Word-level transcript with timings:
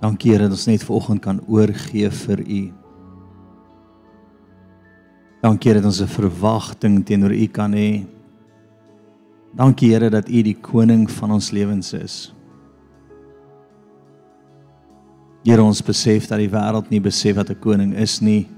Dankie 0.00 0.32
Here 0.32 0.46
dat 0.48 0.56
ons 0.56 0.66
net 0.66 0.84
vanoggend 0.84 1.20
kan 1.20 1.40
oorgee 1.44 2.08
vir 2.10 2.40
U. 2.40 2.60
Dankie 5.44 5.74
dat 5.74 5.84
ons 5.84 6.00
'n 6.00 6.06
verwagting 6.06 7.04
teenoor 7.04 7.32
U 7.32 7.46
kan 7.46 7.72
hê. 7.72 8.06
Dankie 9.56 9.92
Here 9.92 10.10
dat 10.10 10.28
U 10.28 10.42
die 10.42 10.56
koning 10.56 11.10
van 11.10 11.30
ons 11.30 11.50
lewens 11.50 11.92
is. 11.92 12.32
Here 15.44 15.62
ons 15.62 15.82
besef 15.82 16.26
dat 16.28 16.38
die 16.38 16.48
wêreld 16.48 16.90
nie 16.90 17.00
besef 17.00 17.36
wat 17.36 17.50
'n 17.50 17.60
koning 17.60 17.94
is 17.94 18.20
nie. 18.20 18.48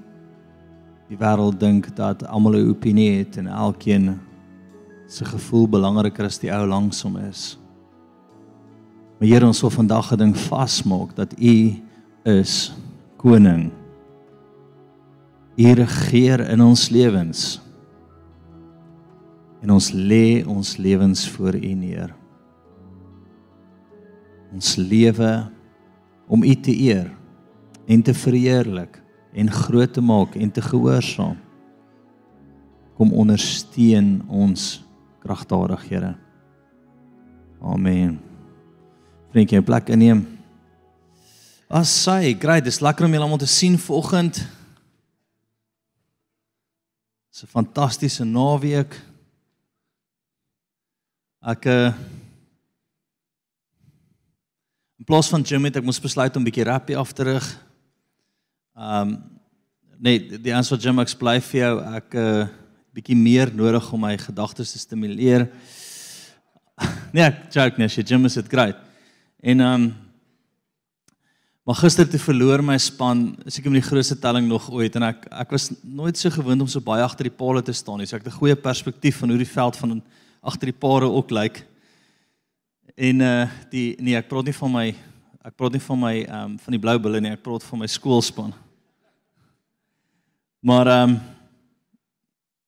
Die 1.08 1.16
wêreld 1.16 1.58
dink 1.58 1.96
dat 1.96 2.24
almal 2.26 2.54
'n 2.54 2.70
opinie 2.70 3.18
het 3.18 3.36
en 3.36 3.46
elkeen 3.46 4.20
se 5.06 5.24
gevoel 5.24 5.68
belangriker 5.68 6.24
as 6.24 6.38
die 6.38 6.50
ou 6.50 6.66
langs 6.66 7.02
hom 7.02 7.16
is. 7.16 7.61
Maar 9.22 9.30
Here 9.30 9.46
ons 9.46 9.60
wil 9.60 9.70
vandag 9.70 10.12
'n 10.12 10.18
ding 10.18 10.36
vasmaak 10.36 11.14
dat 11.14 11.38
U 11.38 11.78
is 12.22 12.74
koning. 13.16 13.70
U 15.56 15.72
regeer 15.72 16.40
in 16.50 16.60
ons 16.60 16.88
lewens. 16.88 17.62
En 19.60 19.70
ons 19.70 19.92
lê 19.92 20.44
ons 20.46 20.76
lewens 20.76 21.28
voor 21.28 21.54
U 21.54 21.72
neer. 21.74 22.14
Ons 24.52 24.76
lewe 24.76 25.50
om 26.26 26.42
U 26.42 26.54
te 26.54 26.74
eer 26.80 27.14
en 27.86 28.02
te 28.02 28.14
verheerlik 28.14 29.02
en 29.32 29.50
groot 29.50 29.92
te 29.92 30.00
maak 30.00 30.34
en 30.34 30.50
te 30.50 30.62
gehoorsaam. 30.62 31.36
Kom 32.94 33.12
ondersteun 33.12 34.22
ons 34.28 34.84
kragtadig, 35.18 35.88
Here. 35.88 36.16
Amen. 37.60 38.31
Vriendjie, 39.32 39.58
'n 39.58 39.64
plek 39.64 39.88
inneem. 39.88 40.26
As 41.72 41.88
sy, 41.88 42.34
great, 42.36 42.64
dis 42.64 42.82
lekker 42.84 43.06
om 43.06 43.12
julle 43.12 43.24
almal 43.24 43.40
te 43.40 43.48
sien 43.48 43.78
vanoggend. 43.78 44.42
Dis 47.32 47.42
'n 47.42 47.48
fantastiese 47.48 48.24
naweek. 48.24 48.92
Ek 51.40 51.64
uh, 51.64 51.94
in 54.98 55.04
plaas 55.04 55.32
van 55.32 55.44
gym 55.44 55.64
het 55.64 55.76
ek 55.76 55.84
mos 55.84 56.00
besluit 56.00 56.36
om 56.36 56.42
'n 56.42 56.50
bietjie 56.50 56.68
rappie 56.68 56.96
af 56.96 57.12
te 57.12 57.22
rig. 57.24 57.58
Um 58.76 59.16
nee, 59.98 60.38
die 60.38 60.54
answer 60.54 60.76
gym 60.76 60.98
ek 60.98 61.16
bly 61.18 61.40
vir 61.40 61.60
jou 61.60 61.80
ek 61.96 62.14
uh, 62.14 62.48
bietjie 62.92 63.16
meer 63.16 63.48
nodig 63.54 63.92
om 63.92 64.00
my 64.00 64.18
gedagtes 64.18 64.72
te 64.72 64.78
stimuleer. 64.78 65.48
Nee, 67.12 67.22
ek 67.22 67.52
joke 67.52 67.78
net, 67.78 67.92
jy 67.92 68.02
gym 68.04 68.24
is 68.24 68.34
dit 68.34 68.48
great. 68.48 68.91
En 69.42 69.60
um 69.60 69.92
maar 71.62 71.78
gister 71.78 72.08
te 72.10 72.18
verloor 72.18 72.58
my 72.66 72.74
span, 72.82 73.36
seker 73.46 73.70
met 73.70 73.84
die 73.84 73.86
grootste 73.88 74.16
telling 74.18 74.48
nog 74.50 74.64
ooit 74.74 74.96
en 74.98 75.04
ek 75.06 75.28
ek 75.30 75.52
was 75.54 75.68
nooit 75.82 76.18
so 76.18 76.30
gewoond 76.34 76.64
om 76.64 76.70
so 76.70 76.82
baie 76.82 77.04
agter 77.04 77.28
die 77.28 77.36
palle 77.38 77.62
te 77.62 77.74
staan 77.74 78.02
nie. 78.02 78.06
So 78.06 78.16
ek 78.16 78.24
het 78.24 78.32
'n 78.32 78.38
goeie 78.38 78.56
perspektief 78.56 79.18
van 79.18 79.30
hoe 79.30 79.38
die 79.38 79.54
veld 79.54 79.76
van 79.76 80.02
agter 80.42 80.66
die 80.70 80.78
pare 80.78 81.06
ook 81.06 81.30
lyk. 81.30 81.62
En 82.96 83.20
uh 83.20 83.48
die 83.70 83.96
nee, 83.98 84.16
ek 84.16 84.28
praat 84.28 84.44
nie 84.44 84.58
van 84.58 84.72
my 84.72 84.94
ek 85.42 85.56
praat 85.56 85.72
nie 85.72 85.80
van 85.80 85.98
my 85.98 86.14
ehm 86.22 86.44
um, 86.44 86.58
van 86.58 86.72
die 86.72 86.80
blou 86.80 86.98
bulle 86.98 87.20
nie, 87.20 87.30
ek 87.30 87.42
praat 87.42 87.64
van 87.64 87.78
my 87.78 87.86
skoolspan. 87.86 88.52
Maar 90.60 90.86
ehm 90.86 91.10
um, 91.10 91.20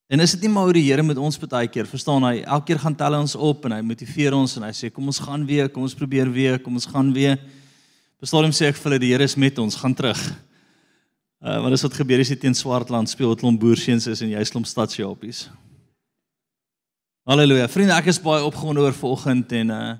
en 0.08 0.20
is 0.20 0.34
dit 0.36 0.40
nie 0.42 0.52
maar 0.52 0.64
hoe 0.68 0.76
die 0.76 0.86
Here 0.90 1.02
met 1.02 1.18
ons 1.18 1.38
baie 1.38 1.68
keer, 1.68 1.86
verstaan 1.86 2.22
hy, 2.22 2.42
elke 2.42 2.66
keer 2.72 2.78
gaan 2.78 2.94
tel 2.94 3.14
ons 3.18 3.34
op 3.34 3.64
en 3.64 3.72
hy 3.72 3.82
motiveer 3.82 4.34
ons 4.34 4.56
en 4.56 4.62
hy 4.62 4.72
sê 4.72 4.90
kom 4.92 5.06
ons 5.06 5.18
gaan 5.18 5.46
weer, 5.46 5.68
kom 5.68 5.82
ons 5.82 5.94
probeer 5.94 6.30
weer, 6.30 6.58
kom 6.58 6.74
ons 6.74 6.86
gaan 6.86 7.12
weer. 7.12 7.38
Bestaan 8.20 8.46
hom 8.46 8.52
sê 8.52 8.68
ek 8.70 8.76
vir 8.76 8.90
hulle 8.90 9.00
die 9.02 9.12
Here 9.12 9.24
is 9.24 9.36
met 9.36 9.58
ons, 9.58 9.76
gaan 9.76 9.94
terug. 9.94 10.20
Uh 11.44 11.58
want 11.60 11.76
as 11.76 11.82
wat 11.84 11.98
gebeur 11.98 12.22
is 12.22 12.30
dit 12.32 12.40
teen 12.40 12.56
Swartland 12.56 13.10
speel 13.10 13.28
wat 13.28 13.42
klomp 13.42 13.60
boerseuns 13.60 14.06
is 14.08 14.22
en 14.24 14.30
jy 14.32 14.44
slomp 14.48 14.64
stadsjappies. 14.64 15.48
Halleluja. 17.28 17.68
Vriende, 17.72 17.96
ek 17.96 18.08
is 18.12 18.20
baie 18.20 18.44
opgewonde 18.44 18.80
oor 18.84 18.96
vanoggend 18.96 19.52
en 19.60 19.72
uh 19.74 19.94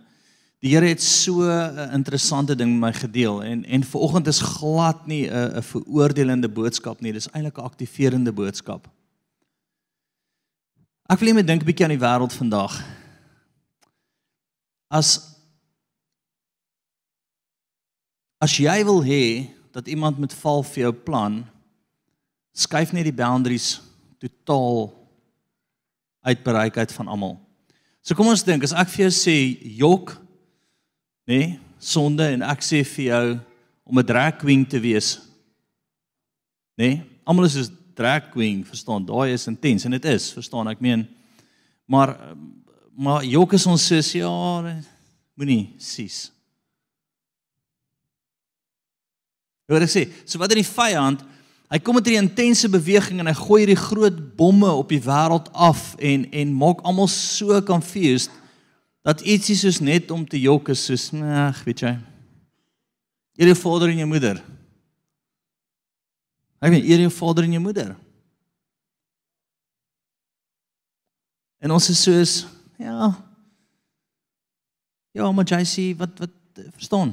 die 0.65 0.73
Here 0.73 0.89
het 0.89 1.03
so 1.05 1.45
'n 1.45 1.93
interessante 1.93 2.57
ding 2.57 2.71
met 2.73 2.81
my 2.81 2.93
gedeel 2.97 3.43
en 3.43 3.65
en 3.65 3.83
vanoggend 3.85 4.27
is 4.27 4.41
glad 4.41 5.07
nie 5.07 5.29
'n 5.29 5.61
'n 5.61 5.63
veroordelende 5.63 6.49
boodskap 6.49 7.01
nie, 7.01 7.13
dis 7.13 7.29
eintlik 7.35 7.59
'n 7.59 7.69
aktiverende 7.69 8.33
boodskap. 8.33 8.89
Ek 11.05 11.21
wil 11.21 11.35
net 11.37 11.47
dink 11.47 11.63
'n 11.63 11.69
bietjie 11.69 11.85
aan 11.85 11.93
die 11.93 12.01
wêreld 12.01 12.33
vandag. 12.33 12.81
As 14.89 15.37
as 18.41 18.57
jy 18.57 18.85
wil 18.85 19.03
hê 19.05 19.51
dat 19.73 19.89
iemand 19.89 20.19
met 20.19 20.33
val 20.33 20.63
vir 20.63 20.83
jou 20.85 20.93
plan, 20.93 21.45
skuif 22.53 22.93
net 22.93 23.05
die 23.05 23.13
boundaries 23.13 23.81
totaal 24.19 24.93
uit 26.23 26.45
bereikheid 26.45 26.93
van 26.93 27.09
almal. 27.09 27.41
So 28.01 28.15
kom 28.15 28.29
ons 28.29 28.45
dink 28.45 28.63
as 28.65 28.73
ek 28.73 28.89
vir 28.89 29.05
jou 29.05 29.13
sê 29.13 29.37
jok 29.77 30.17
nê 31.29 31.39
nee, 31.39 31.61
sonde 31.79 32.25
en 32.33 32.43
ek 32.43 32.61
sê 32.65 32.85
vir 32.85 33.05
jou 33.05 33.41
om 33.85 33.99
'n 33.99 34.07
drag 34.07 34.39
queen 34.39 34.65
te 34.65 34.81
wees. 34.81 35.21
Nê? 36.79 36.97
Nee, 36.97 37.03
almal 37.27 37.45
is 37.45 37.57
'n 37.57 37.84
drag 37.95 38.31
queen, 38.33 38.65
verstaan? 38.67 39.07
Daai 39.07 39.33
is 39.33 39.47
intens 39.51 39.85
en 39.85 39.97
dit 39.97 40.05
is, 40.11 40.31
verstaan? 40.33 40.69
Ek 40.69 40.83
meen 40.85 41.07
maar 41.87 42.17
maar 42.95 43.25
jok 43.27 43.57
is 43.57 43.67
ons 43.67 43.87
sis 43.87 44.13
ja, 44.21 44.31
moenie 45.35 45.75
sies. 45.83 46.31
Hoor 49.67 49.83
ek 49.83 49.91
sê, 49.91 50.05
so 50.29 50.39
wat 50.39 50.53
in 50.55 50.63
die 50.63 50.69
vyand 50.69 51.25
Hy 51.75 51.81
kom 51.83 51.97
met 51.97 52.07
'n 52.07 52.29
intense 52.29 52.69
beweging 52.69 53.19
en 53.19 53.27
hy 53.27 53.35
gooi 53.35 53.65
hierdie 53.65 53.87
groot 53.89 54.37
bomme 54.37 54.71
op 54.71 54.89
die 54.89 55.01
wêreld 55.01 55.49
af 55.53 55.97
en 55.99 56.31
en 56.31 56.53
maak 56.55 56.81
almal 56.85 57.09
so 57.09 57.61
confused 57.63 58.31
dat 59.03 59.21
ietsie 59.21 59.57
soos 59.57 59.81
net 59.81 60.11
om 60.11 60.27
te 60.27 60.41
jok 60.41 60.69
is 60.69 60.85
soos 60.85 61.11
ag, 61.13 61.65
weet 61.65 61.81
jy. 61.81 61.99
Eer 63.37 63.47
jou 63.47 63.57
vader 63.57 63.89
en 63.89 63.97
jou 63.97 64.07
moeder. 64.07 64.43
Ek 66.65 66.73
weet 66.73 66.89
eer 66.89 67.05
jou 67.05 67.13
vader 67.13 67.45
en 67.45 67.57
jou 67.59 67.61
moeder. 67.61 67.93
En 71.61 71.75
ons 71.77 71.91
is 71.93 72.01
soos 72.07 72.33
ja. 72.81 73.13
Ja, 75.15 75.29
maar 75.33 75.47
jy 75.49 75.61
sê 75.69 75.85
wat 75.99 76.17
wat 76.23 76.33
verstaan? 76.77 77.13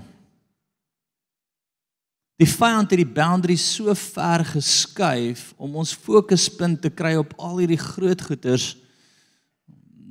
Die 2.41 2.49
vyand 2.49 2.89
het 2.89 2.97
die 3.01 3.13
boundaries 3.19 3.63
so 3.75 3.93
ver 3.97 4.43
geskuif 4.55 5.51
om 5.61 5.75
ons 5.77 5.93
fokuspunt 5.93 6.81
te 6.81 6.89
kry 6.89 7.13
op 7.19 7.35
al 7.37 7.61
hierdie 7.61 7.79
groot 7.81 8.21
goeters 8.25 8.71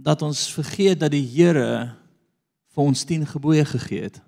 dat 0.05 0.23
ons 0.23 0.47
vergeet 0.55 1.01
dat 1.01 1.11
die 1.13 1.27
Here 1.27 1.91
vir 2.71 2.83
ons 2.85 3.03
10 3.05 3.27
gebooie 3.33 3.65
gegee 3.67 4.07
het. 4.07 4.21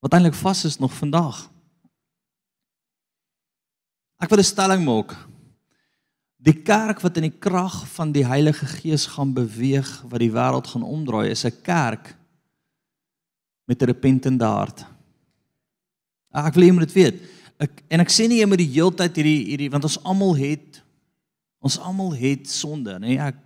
Wat 0.00 0.16
eintlik 0.16 0.38
vas 0.40 0.64
is 0.64 0.80
nog 0.80 0.94
vandag. 0.96 1.44
Ek 4.20 4.28
wil 4.28 4.38
'n 4.38 4.44
stelling 4.44 4.84
maak. 4.84 5.16
Die 6.36 6.62
kerk 6.62 7.00
wat 7.00 7.16
in 7.16 7.28
die 7.28 7.38
krag 7.38 7.88
van 7.88 8.12
die 8.12 8.24
Heilige 8.24 8.66
Gees 8.66 9.06
gaan 9.06 9.32
beweeg, 9.34 9.88
wat 10.08 10.20
die 10.20 10.32
wêreld 10.32 10.66
gaan 10.66 10.82
omdraai, 10.82 11.30
is 11.30 11.44
'n 11.44 11.62
kerk 11.62 12.16
met 13.66 13.82
'n 13.82 13.86
repentende 13.86 14.44
hart. 14.44 14.84
Ah, 16.30 16.46
ek 16.46 16.54
wil 16.54 16.64
jy 16.64 16.72
moet 16.72 16.88
dit 16.88 16.92
weet. 16.92 17.16
Ek 17.58 17.82
en 17.88 18.00
ek 18.00 18.08
sê 18.08 18.28
nie 18.28 18.40
jy 18.40 18.46
moet 18.46 18.58
die 18.58 18.72
heeltyd 18.72 19.16
hierdie 19.16 19.44
hierdie 19.50 19.70
want 19.70 19.84
ons 19.84 20.02
almal 20.04 20.34
het 20.34 20.82
ons 21.60 21.78
almal 21.78 22.14
het 22.16 22.48
sonde, 22.48 22.98
nê? 22.98 23.18
Ek 23.18 23.36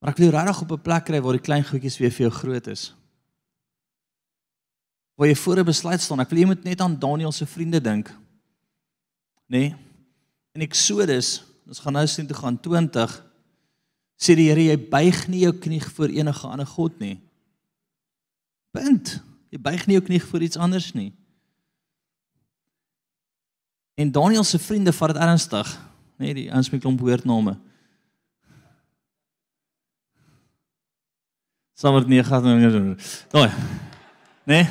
Maar 0.00 0.14
ek 0.14 0.16
wil 0.16 0.30
regtig 0.32 0.62
op 0.62 0.70
'n 0.72 0.80
plek 0.80 1.04
kry 1.04 1.20
waar 1.20 1.36
die 1.36 1.44
klein 1.44 1.64
goedjies 1.64 1.98
weer 1.98 2.10
vir 2.10 2.28
jou 2.28 2.30
groot 2.30 2.66
is. 2.66 2.94
Waar 5.20 5.28
jy 5.28 5.36
voor 5.36 5.58
'n 5.60 5.64
besluit 5.68 6.00
staan. 6.00 6.20
Ek 6.20 6.30
wil 6.30 6.38
jy 6.38 6.46
moet 6.46 6.64
net 6.64 6.80
aan 6.80 6.98
Daniël 6.98 7.32
se 7.32 7.46
vriende 7.46 7.80
dink. 7.80 8.08
Nê? 9.46 9.58
Nee? 9.58 9.76
In 10.52 10.60
Eksodus, 10.60 11.44
ons 11.66 11.78
gaan 11.78 11.92
nou 11.92 12.06
sien 12.06 12.26
toe 12.26 12.36
gaan 12.36 12.60
20 12.60 13.30
sê 14.16 14.34
die 14.34 14.48
Here 14.48 14.62
jy 14.62 14.76
buig 14.88 15.28
nie 15.28 15.40
jou 15.40 15.52
knie 15.52 15.80
voor 15.82 16.08
enige 16.08 16.46
ander 16.46 16.66
god 16.66 16.98
nie. 16.98 17.20
Punt. 18.70 19.22
Jy 19.50 19.60
buig 19.60 19.86
nie 19.86 19.96
jou 19.96 20.04
knie 20.04 20.22
voor 20.22 20.42
iets 20.42 20.56
anders 20.56 20.92
nie. 20.92 21.12
En 23.94 24.12
Daniel 24.12 24.44
se 24.44 24.58
vriende 24.58 24.92
vat 24.92 25.12
dit 25.12 25.22
ernstig, 25.22 25.72
nê, 26.16 26.30
nee, 26.30 26.34
die 26.34 26.52
ons 26.52 26.70
met 26.70 26.80
klomp 26.80 27.00
woordname. 27.00 27.58
Sommige 31.74 32.08
nie 32.08 32.24
gaan 32.24 32.42
nou. 32.42 32.96
Daai. 33.32 33.50
Nê? 34.44 34.64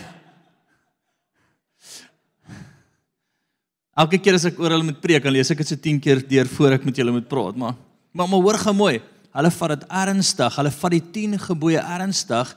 Elke 3.99 4.19
keer 4.23 4.37
as 4.37 4.47
ek 4.47 4.59
oor 4.61 4.71
hulle 4.71 4.87
moet 4.87 5.01
preek, 5.03 5.25
dan 5.25 5.33
lees 5.35 5.49
ek 5.51 5.59
dit 5.59 5.71
se 5.73 5.75
10 5.75 5.97
keer 6.03 6.21
deur 6.23 6.47
voor 6.53 6.77
ek 6.77 6.85
met 6.87 6.99
julle 7.01 7.11
moet 7.11 7.27
praat, 7.27 7.57
maar 7.59 7.75
maar 8.15 8.29
maar 8.31 8.41
hoor 8.41 8.57
gou 8.57 8.73
mooi. 8.73 8.95
Hulle 9.37 9.51
vat 9.53 9.71
dit 9.75 9.83
ernstig. 10.01 10.55
Hulle 10.57 10.71
vat 10.73 10.93
die 10.95 11.03
10 11.13 11.35
gebooie 11.43 11.81
ernstig. 11.83 12.53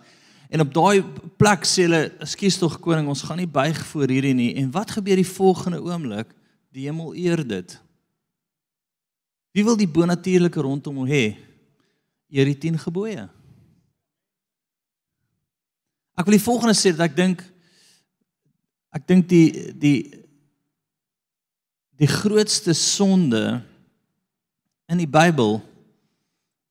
En 0.52 0.62
op 0.64 0.70
daai 0.72 1.02
plek 1.40 1.66
sê 1.68 1.84
hulle, 1.84 2.12
"Ekskuus 2.24 2.58
tog 2.58 2.78
koning, 2.80 3.08
ons 3.08 3.22
gaan 3.22 3.36
nie 3.36 3.46
buig 3.46 3.78
voor 3.86 4.08
hierdie 4.08 4.34
nie." 4.34 4.54
En 4.56 4.70
wat 4.70 4.90
gebeur 4.90 5.16
die 5.16 5.26
volgende 5.26 5.82
oomblik? 5.82 6.28
Die 6.72 6.86
hemel 6.86 7.14
eer 7.14 7.46
dit. 7.46 7.80
Wie 9.52 9.64
wil 9.64 9.76
die 9.76 9.88
bonatuurlike 9.88 10.60
rondom 10.60 10.96
hom 10.96 11.06
hê? 11.06 11.36
Eer 12.30 12.44
die 12.44 12.58
10 12.58 12.78
gebooie. 12.78 13.28
Ek 16.16 16.24
wil 16.24 16.36
die 16.36 16.44
volgende 16.44 16.74
sê 16.74 16.96
dat 16.96 17.10
ek 17.10 17.16
dink 17.16 17.44
ek 18.92 19.06
dink 19.06 19.28
die 19.28 19.72
die 19.72 20.21
die 22.00 22.08
grootste 22.08 22.74
sonde 22.76 23.60
in 24.88 25.00
die 25.00 25.08
Bybel 25.08 25.60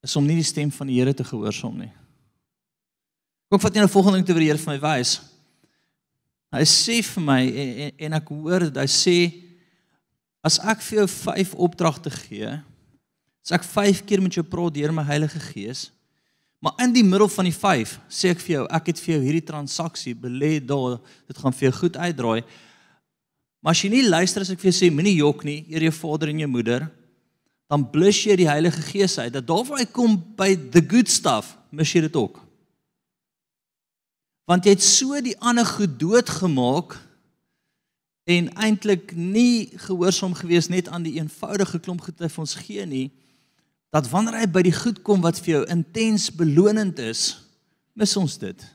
is 0.01 0.15
om 0.17 0.25
nie 0.25 0.39
die 0.39 0.47
stem 0.47 0.71
van 0.73 0.89
die 0.89 0.97
Here 0.99 1.13
te 1.13 1.25
gehoorsaam 1.25 1.77
nie. 1.83 1.91
Kom 3.51 3.61
vat 3.61 3.75
jy 3.75 3.83
nou 3.83 3.91
volgende 3.91 4.21
ding 4.21 4.27
te 4.29 4.35
weer 4.37 4.57
vir 4.57 4.73
my 4.73 4.79
wys. 4.81 5.17
Hy 6.51 6.65
sê 6.67 6.97
vir 7.05 7.23
my 7.23 7.39
en, 7.47 7.71
en, 7.85 7.95
en 8.07 8.17
ek 8.17 8.29
hoor 8.33 8.67
dit 8.67 8.81
hy 8.81 8.87
sê 8.91 9.15
as 10.43 10.57
ek 10.71 10.81
vir 10.87 11.03
jou 11.03 11.07
5 11.13 11.51
opdragte 11.67 12.11
gee, 12.15 12.49
as 13.45 13.53
ek 13.55 13.65
5 13.67 14.01
keer 14.09 14.23
met 14.23 14.35
jou 14.35 14.43
praat 14.47 14.73
deur 14.75 14.93
my 14.95 15.05
Heilige 15.05 15.39
Gees, 15.51 15.89
maar 16.61 16.75
in 16.83 16.93
die 16.93 17.05
middel 17.05 17.29
van 17.31 17.47
die 17.47 17.55
5 17.55 17.93
sê 18.11 18.33
ek 18.33 18.41
vir 18.41 18.55
jou 18.55 18.65
ek 18.79 18.91
het 18.91 19.03
vir 19.03 19.13
jou 19.15 19.21
hierdie 19.27 19.45
transaksie 19.45 20.15
belê 20.17 20.57
daar, 20.59 20.97
dit 21.29 21.39
gaan 21.43 21.55
vir 21.55 21.69
jou 21.69 21.73
goed 21.77 21.99
uitdraai. 22.01 22.41
Maar 23.61 23.75
as 23.75 23.83
jy 23.83 23.91
nie 23.93 24.07
luister 24.07 24.41
as 24.41 24.49
ek 24.53 24.61
vir 24.61 24.71
jou 24.71 24.77
sê 24.79 24.89
moenie 24.93 25.19
jok 25.19 25.45
nie, 25.45 25.61
eer 25.69 25.85
jou 25.85 25.93
vader 25.93 26.31
en 26.31 26.41
jou 26.41 26.49
moeder, 26.49 26.87
dan 27.71 27.85
blus 27.93 28.23
jy 28.25 28.35
die 28.41 28.49
Heilige 28.49 28.81
Gees 28.83 29.15
uit. 29.21 29.31
Dat 29.35 29.47
daar 29.47 29.63
waar 29.69 29.83
hy 29.83 29.87
kom 29.93 30.17
by 30.37 30.55
the 30.73 30.81
good 30.81 31.09
stuff, 31.09 31.53
mis 31.71 31.93
jy 31.93 32.03
dit 32.07 32.17
ook. 32.19 32.41
Want 34.49 34.65
jy 34.65 34.73
het 34.75 34.83
so 34.83 35.15
die 35.23 35.37
ander 35.39 35.67
goed 35.67 35.93
doodgemaak 36.01 36.97
en 38.27 38.49
eintlik 38.59 39.13
nie 39.15 39.71
gehoorsaam 39.85 40.33
gewees 40.37 40.67
net 40.73 40.89
aan 40.91 41.05
die 41.05 41.15
eenvoudige 41.21 41.79
klomp 41.79 42.03
goed 42.03 42.19
wat 42.19 42.41
ons 42.41 42.57
gee 42.65 42.83
nie, 42.89 43.07
dat 43.91 44.09
wanneer 44.11 44.41
hy 44.41 44.49
by 44.51 44.65
die 44.65 44.75
goed 44.75 45.01
kom 45.05 45.23
wat 45.23 45.39
vir 45.43 45.59
jou 45.59 45.63
intens 45.71 46.29
belonend 46.33 46.99
is, 47.03 47.41
mis 47.95 48.13
ons 48.19 48.37
dit. 48.41 48.67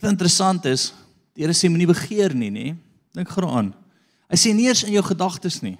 Wat 0.00 0.10
interessant 0.10 0.64
is, 0.68 0.92
die 1.34 1.42
Here 1.42 1.54
sê 1.56 1.70
moenie 1.70 1.90
begeer 1.90 2.34
nie, 2.36 2.50
nê? 2.50 2.66
Dink 3.14 3.30
gou 3.34 3.46
aan. 3.48 3.72
Hy 4.30 4.38
sê 4.38 4.52
nie 4.54 4.68
eers 4.68 4.84
in 4.86 4.94
jou 4.94 5.02
gedagtes 5.06 5.60
nie. 5.62 5.76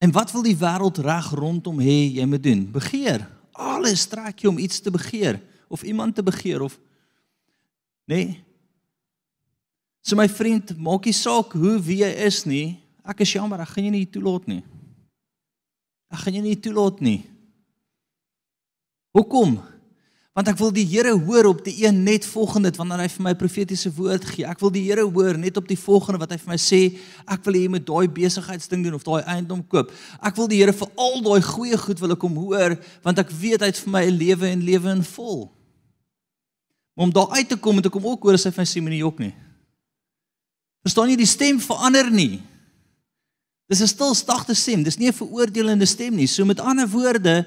En 0.00 0.12
wat 0.16 0.32
wil 0.32 0.44
die 0.46 0.56
wêreld 0.56 0.98
reg 1.04 1.28
rondom 1.36 1.80
hê 1.82 1.98
jy 2.16 2.26
moet 2.26 2.42
doen? 2.42 2.62
Begeer. 2.72 3.26
Alles 3.52 4.06
trek 4.08 4.40
jou 4.40 4.52
om 4.54 4.60
iets 4.62 4.80
te 4.80 4.90
begeer 4.90 5.40
of 5.68 5.82
iemand 5.84 6.16
te 6.16 6.24
begeer 6.24 6.62
of 6.64 6.78
nee. 8.08 8.40
So 10.00 10.16
my 10.16 10.26
vriend, 10.32 10.72
maak 10.80 11.04
nie 11.04 11.14
saak 11.14 11.52
hoe 11.52 11.76
wie 11.84 12.00
jy 12.00 12.10
is 12.26 12.42
nie. 12.48 12.80
Ek 13.04 13.20
is 13.22 13.34
jammer, 13.36 13.60
ek 13.60 13.74
gaan 13.74 13.86
jou 13.86 13.92
nie 13.92 14.08
toelaat 14.08 14.48
nie. 14.48 14.62
Ek 16.10 16.24
gaan 16.24 16.38
jou 16.38 16.44
nie 16.46 16.56
toelaat 16.58 17.02
nie. 17.04 17.20
Hoekom? 19.14 19.58
Want 20.36 20.48
ek 20.48 20.58
wil 20.60 20.70
die 20.70 20.86
Here 20.86 21.10
hoor 21.26 21.48
op 21.50 21.64
die 21.66 21.74
een 21.84 22.02
net 22.06 22.26
volgende 22.26 22.70
wanneer 22.76 23.02
hy 23.02 23.08
vir 23.10 23.24
my 23.26 23.32
profetiese 23.34 23.90
woord 23.96 24.24
gee. 24.30 24.46
Ek 24.46 24.60
wil 24.62 24.70
die 24.70 24.84
Here 24.86 25.02
hoor 25.02 25.38
net 25.38 25.58
op 25.58 25.66
die 25.68 25.78
volgende 25.78 26.20
wat 26.22 26.30
hy 26.30 26.38
vir 26.38 26.52
my 26.52 26.58
sê, 26.60 26.80
ek 27.26 27.42
wil 27.46 27.58
hê 27.58 27.64
jy 27.64 27.72
moet 27.74 27.86
daai 27.88 28.06
besigheidsding 28.20 28.84
doen 28.86 28.94
of 28.94 29.06
daai 29.06 29.26
eiendom 29.26 29.64
koop. 29.66 29.90
Ek 30.22 30.38
wil 30.38 30.50
die 30.50 30.60
Here 30.62 30.74
vir 30.76 30.92
al 30.94 31.18
daai 31.26 31.40
goeie 31.42 31.78
goed 31.82 32.02
wil 32.02 32.14
ek 32.14 32.26
hom 32.28 32.38
hoor 32.44 32.76
want 33.06 33.22
ek 33.22 33.34
weet 33.42 33.64
hy 33.64 33.72
het 33.72 33.82
vir 33.82 33.94
my 33.96 34.04
'n 34.06 34.18
lewe 34.22 34.46
en 34.46 34.62
lewe 34.62 34.90
in 34.90 35.02
vol. 35.02 35.50
Maar 36.94 37.06
om 37.06 37.12
daar 37.12 37.36
uit 37.36 37.48
te 37.48 37.56
kom 37.56 37.74
moet 37.74 37.86
ek 37.86 37.98
hom 37.98 38.06
ook 38.06 38.22
hoor 38.22 38.34
as 38.34 38.44
hy 38.44 38.50
vir 38.50 38.62
my 38.62 38.68
sê 38.68 38.80
moenie 38.80 39.02
jok 39.02 39.18
nie. 39.18 39.34
Verstaan 40.86 41.10
jy 41.10 41.16
die 41.16 41.26
stem 41.26 41.58
verander 41.60 42.10
nie? 42.10 42.40
Dis 43.68 43.82
'n 43.82 43.86
stil 43.86 44.14
sagte 44.14 44.54
stem, 44.54 44.82
dis 44.82 44.98
nie 44.98 45.08
'n 45.08 45.12
veroordelende 45.12 45.86
stem 45.86 46.14
nie. 46.14 46.26
So 46.26 46.44
met 46.44 46.60
ander 46.60 46.88
woorde, 46.88 47.46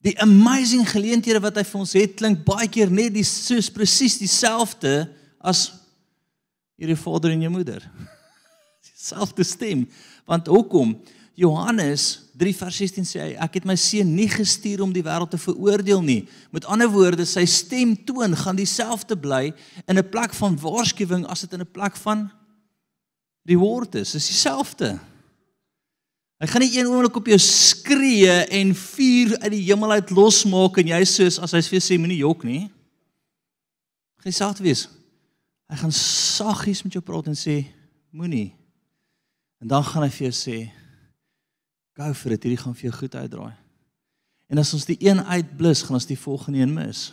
Die 0.00 0.16
amazing 0.20 0.86
geleenthede 0.88 1.42
wat 1.44 1.58
hy 1.60 1.64
vir 1.68 1.80
ons 1.82 1.92
het 1.98 2.16
klink 2.16 2.44
baie 2.46 2.68
keer 2.72 2.92
net 2.92 3.12
die 3.12 3.26
soos 3.26 3.68
presies 3.72 4.16
dieselfde 4.20 5.04
as 5.36 5.68
hierdie 6.80 6.96
vader 6.96 7.34
en 7.34 7.44
jou 7.44 7.52
moeder. 7.52 7.84
Dieselfde 8.86 9.44
stem. 9.44 9.84
Want 10.24 10.48
hoekom? 10.48 10.94
Johannes 11.40 12.30
3 12.40 12.52
vers 12.56 12.78
16 12.80 13.06
sê 13.08 13.20
hy 13.22 13.34
ek 13.44 13.60
het 13.60 13.68
my 13.68 13.76
seun 13.80 14.08
nie 14.16 14.28
gestuur 14.28 14.82
om 14.84 14.92
die 14.92 15.04
wêreld 15.04 15.32
te 15.32 15.40
veroordeel 15.40 16.00
nie. 16.04 16.20
Met 16.52 16.66
ander 16.68 16.88
woorde, 16.92 17.24
sy 17.28 17.44
stem 17.48 17.94
toon 18.08 18.36
gaan 18.36 18.56
dieselfde 18.56 19.16
bly 19.20 19.52
in 19.86 19.98
'n 19.98 20.10
plek 20.12 20.32
van 20.36 20.56
waarskuwing 20.56 21.26
as 21.28 21.44
dit 21.44 21.52
in 21.52 21.60
'n 21.60 21.72
plek 21.72 21.96
van 21.96 22.30
reward 23.44 23.94
is. 23.94 24.12
Dis 24.12 24.32
dieselfde. 24.32 24.98
Hy 26.40 26.48
gaan 26.48 26.62
nie 26.64 26.72
een 26.72 26.88
oomblik 26.88 27.18
op 27.20 27.26
jou 27.28 27.36
skree 27.44 28.32
en 28.48 28.70
vuur 28.72 29.34
uit 29.42 29.50
die 29.52 29.64
hemel 29.66 29.98
uit 29.98 30.12
losmaak 30.16 30.78
en 30.80 30.88
jy 30.88 31.00
soos 31.04 31.36
as 31.44 31.52
hy 31.52 31.60
vir 31.66 31.82
sê 31.84 31.98
moenie 32.00 32.22
jok 32.22 32.46
nie. 32.48 32.62
Hy 34.24 34.32
sê 34.32 34.48
wees. 34.64 34.86
Hy 35.68 35.76
gaan 35.82 35.92
saggies 35.92 36.80
met 36.84 36.96
jou 36.96 37.04
praat 37.04 37.28
en 37.28 37.36
sê 37.36 37.60
moenie. 38.16 38.54
En 39.60 39.68
dan 39.68 39.84
gaan 39.84 40.06
hy 40.06 40.10
vir 40.16 40.30
jou 40.30 40.36
sê 40.40 40.58
go 42.00 42.14
for 42.16 42.32
it, 42.32 42.40
hierdie 42.40 42.56
gaan 42.56 42.72
vir 42.72 42.88
jou 42.88 42.96
goed 42.96 43.14
uitdraai. 43.20 43.56
En 44.48 44.58
as 44.58 44.72
ons 44.72 44.88
die 44.88 44.96
een 45.04 45.20
uitblus, 45.20 45.84
gaan 45.84 45.98
ons 46.00 46.08
die 46.08 46.18
volgende 46.18 46.62
een 46.62 46.72
mis. 46.72 47.10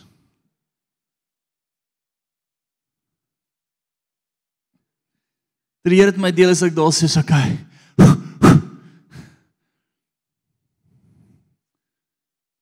Die 5.84 5.96
Here 5.96 6.10
het 6.10 6.20
my 6.20 6.32
deel 6.32 6.50
as 6.52 6.64
ek 6.64 6.74
daar 6.76 6.92
sê, 6.92 7.08
okay. 7.20 7.67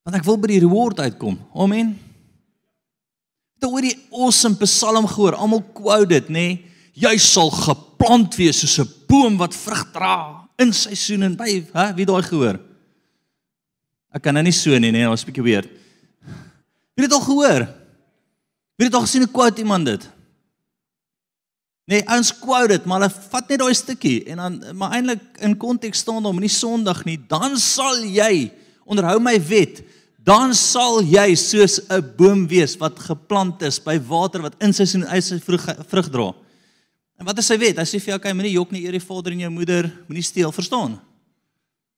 Want 0.06 0.20
ek 0.20 0.26
wil 0.28 0.36
by 0.38 0.52
die 0.52 0.62
reward 0.62 1.00
uitkom. 1.02 1.34
Amen. 1.58 1.96
Het 3.58 3.66
oor 3.66 3.82
die 3.82 3.96
awesome 4.14 4.54
Psalm 4.60 5.08
gehoor. 5.10 5.34
Almal 5.34 5.64
quote 5.74 6.12
dit, 6.12 6.28
nê? 6.30 6.44
Nee? 6.46 6.72
Jy 6.96 7.16
sal 7.20 7.50
geplant 7.52 8.38
wees 8.38 8.62
soos 8.62 8.78
'n 8.80 8.88
boom 9.08 9.36
wat 9.36 9.52
vrug 9.52 9.82
dra 9.92 10.46
in 10.56 10.72
seisoen 10.72 11.22
en 11.22 11.34
by, 11.36 11.66
hè, 11.72 11.92
wie 11.94 12.06
daai 12.06 12.22
gehoor? 12.22 12.60
Ek 14.14 14.22
kan 14.22 14.32
nou 14.32 14.42
nie 14.42 14.52
so 14.52 14.70
nie, 14.70 14.90
nê, 14.90 15.02
nee, 15.02 15.08
ons 15.08 15.22
'n 15.22 15.26
bietjie 15.26 15.42
weer. 15.42 15.68
Wie 16.94 17.04
het 17.04 17.10
dit 17.10 17.12
al 17.12 17.20
gehoor? 17.20 17.68
Wie 18.78 18.86
het 18.86 18.94
al 18.94 19.04
gesien 19.04 19.22
'n 19.22 19.32
quote 19.32 19.60
iemand 19.60 19.86
dit? 19.86 20.08
Nee, 21.84 22.02
ons 22.08 22.32
quote 22.38 22.68
dit, 22.68 22.84
maar 22.84 23.00
hulle 23.00 23.14
vat 23.30 23.48
net 23.48 23.58
daai 23.58 23.74
stukkie 23.74 24.24
en 24.24 24.36
dan 24.36 24.76
maar 24.76 24.92
eintlik 24.92 25.20
in 25.40 25.56
konteks 25.56 25.98
staan 25.98 26.24
hom 26.24 26.40
nie 26.40 26.48
Sondag 26.48 27.04
nie, 27.04 27.18
dan 27.28 27.58
sal 27.58 28.02
jy 28.04 28.52
onderhou 28.84 29.20
my 29.20 29.36
wet 29.48 29.82
dan 30.26 30.50
sal 30.58 30.98
jy 31.06 31.36
soos 31.38 31.78
'n 31.86 32.02
boom 32.18 32.48
wees 32.50 32.74
wat 32.76 32.98
geplant 32.98 33.62
is 33.62 33.78
by 33.78 33.94
water 33.98 34.42
wat 34.42 34.58
in 34.58 34.72
seisoen 34.72 35.06
uit 35.06 35.24
sy 35.24 35.38
vrug, 35.38 36.10
dra. 36.10 36.34
En 37.18 37.24
wat 37.24 37.38
is 37.38 37.46
sy 37.46 37.56
wet? 37.56 37.78
Hy 37.78 37.84
sê 37.84 38.00
vir 38.00 38.10
jou, 38.10 38.16
okay, 38.18 38.32
moenie 38.32 38.58
jok 38.58 38.72
nie 38.72 38.82
eer 38.84 38.92
die 38.92 39.06
vader 39.06 39.32
en 39.32 39.40
jou 39.40 39.50
moeder, 39.50 39.86
moenie 40.08 40.22
steel, 40.22 40.52
verstaan? 40.52 40.98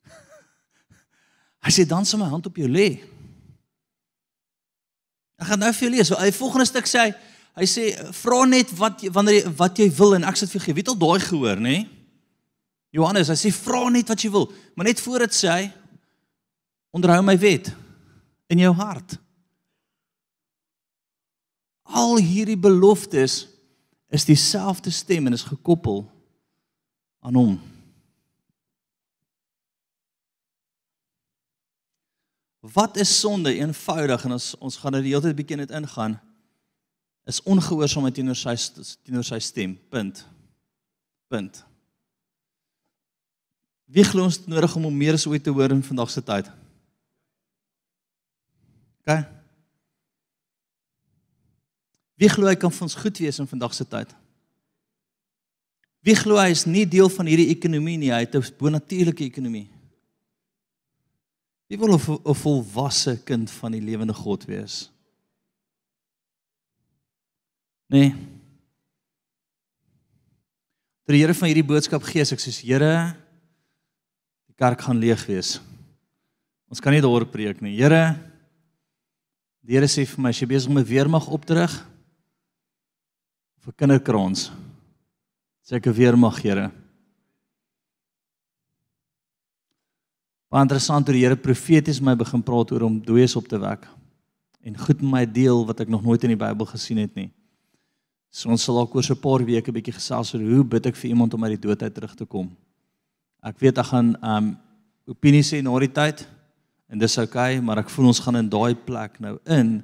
Hy 1.64 1.70
sê 1.70 1.88
dan 1.88 2.04
sal 2.04 2.20
my 2.20 2.28
hand 2.28 2.46
op 2.46 2.56
jou 2.56 2.68
lê. 2.68 3.00
Ek 5.40 5.46
gaan 5.48 5.58
nou 5.58 5.72
vir 5.72 5.88
jou 5.88 5.96
lees. 5.96 6.10
Hy 6.10 6.30
volgende 6.30 6.66
stuk 6.66 6.86
sê 6.86 6.98
hy, 6.98 7.14
hy 7.56 7.66
sê 7.66 8.12
vra 8.12 8.44
net 8.44 8.70
wat 8.78 9.02
wanneer 9.14 9.40
jy 9.40 9.52
wat 9.56 9.78
jy 9.78 9.88
wil 9.98 10.14
en 10.14 10.24
ek 10.24 10.36
sal 10.36 10.48
vir 10.48 10.58
jou 10.58 10.64
gee. 10.66 10.74
Wie 10.74 10.82
het 10.82 10.88
al 10.88 10.98
daai 10.98 11.20
gehoor, 11.20 11.56
nê? 11.56 11.88
Johannes, 12.92 13.28
hy 13.28 13.38
sê 13.38 13.52
vra 13.54 13.88
net 13.90 14.08
wat 14.08 14.20
jy 14.20 14.30
wil, 14.30 14.52
maar 14.74 14.86
net 14.86 15.00
voor 15.00 15.18
dit 15.26 15.32
sê 15.32 15.48
hy 15.48 15.68
onderhou 16.92 17.22
my 17.22 17.36
wet 17.38 17.70
in 18.48 18.62
jou 18.64 18.72
hart. 18.74 19.16
Al 21.88 22.18
hierdie 22.20 22.58
beloftes 22.58 23.46
is 24.12 24.24
dieselfde 24.28 24.90
stem 24.92 25.28
en 25.28 25.36
is 25.36 25.46
gekoppel 25.48 26.04
aan 27.24 27.36
hom. 27.36 27.58
Wat 32.60 32.96
is 32.96 33.12
sonde 33.20 33.54
eenvoudig 33.54 34.24
en 34.24 34.36
ons 34.36 34.54
ons 34.58 34.76
gaan 34.80 34.96
nou 34.96 35.02
die 35.04 35.12
hele 35.14 35.28
tyd 35.28 35.38
bietjie 35.38 35.60
net 35.60 35.72
ingaan 35.72 36.18
is 37.28 37.42
ongehoorsaamheid 37.44 38.16
teenoor 38.16 38.38
sy 38.40 38.54
teenoor 39.04 39.26
sy 39.26 39.38
stem. 39.44 39.76
Punt. 39.92 40.24
Punt. 41.28 41.60
Wie 43.88 44.04
glo 44.04 44.24
ons 44.28 44.40
nodig 44.48 44.74
om 44.76 44.88
hom 44.88 44.96
meer 44.96 45.16
as 45.16 45.26
ooit 45.28 45.44
te 45.44 45.52
hoor 45.52 45.72
in 45.72 45.84
vandag 45.84 46.10
se 46.12 46.24
tyd? 46.24 46.48
OK. 49.08 49.24
Wie 52.18 52.28
glo 52.28 52.48
hy 52.50 52.56
kan 52.58 52.72
vir 52.74 52.84
ons 52.84 52.98
goed 52.98 53.20
wees 53.22 53.38
in 53.40 53.48
vandag 53.48 53.72
se 53.72 53.86
tyd? 53.88 54.10
Wie 56.04 56.16
glo 56.18 56.36
hy 56.36 56.50
is 56.52 56.66
nie 56.68 56.84
deel 56.86 57.08
van 57.14 57.30
hierdie 57.30 57.48
ekonomie 57.54 57.96
nie, 57.98 58.12
hy 58.12 58.20
het 58.26 58.34
'n 58.34 58.42
bonatuurlike 58.58 59.24
ekonomie. 59.24 59.68
Wie 61.68 61.78
wil 61.78 61.94
'n 61.94 62.34
volwasse 62.34 63.16
kind 63.24 63.50
van 63.50 63.72
die 63.72 63.80
lewende 63.80 64.14
God 64.14 64.44
wees? 64.44 64.90
Nee. 67.88 68.14
Ter 71.06 71.14
Here 71.14 71.34
van 71.34 71.48
hierdie 71.48 71.64
boodskap 71.64 72.02
gee, 72.02 72.20
ek 72.20 72.40
sê 72.40 72.52
Here, 72.66 73.16
die 74.46 74.54
kerk 74.54 74.80
gaan 74.80 74.98
leeg 74.98 75.26
wees. 75.26 75.60
Ons 76.68 76.80
kan 76.80 76.92
nie 76.92 77.00
daarop 77.00 77.30
preek 77.32 77.60
nie. 77.60 77.76
Here, 77.76 78.27
die 79.68 79.76
Here 79.76 79.84
sê 79.84 80.06
vir 80.08 80.22
my, 80.24 80.30
as 80.32 80.40
jy 80.40 80.48
besig 80.48 80.70
om 80.72 80.78
'n 80.80 80.88
weermag 80.88 81.28
op 81.28 81.44
te 81.44 81.52
rig 81.52 81.74
vir 83.60 83.72
kinderkrans, 83.76 84.50
sê 85.60 85.76
ek 85.76 85.86
'n 85.86 85.92
weermag, 85.92 86.40
Here. 86.40 86.70
Baie 90.48 90.62
interessant 90.62 91.06
hoe 91.06 91.12
die 91.12 91.20
Here 91.20 91.36
profeties 91.36 92.00
my 92.00 92.14
begin 92.14 92.42
praat 92.42 92.72
oor 92.72 92.82
om 92.82 92.98
dooies 92.98 93.36
op 93.36 93.46
te 93.46 93.58
wek 93.58 93.86
en 94.64 94.76
goed 94.76 95.02
met 95.02 95.10
my 95.10 95.26
deel 95.26 95.66
wat 95.66 95.80
ek 95.80 95.88
nog 95.88 96.02
nooit 96.02 96.24
in 96.24 96.30
die 96.30 96.44
Bybel 96.44 96.66
gesien 96.66 96.96
het 96.96 97.14
nie. 97.14 97.30
So 98.30 98.48
ons 98.48 98.64
sal 98.64 98.78
ook 98.80 98.94
oor 98.94 99.02
so 99.02 99.12
'n 99.12 99.20
paar 99.20 99.44
weke 99.44 99.70
'n 99.70 99.74
bietjie 99.74 100.00
gesels 100.00 100.34
oor 100.34 100.40
hoe 100.40 100.64
bid 100.64 100.86
ek 100.86 100.96
vir 100.96 101.10
iemand 101.10 101.34
om 101.34 101.44
uit 101.44 101.60
die 101.60 101.68
dood 101.68 101.82
uit 101.82 101.94
terug 101.94 102.16
te 102.16 102.24
kom. 102.24 102.56
Ek 103.42 103.58
weet 103.58 103.78
ek 103.78 103.86
gaan 103.86 104.16
um 104.24 104.58
opinie 105.06 105.42
sê 105.42 105.62
na 105.62 105.78
die 105.78 105.92
tyd 105.92 106.26
en 106.88 106.98
dis 106.98 107.18
oukei, 107.20 107.58
okay, 107.58 107.64
maar 107.64 107.82
ek 107.82 107.90
voel 107.92 108.10
ons 108.10 108.20
gaan 108.24 108.40
in 108.40 108.48
daai 108.50 108.74
plek 108.74 109.18
nou 109.20 109.36
in 109.44 109.78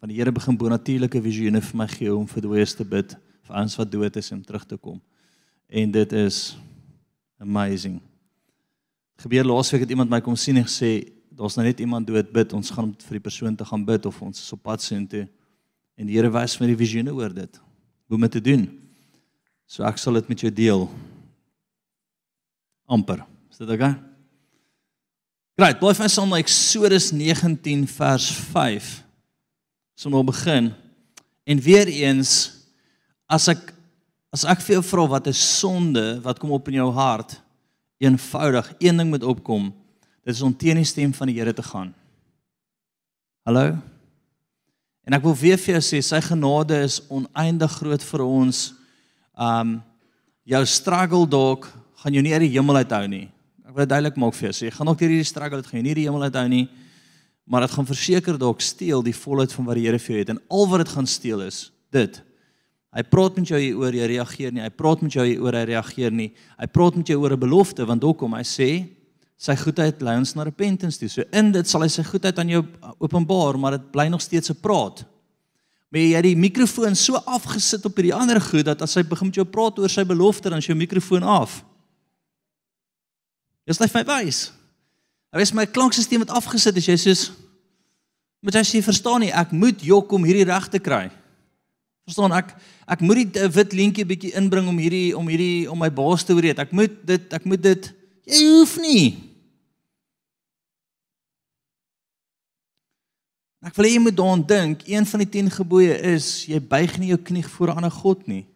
van 0.00 0.08
die 0.08 0.16
Here 0.16 0.32
begin 0.32 0.56
bonatuurlike 0.56 1.20
visioene 1.20 1.60
vir 1.60 1.76
my 1.76 1.86
gee 1.92 2.12
om 2.12 2.26
vir 2.28 2.44
dooies 2.44 2.72
te 2.76 2.84
bid, 2.88 3.12
vir 3.44 3.56
ouens 3.60 3.76
wat 3.76 3.90
dood 3.92 4.16
is 4.16 4.32
om 4.32 4.40
terug 4.44 4.64
te 4.64 4.78
kom. 4.80 4.96
En 5.68 5.92
dit 5.92 6.14
is 6.16 6.56
amazing. 7.40 7.98
Gebeur 9.20 9.44
laasweek 9.44 9.84
het 9.84 9.92
iemand 9.92 10.12
my 10.12 10.22
kom 10.24 10.36
sien 10.40 10.56
en 10.56 10.64
gesê 10.64 11.10
daar's 11.36 11.56
nou 11.56 11.66
net 11.66 11.80
iemand 11.84 12.08
dood 12.08 12.32
bid. 12.32 12.56
Ons 12.56 12.72
gaan 12.72 12.94
vir 13.04 13.18
die 13.18 13.24
persoon 13.28 13.56
te 13.56 13.68
gaan 13.68 13.84
bid 13.84 14.08
of 14.08 14.20
ons 14.24 14.40
is 14.40 14.56
op 14.56 14.64
pad 14.64 14.84
soontoe. 14.84 15.26
En 16.00 16.08
die 16.08 16.16
Here 16.16 16.32
wys 16.32 16.56
my 16.60 16.70
die 16.72 16.80
visioene 16.80 17.12
oor 17.12 17.32
dit 17.32 17.60
hoe 18.08 18.16
om 18.16 18.24
dit 18.24 18.38
te 18.40 18.42
doen. 18.42 18.64
So 19.68 19.84
ek 19.86 20.00
sal 20.00 20.16
dit 20.16 20.32
met 20.32 20.48
jou 20.48 20.52
deel. 20.52 20.88
Amper. 22.88 23.26
Is 23.52 23.60
dit 23.60 23.68
okay 23.68 24.09
Right, 25.60 25.76
bly 25.76 25.92
vir 25.92 26.06
ons 26.08 26.32
like 26.32 26.48
Eksodus 26.48 27.10
19 27.12 27.84
vers 27.98 28.30
5. 28.54 28.88
So 29.92 30.08
nou 30.08 30.22
begin. 30.24 30.70
En 31.44 31.60
weer 31.60 31.90
eens 31.92 32.32
as 33.28 33.50
ek 33.52 33.68
as 34.32 34.46
ek 34.48 34.62
vir 34.64 34.78
jou 34.78 34.84
vra 34.88 35.04
wat 35.18 35.28
is 35.28 35.40
sonde 35.58 36.20
wat 36.24 36.38
kom 36.40 36.54
op 36.56 36.70
in 36.70 36.78
jou 36.80 36.88
hart? 36.96 37.36
eenvoudig 38.00 38.72
een 38.78 38.96
ding 38.96 39.10
moet 39.10 39.22
opkom. 39.22 39.74
Dit 40.24 40.34
is 40.34 40.42
om 40.42 40.56
teen 40.56 40.80
die 40.80 40.88
stem 40.88 41.12
van 41.14 41.28
die 41.28 41.36
Here 41.36 41.52
te 41.52 41.62
gaan. 41.62 41.92
Hallo. 43.44 43.76
En 45.04 45.16
ek 45.16 45.24
wil 45.24 45.36
weer 45.36 45.60
vir 45.60 45.76
jou 45.76 45.82
sê 45.84 46.00
sy 46.04 46.20
genade 46.24 46.78
is 46.86 47.00
oneindig 47.12 47.74
groot 47.76 48.04
vir 48.12 48.24
ons. 48.24 48.62
Um 49.36 49.78
jou 50.48 50.62
struggle 50.66 51.28
dalk 51.28 51.68
gaan 52.00 52.16
jou 52.16 52.24
nie 52.24 52.32
uit 52.32 52.46
die 52.46 52.54
hemel 52.56 52.80
uithou 52.80 53.04
nie. 53.12 53.26
Ek 53.70 53.76
wil 53.76 53.86
duidelik 53.86 54.16
maak 54.18 54.34
vir 54.34 54.48
jou 54.48 54.56
sê, 54.56 54.64
jy 54.66 54.74
gaan 54.74 54.88
ook 54.90 55.02
hierdie 55.04 55.24
struggle, 55.24 55.60
dit 55.62 55.68
gaan 55.70 55.78
jou 55.78 55.84
nie 55.86 55.94
die 55.94 56.06
hemel 56.08 56.26
uithou 56.26 56.48
nie. 56.50 56.64
Maar 57.46 57.68
dit 57.68 57.76
gaan 57.76 57.86
verseker 57.86 58.38
dalk 58.38 58.64
steel 58.66 59.04
die 59.06 59.14
volheid 59.14 59.52
van 59.54 59.68
wat 59.68 59.78
die 59.78 59.86
Here 59.86 59.98
vir 59.98 60.14
jou 60.14 60.18
het 60.24 60.32
en 60.34 60.40
al 60.50 60.66
wat 60.66 60.82
dit 60.82 60.92
gaan 60.96 61.06
steel 61.06 61.46
is 61.46 61.70
dit 61.94 62.18
Hy 62.90 63.04
praat 63.06 63.36
met 63.38 63.46
jou 63.46 63.58
oor 63.78 63.94
jy 63.94 64.06
reageer 64.10 64.54
nie. 64.54 64.64
Hy 64.64 64.70
praat 64.74 65.02
met 65.04 65.14
jou 65.14 65.24
oor 65.44 65.54
hy 65.54 65.60
reageer 65.68 66.10
nie. 66.10 66.32
Hy 66.58 66.66
praat 66.74 66.96
met 66.98 67.12
jou 67.12 67.20
oor 67.22 67.36
'n 67.36 67.38
belofte 67.38 67.86
want 67.86 68.02
hoekom 68.02 68.34
hy 68.34 68.42
sê 68.42 68.88
sy 69.38 69.54
goedheid 69.54 70.02
lei 70.02 70.16
ons 70.18 70.34
na 70.34 70.42
repentance 70.42 70.98
toe. 70.98 71.08
So 71.08 71.22
in 71.32 71.52
dit 71.52 71.66
sal 71.68 71.82
hy 71.82 71.88
sy 71.88 72.02
goedheid 72.02 72.38
aan 72.38 72.48
jou 72.48 72.66
openbaar, 72.98 73.58
maar 73.58 73.78
dit 73.78 73.92
bly 73.92 74.08
nog 74.08 74.20
steeds 74.20 74.50
'n 74.50 74.60
praat. 74.60 75.04
Maar 75.90 76.00
jy 76.00 76.16
het 76.16 76.24
die 76.24 76.36
mikrofoon 76.36 76.96
so 76.96 77.14
afgesit 77.14 77.84
op 77.86 77.96
hierdie 77.96 78.14
ander 78.14 78.40
goed 78.40 78.64
dat 78.64 78.82
as 78.82 78.94
hy 78.94 79.02
begin 79.02 79.28
met 79.28 79.36
jou 79.36 79.46
praat 79.46 79.78
oor 79.78 79.88
sy 79.88 80.04
belofte 80.04 80.50
dan 80.50 80.58
is 80.58 80.66
jou 80.66 80.76
mikrofoon 80.76 81.22
af. 81.22 81.64
Dis 83.70 83.78
net 83.78 83.94
my 83.94 84.02
wys. 84.08 84.48
Hy 85.30 85.38
wys 85.38 85.54
my 85.54 85.66
klankstelsel 85.70 86.24
het 86.24 86.34
afgesit 86.34 86.78
as 86.80 86.88
jy 86.90 86.98
soos 86.98 87.28
moet 88.40 88.56
jy 88.56 88.62
sê 88.64 88.78
verstaan 88.80 89.20
nie 89.20 89.34
ek 89.36 89.52
moet 89.52 89.82
jok 89.84 90.14
om 90.16 90.24
hierdie 90.24 90.46
reg 90.48 90.66
te 90.72 90.80
kry. 90.82 91.10
Verstaan 92.08 92.34
ek 92.34 92.54
ek 92.90 93.02
moet 93.04 93.20
die 93.20 93.48
wit 93.54 93.74
lintjie 93.76 94.06
bietjie 94.08 94.34
inbring 94.40 94.66
om 94.72 94.78
hierdie 94.80 95.12
om 95.14 95.28
hierdie 95.30 95.68
om 95.70 95.78
my 95.78 95.90
baas 95.92 96.24
te 96.26 96.34
weet. 96.34 96.58
Ek 96.58 96.72
moet 96.74 96.96
dit 97.06 97.36
ek 97.36 97.46
moet 97.46 97.62
dit 97.62 97.90
jy 98.26 98.46
hoef 98.56 98.74
nie. 98.82 99.04
Ek 103.60 103.76
wil 103.76 103.86
hê 103.86 103.92
jy 103.92 104.00
moet 104.00 104.16
daaraan 104.16 104.42
dink, 104.48 104.86
een 104.88 105.04
van 105.04 105.20
die 105.20 105.28
10 105.36 105.50
gebooie 105.52 105.96
is 106.14 106.46
jy 106.48 106.58
buig 106.64 106.96
nie 106.96 107.12
jou 107.12 107.20
knie 107.20 107.44
voor 107.44 107.68
'n 107.70 107.76
ander 107.76 107.92
god 107.92 108.26
nie. 108.26 108.46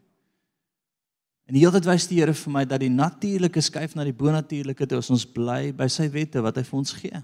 En 1.45 1.57
heeltyd 1.59 1.85
wys 1.89 2.07
die 2.09 2.23
Here 2.23 2.33
vir 2.33 2.53
my 2.53 2.65
dat 2.69 2.81
die 2.81 2.93
natuurlike 2.93 3.61
skuif 3.65 3.95
na 3.97 4.07
die 4.07 4.17
bonatuurlike 4.17 4.87
toe 4.89 5.03
ons 5.03 5.27
bly 5.29 5.75
by 5.77 5.89
sy 5.93 6.09
wette 6.13 6.41
wat 6.45 6.57
hy 6.57 6.65
vir 6.65 6.79
ons 6.79 6.95
gee. 6.97 7.21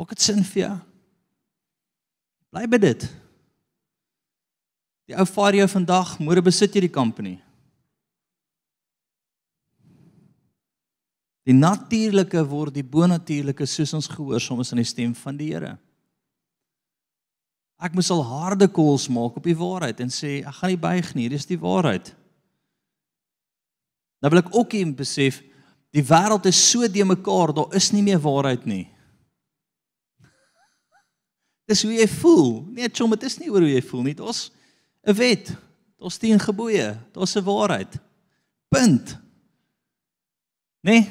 Maak 0.00 0.14
dit 0.14 0.24
sin 0.24 0.40
vir 0.52 0.62
jou? 0.62 0.76
Bly 2.50 2.64
by 2.70 2.80
dit. 2.80 3.04
Die 5.10 5.18
ou 5.18 5.26
jou 5.26 5.68
vandag, 5.68 6.16
môre 6.22 6.42
besit 6.42 6.74
jy 6.74 6.86
die 6.86 6.92
company. 6.92 7.34
Die 11.44 11.56
natuurlike 11.56 12.44
word 12.46 12.76
die 12.76 12.86
bonatuurlike 12.86 13.66
soos 13.66 13.92
ons 13.96 14.08
gehoorsaam 14.08 14.60
is 14.62 14.72
aan 14.72 14.80
die 14.80 14.88
stem 14.88 15.14
van 15.18 15.36
die 15.36 15.50
Here. 15.52 15.76
Ek 17.80 17.94
moet 17.96 18.10
al 18.12 18.22
harde 18.28 18.68
koels 18.68 19.08
maak 19.08 19.36
op 19.40 19.44
die 19.44 19.56
waarheid 19.56 20.00
en 20.04 20.12
sê 20.12 20.40
ek 20.44 20.56
gaan 20.60 20.72
nie 20.72 20.80
buig 20.80 21.14
nie, 21.16 21.28
dis 21.32 21.48
die 21.48 21.58
waarheid. 21.60 22.12
Nou 24.20 24.32
wil 24.32 24.42
ek 24.42 24.54
ook 24.54 24.72
hier 24.76 24.90
besef 24.96 25.40
die 25.90 26.04
wêreld 26.06 26.46
is 26.46 26.60
so 26.70 26.86
de 26.86 27.04
mekaar, 27.04 27.54
daar 27.56 27.74
is 27.74 27.90
nie 27.92 28.02
meer 28.04 28.20
waarheid 28.22 28.66
nie. 28.68 28.84
Dis 31.68 31.82
hoe 31.82 31.94
jy 31.94 32.06
voel. 32.20 32.62
Nee, 32.76 32.90
chom, 32.92 33.10
dit 33.16 33.26
is 33.26 33.38
nie 33.40 33.50
oor 33.50 33.64
hoe 33.64 33.72
jy 33.72 33.82
voel 33.88 34.04
nie. 34.06 34.16
Is 34.28 34.50
'n 35.06 35.16
wet. 35.16 35.56
Daar's 35.98 36.18
10 36.18 36.38
gebooie. 36.40 36.98
Daar's 37.12 37.36
'n 37.36 37.44
waarheid. 37.44 37.98
Punt. 38.68 39.18
Nee. 40.80 41.10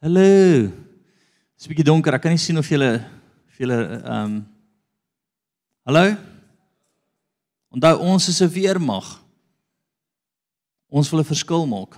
Hallo. 0.00 0.70
Dit's 0.70 1.66
'n 1.66 1.68
bietjie 1.68 1.84
donker. 1.84 2.14
Ek 2.14 2.22
kan 2.22 2.30
nie 2.30 2.38
sien 2.38 2.58
of 2.58 2.68
julle 2.68 3.04
of 3.48 3.58
julle 3.58 4.00
ehm 4.00 4.24
um, 4.24 4.46
Hallo? 5.84 6.16
Onthou 7.74 7.98
ons 7.98 8.28
is 8.28 8.40
'n 8.40 8.48
weermag. 8.48 9.20
Ons 10.90 11.10
wil 11.10 11.20
'n 11.20 11.30
verskil 11.32 11.66
maak. 11.66 11.96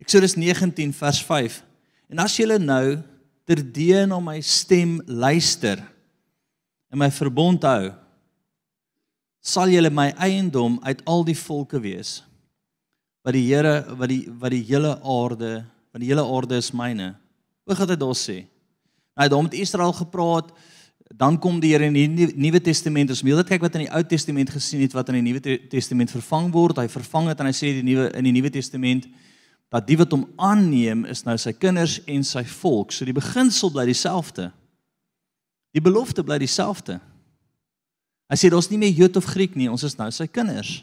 Eksodus 0.00 0.34
19 0.34 0.92
vers 0.92 1.22
5. 1.22 1.62
En 2.08 2.18
as 2.18 2.36
julle 2.36 2.58
nou 2.58 3.02
terdee 3.44 4.06
na 4.06 4.20
my 4.20 4.40
stem 4.40 5.00
luister 5.06 5.80
en 6.90 6.98
my 6.98 7.10
verbond 7.10 7.64
hou 7.66 7.90
sal 9.40 9.72
julle 9.72 9.90
my 9.90 10.10
eiendom 10.20 10.78
uit 10.84 11.00
al 11.08 11.24
die 11.26 11.38
volke 11.38 11.80
wees 11.82 12.20
wat 13.24 13.34
die 13.36 13.46
Here 13.48 13.82
wat 13.96 14.12
die 14.12 14.22
wat 14.28 14.54
die 14.54 14.62
hele 14.68 14.94
aarde 15.00 15.52
want 15.90 16.04
die 16.04 16.10
hele 16.12 16.24
aarde 16.24 16.60
is 16.60 16.72
myne 16.76 17.14
hoe 17.64 17.76
gaan 17.76 17.90
dit 17.90 18.00
daar 18.00 18.18
sê 18.18 18.38
nou 19.16 19.28
daar 19.32 19.46
met 19.48 19.58
Israel 19.58 19.94
gepraat 19.96 20.52
dan 21.16 21.38
kom 21.38 21.58
die 21.60 21.72
Here 21.72 21.88
in 21.90 21.94
die 21.94 22.28
Nuwe 22.36 22.60
Testament 22.60 23.10
ons 23.10 23.22
moet 23.26 23.46
kyk 23.48 23.62
wat 23.62 23.74
in 23.74 23.86
die 23.86 23.92
Ou 23.92 24.02
Testament 24.06 24.50
gesien 24.50 24.80
het 24.84 24.94
wat 24.94 25.08
in 25.10 25.18
die 25.18 25.26
Nuwe 25.32 25.58
Testament 25.68 26.10
vervang 26.10 26.52
word 26.54 26.78
hy 26.78 26.86
vervang 26.88 27.32
dit 27.32 27.40
en 27.40 27.50
hy 27.50 27.56
sê 27.56 27.72
die 27.80 27.86
nuwe 27.86 28.10
in 28.14 28.28
die 28.28 28.34
Nuwe 28.36 28.52
Testament 28.54 29.08
dat 29.70 29.86
die 29.86 29.96
wat 29.98 30.10
hom 30.10 30.26
aanneem 30.40 31.04
is 31.10 31.22
nou 31.26 31.36
sy 31.38 31.52
kinders 31.54 32.00
en 32.10 32.24
sy 32.26 32.42
volk. 32.58 32.90
So 32.90 33.06
die 33.06 33.14
beginsel 33.14 33.70
bly 33.70 33.86
dieselfde. 33.86 34.48
Die 35.70 35.82
belofte 35.82 36.24
bly 36.26 36.40
dieselfde. 36.42 36.98
Hy 38.30 38.38
sê 38.38 38.50
daar's 38.50 38.70
nie 38.70 38.80
meer 38.82 38.94
Jood 38.94 39.18
of 39.18 39.28
Griek 39.30 39.54
nie, 39.58 39.70
ons 39.70 39.86
is 39.86 39.96
nou 39.98 40.10
sy 40.14 40.26
kinders. 40.30 40.80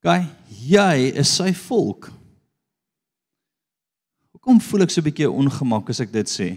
OK, 0.00 0.24
jy 0.64 1.12
is 1.20 1.30
sy 1.36 1.52
volk. 1.68 2.08
Hoekom 4.32 4.58
voel 4.60 4.88
ek 4.88 4.90
so 4.90 5.00
'n 5.00 5.06
bietjie 5.06 5.28
ongemak 5.30 5.90
as 5.90 6.00
ek 6.00 6.12
dit 6.12 6.28
sê? 6.28 6.48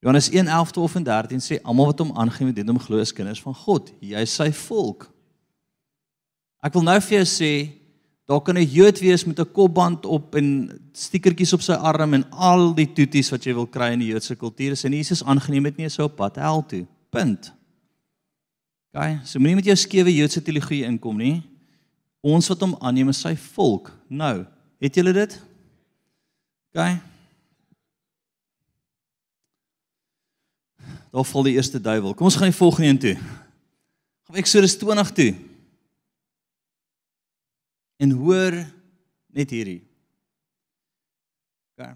Johannes 0.00 0.30
1:11 0.30 0.70
tot 0.72 1.04
13 1.04 1.40
sê 1.40 1.60
almal 1.62 1.86
wat 1.86 1.98
hom 1.98 2.12
aangeneem 2.14 2.54
het, 2.54 2.62
het 2.62 2.68
hom 2.68 2.78
glo 2.78 3.00
as 3.00 3.12
kinders 3.12 3.42
van 3.42 3.54
God. 3.54 3.92
Jy 4.00 4.20
is 4.22 4.34
sy 4.34 4.52
volk. 4.52 5.10
Ek 6.62 6.72
wil 6.72 6.82
nou 6.82 7.00
vir 7.00 7.18
jou 7.18 7.26
sê 7.26 7.78
Daar 8.28 8.42
kan 8.42 8.58
'n 8.58 8.64
Jood 8.64 8.98
wees 8.98 9.24
met 9.24 9.38
'n 9.40 9.52
kopband 9.52 10.06
op 10.06 10.34
en 10.34 10.80
stiekertjies 10.92 11.52
op 11.52 11.60
sy 11.60 11.72
arm 11.72 12.14
en 12.14 12.30
al 12.30 12.74
die 12.74 12.92
toeties 12.92 13.30
wat 13.30 13.44
jy 13.44 13.54
wil 13.54 13.66
kry 13.66 13.92
in 13.92 13.98
die 13.98 14.08
Joodse 14.08 14.36
kultuur. 14.36 14.70
Is 14.70 14.84
en 14.84 14.92
Jesus 14.92 15.24
aangeneem 15.24 15.64
het 15.64 15.76
nie 15.76 15.88
so 15.88 16.04
op 16.04 16.16
pad 16.16 16.36
hel 16.36 16.66
toe. 16.66 16.86
Punt. 17.10 17.54
OK, 18.92 19.18
so 19.24 19.38
moenie 19.38 19.54
met 19.54 19.64
jou 19.64 19.76
skewe 19.76 20.14
Joodse 20.14 20.42
teologie 20.42 20.84
inkom 20.84 21.16
nie. 21.16 21.42
Ons 22.20 22.48
wat 22.48 22.60
hom 22.60 22.76
aanneem 22.80 23.08
is 23.08 23.20
sy 23.20 23.36
volk. 23.36 23.92
Nou, 24.08 24.46
het 24.78 24.94
julle 24.94 25.12
dit? 25.12 25.42
OK. 26.74 27.00
Daar 31.10 31.24
val 31.24 31.42
die 31.42 31.54
eerste 31.56 31.80
duiwel. 31.80 32.14
Kom 32.14 32.28
ons 32.28 32.36
gaan 32.36 32.50
die 32.50 32.56
volgende 32.56 32.88
een 32.88 32.98
toe. 32.98 33.14
Gaan 34.28 34.40
Eksodus 34.42 34.76
20 34.76 35.12
toe. 35.12 35.34
En 37.96 38.10
hoor 38.10 38.58
net 39.34 39.50
hierdie. 39.50 39.80
OK. 41.74 41.94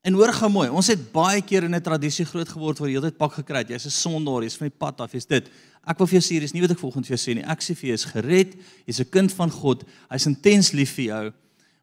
En 0.00 0.16
hoor 0.16 0.32
gou 0.32 0.48
mooi, 0.52 0.68
ons 0.72 0.88
het 0.88 1.00
baie 1.12 1.42
keer 1.44 1.66
in 1.68 1.74
'n 1.76 1.82
tradisie 1.82 2.24
groot 2.24 2.48
geword 2.48 2.78
waar 2.78 2.88
jy 2.88 2.96
heeltyd 2.96 3.16
pak 3.16 3.32
gekry 3.32 3.58
het. 3.58 3.68
Jy's 3.68 3.86
'n 3.86 3.90
sondaar, 3.90 4.42
jy's 4.42 4.56
van 4.56 4.68
die 4.68 4.78
pad 4.78 5.00
af, 5.00 5.12
jy's 5.12 5.26
dit. 5.26 5.50
Ek 5.86 5.98
wil 5.98 6.06
vir 6.06 6.20
jou 6.20 6.22
sê, 6.22 6.32
hier 6.34 6.42
is 6.42 6.52
nie 6.52 6.60
wat 6.60 6.70
ek 6.70 6.78
volgens 6.78 7.08
vir 7.08 7.16
jou 7.16 7.22
sê 7.24 7.34
nie. 7.34 7.44
Ek 7.44 7.60
sê 7.60 7.74
vir 7.76 7.88
jou, 7.88 7.96
jy's 7.96 8.12
gered, 8.12 8.56
jy's 8.86 9.00
'n 9.00 9.10
kind 9.10 9.32
van 9.32 9.50
God. 9.50 9.84
Hy's 10.10 10.26
intens 10.26 10.72
lief 10.72 10.94
vir 10.94 11.04
jou. 11.04 11.32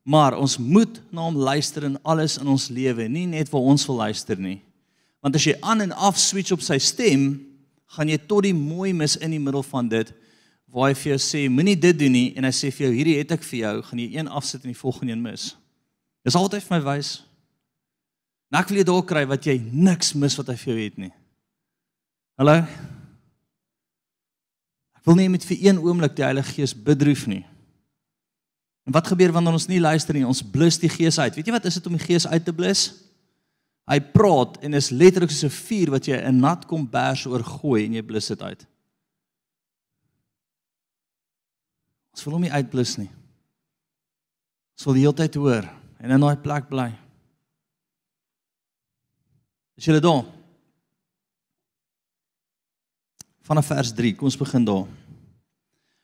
Maar 0.03 0.38
ons 0.38 0.57
moet 0.57 1.01
na 1.12 1.21
hom 1.21 1.36
luister 1.36 1.83
in 1.83 1.97
alles 2.03 2.38
in 2.38 2.47
ons 2.47 2.69
lewe, 2.69 3.07
nie 3.07 3.25
net 3.25 3.50
waar 3.50 3.62
ons 3.62 3.86
wil 3.86 3.97
luister 3.97 4.38
nie. 4.39 4.62
Want 5.25 5.36
as 5.36 5.47
jy 5.47 5.55
aan 5.65 5.81
en 5.86 5.91
af 5.91 6.19
switch 6.21 6.53
op 6.53 6.63
sy 6.63 6.77
stem, 6.83 7.29
gaan 7.95 8.12
jy 8.12 8.17
tot 8.29 8.45
die 8.45 8.55
mooi 8.55 8.93
mis 8.93 9.15
in 9.24 9.33
die 9.33 9.41
middel 9.41 9.65
van 9.65 9.89
dit 9.89 10.13
waar 10.67 10.91
hy 10.91 10.97
vir 11.00 11.13
jou 11.13 11.19
sê 11.24 11.45
moenie 11.47 11.77
dit 11.79 11.95
doen 11.95 12.12
nie 12.12 12.33
en 12.36 12.43
hy 12.43 12.51
sê 12.51 12.67
vir 12.75 12.89
jou 12.89 12.95
hierdie 12.97 13.15
het 13.21 13.31
ek 13.38 13.45
vir 13.47 13.59
jou, 13.62 13.75
gaan 13.88 14.01
jy 14.03 14.07
een 14.17 14.27
afsit 14.27 14.65
en 14.65 14.74
die 14.74 14.77
volgende 14.77 15.15
een 15.15 15.24
mis. 15.24 15.45
Dis 16.27 16.36
altyd 16.36 16.65
vir 16.65 16.75
my 16.75 16.81
wys. 16.89 17.12
Nou 18.51 18.59
ek 18.59 18.71
wil 18.71 18.81
jy 18.81 18.88
daar 18.88 19.05
kry 19.07 19.24
wat 19.31 19.47
jy 19.47 19.55
niks 19.71 20.12
mis 20.19 20.36
wat 20.39 20.51
hy 20.51 20.57
vir 20.59 20.74
jou 20.74 20.77
het 20.81 21.00
nie. 21.05 21.13
Hallo. 22.38 22.59
Ek 25.00 25.07
wil 25.07 25.17
nie 25.21 25.31
met 25.31 25.47
vir 25.47 25.63
een 25.69 25.79
oomblik 25.79 26.19
die 26.19 26.27
Heilige 26.27 26.59
Gees 26.59 26.75
bedroef 26.75 27.25
nie. 27.31 27.45
En 28.88 28.95
wat 28.95 29.07
gebeur 29.07 29.33
wanneer 29.36 29.55
ons 29.55 29.67
nie 29.71 29.81
luister 29.83 30.15
nie? 30.15 30.27
Ons 30.27 30.43
blus 30.43 30.77
die 30.79 30.91
Gees 30.91 31.17
uit. 31.19 31.36
Weet 31.36 31.47
jy 31.47 31.55
wat 31.55 31.67
is 31.67 31.79
dit 31.79 31.88
om 31.88 31.95
die 31.95 32.03
Gees 32.03 32.27
uit 32.27 32.43
te 32.43 32.55
blus? 32.55 32.89
Hy 33.88 34.00
praat 34.12 34.58
en 34.67 34.75
is 34.75 34.91
letterlik 34.91 35.32
soos 35.32 35.48
'n 35.48 35.58
vuur 35.67 35.91
wat 35.91 36.08
jy 36.08 36.17
'n 36.17 36.39
nat 36.39 36.65
kombers 36.65 37.25
oorgooi 37.25 37.86
en 37.86 37.94
jy 37.94 38.03
blus 38.03 38.27
dit 38.27 38.41
uit. 38.41 38.67
Ons 42.12 42.24
wil 42.25 42.34
hom 42.34 42.41
nie 42.41 42.51
uitblus 42.51 42.98
nie. 42.98 43.10
Ons 44.77 44.86
wil 44.86 44.94
die 44.94 45.06
hele 45.06 45.13
tyd 45.13 45.36
hoor 45.36 45.70
en 46.00 46.12
in 46.12 46.20
daai 46.20 46.36
plek 46.36 46.67
bly. 46.70 46.91
Is 49.77 49.86
julle 49.86 50.01
daar? 50.01 50.25
Vanaf 53.46 53.70
vers 53.70 53.94
3, 53.94 54.15
kom 54.17 54.25
ons 54.25 54.38
begin 54.38 54.65
daar. 54.65 54.88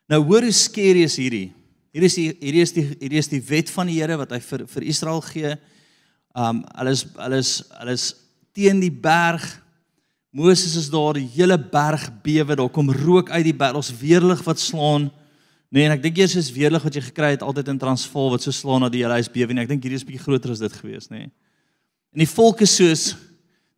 Nou 0.07 0.21
hoor 0.23 0.45
hoe 0.45 0.53
skerry 0.55 1.03
is 1.03 1.17
hierdie. 1.17 1.51
Hier 1.93 2.05
is 2.07 2.15
die 2.15 2.29
hierdie 2.39 2.61
is 2.61 2.73
die 2.73 2.85
hierdie 2.85 3.19
is 3.19 3.29
die 3.29 3.41
wet 3.41 3.69
van 3.73 3.89
die 3.89 3.99
Here 3.99 4.17
wat 4.17 4.31
hy 4.31 4.39
vir 4.39 4.65
vir 4.69 4.85
Israel 4.93 5.21
gee. 5.25 5.55
Um 6.33 6.63
hulle 6.73 6.93
is 6.95 7.05
hulle 7.17 7.41
is 7.41 7.51
hulle 7.79 7.97
is 7.97 8.07
teen 8.53 8.79
die 8.81 8.93
berg. 8.93 9.45
Moses 10.33 10.73
is 10.79 10.89
daar, 10.89 11.13
die 11.13 11.29
hele 11.35 11.59
berg 11.59 12.07
bewe, 12.25 12.55
daar 12.57 12.71
kom 12.73 12.89
rook 12.89 13.29
uit 13.29 13.45
die 13.45 13.53
berg, 13.53 13.77
ons 13.77 13.91
weerlig 13.99 14.39
wat 14.45 14.61
slaan. 14.61 15.11
Nee, 15.73 15.85
en 15.85 15.93
ek 15.93 16.01
dink 16.01 16.17
eers 16.17 16.33
is 16.37 16.49
weerlig 16.53 16.81
wat 16.85 16.97
jy 16.97 17.03
gekry 17.05 17.35
het 17.35 17.45
altyd 17.45 17.69
in 17.69 17.81
Transvaal 17.81 18.31
wat 18.33 18.45
so 18.45 18.53
slaan 18.53 18.81
na 18.81 18.89
die 18.93 19.03
hele 19.03 19.19
huis 19.19 19.29
bewe 19.29 19.53
nie. 19.53 19.61
Ek 19.61 19.69
dink 19.69 19.85
hierdie 19.85 19.99
is 20.01 20.05
bietjie 20.05 20.23
groter 20.25 20.53
as 20.53 20.61
dit 20.61 20.73
gewees, 20.73 21.09
nê. 21.13 21.27
Nee. 21.27 21.31
En 22.13 22.21
die 22.21 22.29
volk 22.29 22.61
is 22.65 22.73
soos 22.77 23.05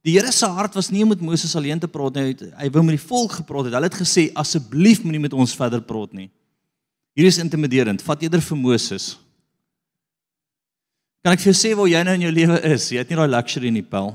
die 0.05 0.13
Here 0.13 0.31
se 0.35 0.45
hart 0.45 0.75
was 0.77 0.91
nie 0.93 1.01
om 1.01 1.09
met 1.09 1.23
Moses 1.23 1.55
alleen 1.57 1.79
te 1.81 1.89
praat 1.89 2.19
nie. 2.19 2.35
Hy 2.59 2.67
wou 2.71 2.83
met 2.85 2.99
die 2.99 3.07
volk 3.07 3.39
gepraat 3.39 3.67
het. 3.67 3.73
Hulle 3.73 3.87
het 3.89 3.97
gesê 3.97 4.27
asseblief 4.37 5.01
moenie 5.01 5.23
met 5.23 5.33
ons 5.33 5.55
verder 5.57 5.81
praat 5.81 6.11
nie. 6.13 6.27
Hierdie 7.17 7.31
is 7.31 7.39
intimiderend. 7.41 8.03
Vat 8.05 8.21
eerder 8.21 8.43
vir 8.43 8.59
Moses. 8.59 9.15
Kan 11.25 11.33
ek 11.33 11.41
vir 11.41 11.49
jou 11.49 11.57
sê 11.57 11.71
waar 11.73 11.87
jy 11.89 12.03
nou 12.05 12.13
in 12.19 12.23
jou 12.27 12.33
lewe 12.35 12.57
is? 12.69 12.83
Jy 12.93 13.01
het 13.01 13.09
nie 13.09 13.17
daai 13.17 13.31
luxury 13.33 13.71
nie, 13.73 13.81
Paul. 13.81 14.11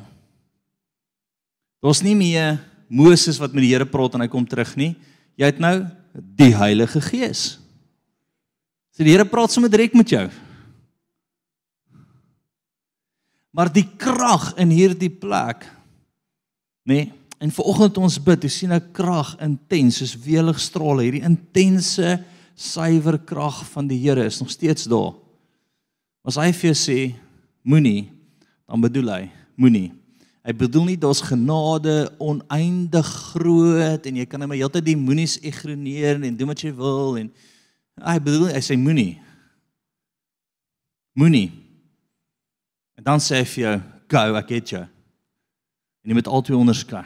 Daar's 1.83 2.05
nie 2.07 2.12
meer 2.14 2.61
Moses 2.87 3.40
wat 3.42 3.51
met 3.51 3.64
die 3.64 3.73
Here 3.73 3.87
praat 3.90 4.14
en 4.14 4.23
hy 4.23 4.29
kom 4.31 4.44
terug 4.46 4.77
nie. 4.79 4.92
Jy 5.35 5.49
het 5.49 5.59
nou 5.59 5.73
die 6.14 6.53
Heilige 6.55 7.01
Gees. 7.03 7.40
So 8.94 9.03
die 9.03 9.11
Here 9.11 9.27
praat 9.27 9.51
sommer 9.51 9.73
direk 9.73 9.96
met 9.99 10.14
jou. 10.14 10.23
Maar 13.59 13.73
die 13.75 13.88
krag 13.99 14.53
in 14.62 14.70
hierdie 14.70 15.11
plek, 15.11 15.66
nê? 16.87 16.94
Nee, 16.94 17.09
en 17.42 17.51
vanoggend 17.57 17.99
ons 17.99 18.20
bid, 18.23 18.44
jy 18.46 18.53
sien 18.53 18.73
'n 18.73 18.92
krag 18.92 19.35
intens 19.42 19.99
soos 19.99 20.14
weligstrale, 20.14 21.03
hierdie 21.03 21.27
intense 21.27 22.23
suiwer 22.55 23.18
krag 23.18 23.64
van 23.73 23.88
die 23.88 23.99
Here 23.99 24.23
is 24.25 24.38
nog 24.38 24.51
steeds 24.51 24.85
daar. 24.85 25.16
As 26.27 26.37
hy 26.37 26.51
vir 26.53 26.71
jou 26.71 26.77
sê 26.77 26.99
moenie, 27.65 28.11
dan 28.69 28.83
bedoel 28.83 29.13
hy 29.15 29.25
moenie. 29.61 29.89
Hy 30.45 30.53
bedoel 30.57 30.87
nie 30.89 30.99
daar's 31.01 31.21
genade 31.25 32.09
oneindig 32.23 33.09
groot 33.33 34.07
en 34.09 34.21
jy 34.21 34.27
kan 34.29 34.41
net 34.41 34.49
maar 34.49 34.61
heeltyd 34.61 34.87
die 34.87 34.97
moenies 34.97 35.37
ignoreer 35.45 36.17
en 36.17 36.37
doen 36.37 36.53
wat 36.53 36.63
jy 36.65 36.73
wil 36.77 37.19
en 37.21 37.29
hy 38.01 38.17
bedoel 38.25 38.49
hy 38.55 38.63
sê 38.65 38.77
moenie. 38.81 39.19
Moenie. 41.19 41.51
En 42.97 43.05
dan 43.05 43.21
sê 43.21 43.41
hy 43.41 43.45
vir 43.45 43.63
jou, 43.65 43.77
"Go, 44.09 44.35
ek 44.37 44.51
het 44.51 44.69
jou." 44.71 44.83
En 44.83 46.09
jy 46.09 46.15
moet 46.15 46.29
altyd 46.29 46.57
onderskei. 46.57 47.05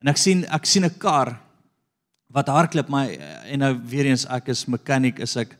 En 0.00 0.08
ek 0.08 0.16
sien 0.16 0.44
ek 0.44 0.66
sien 0.66 0.84
'n 0.84 0.98
kar 0.98 1.38
wat 2.32 2.48
hardloop 2.48 2.88
maar 2.88 3.10
en 3.44 3.58
nou 3.58 3.74
weer 3.84 4.06
eens 4.06 4.26
ek 4.26 4.48
is 4.48 4.66
mechanic 4.66 5.18
is 5.18 5.36
ek 5.36 5.56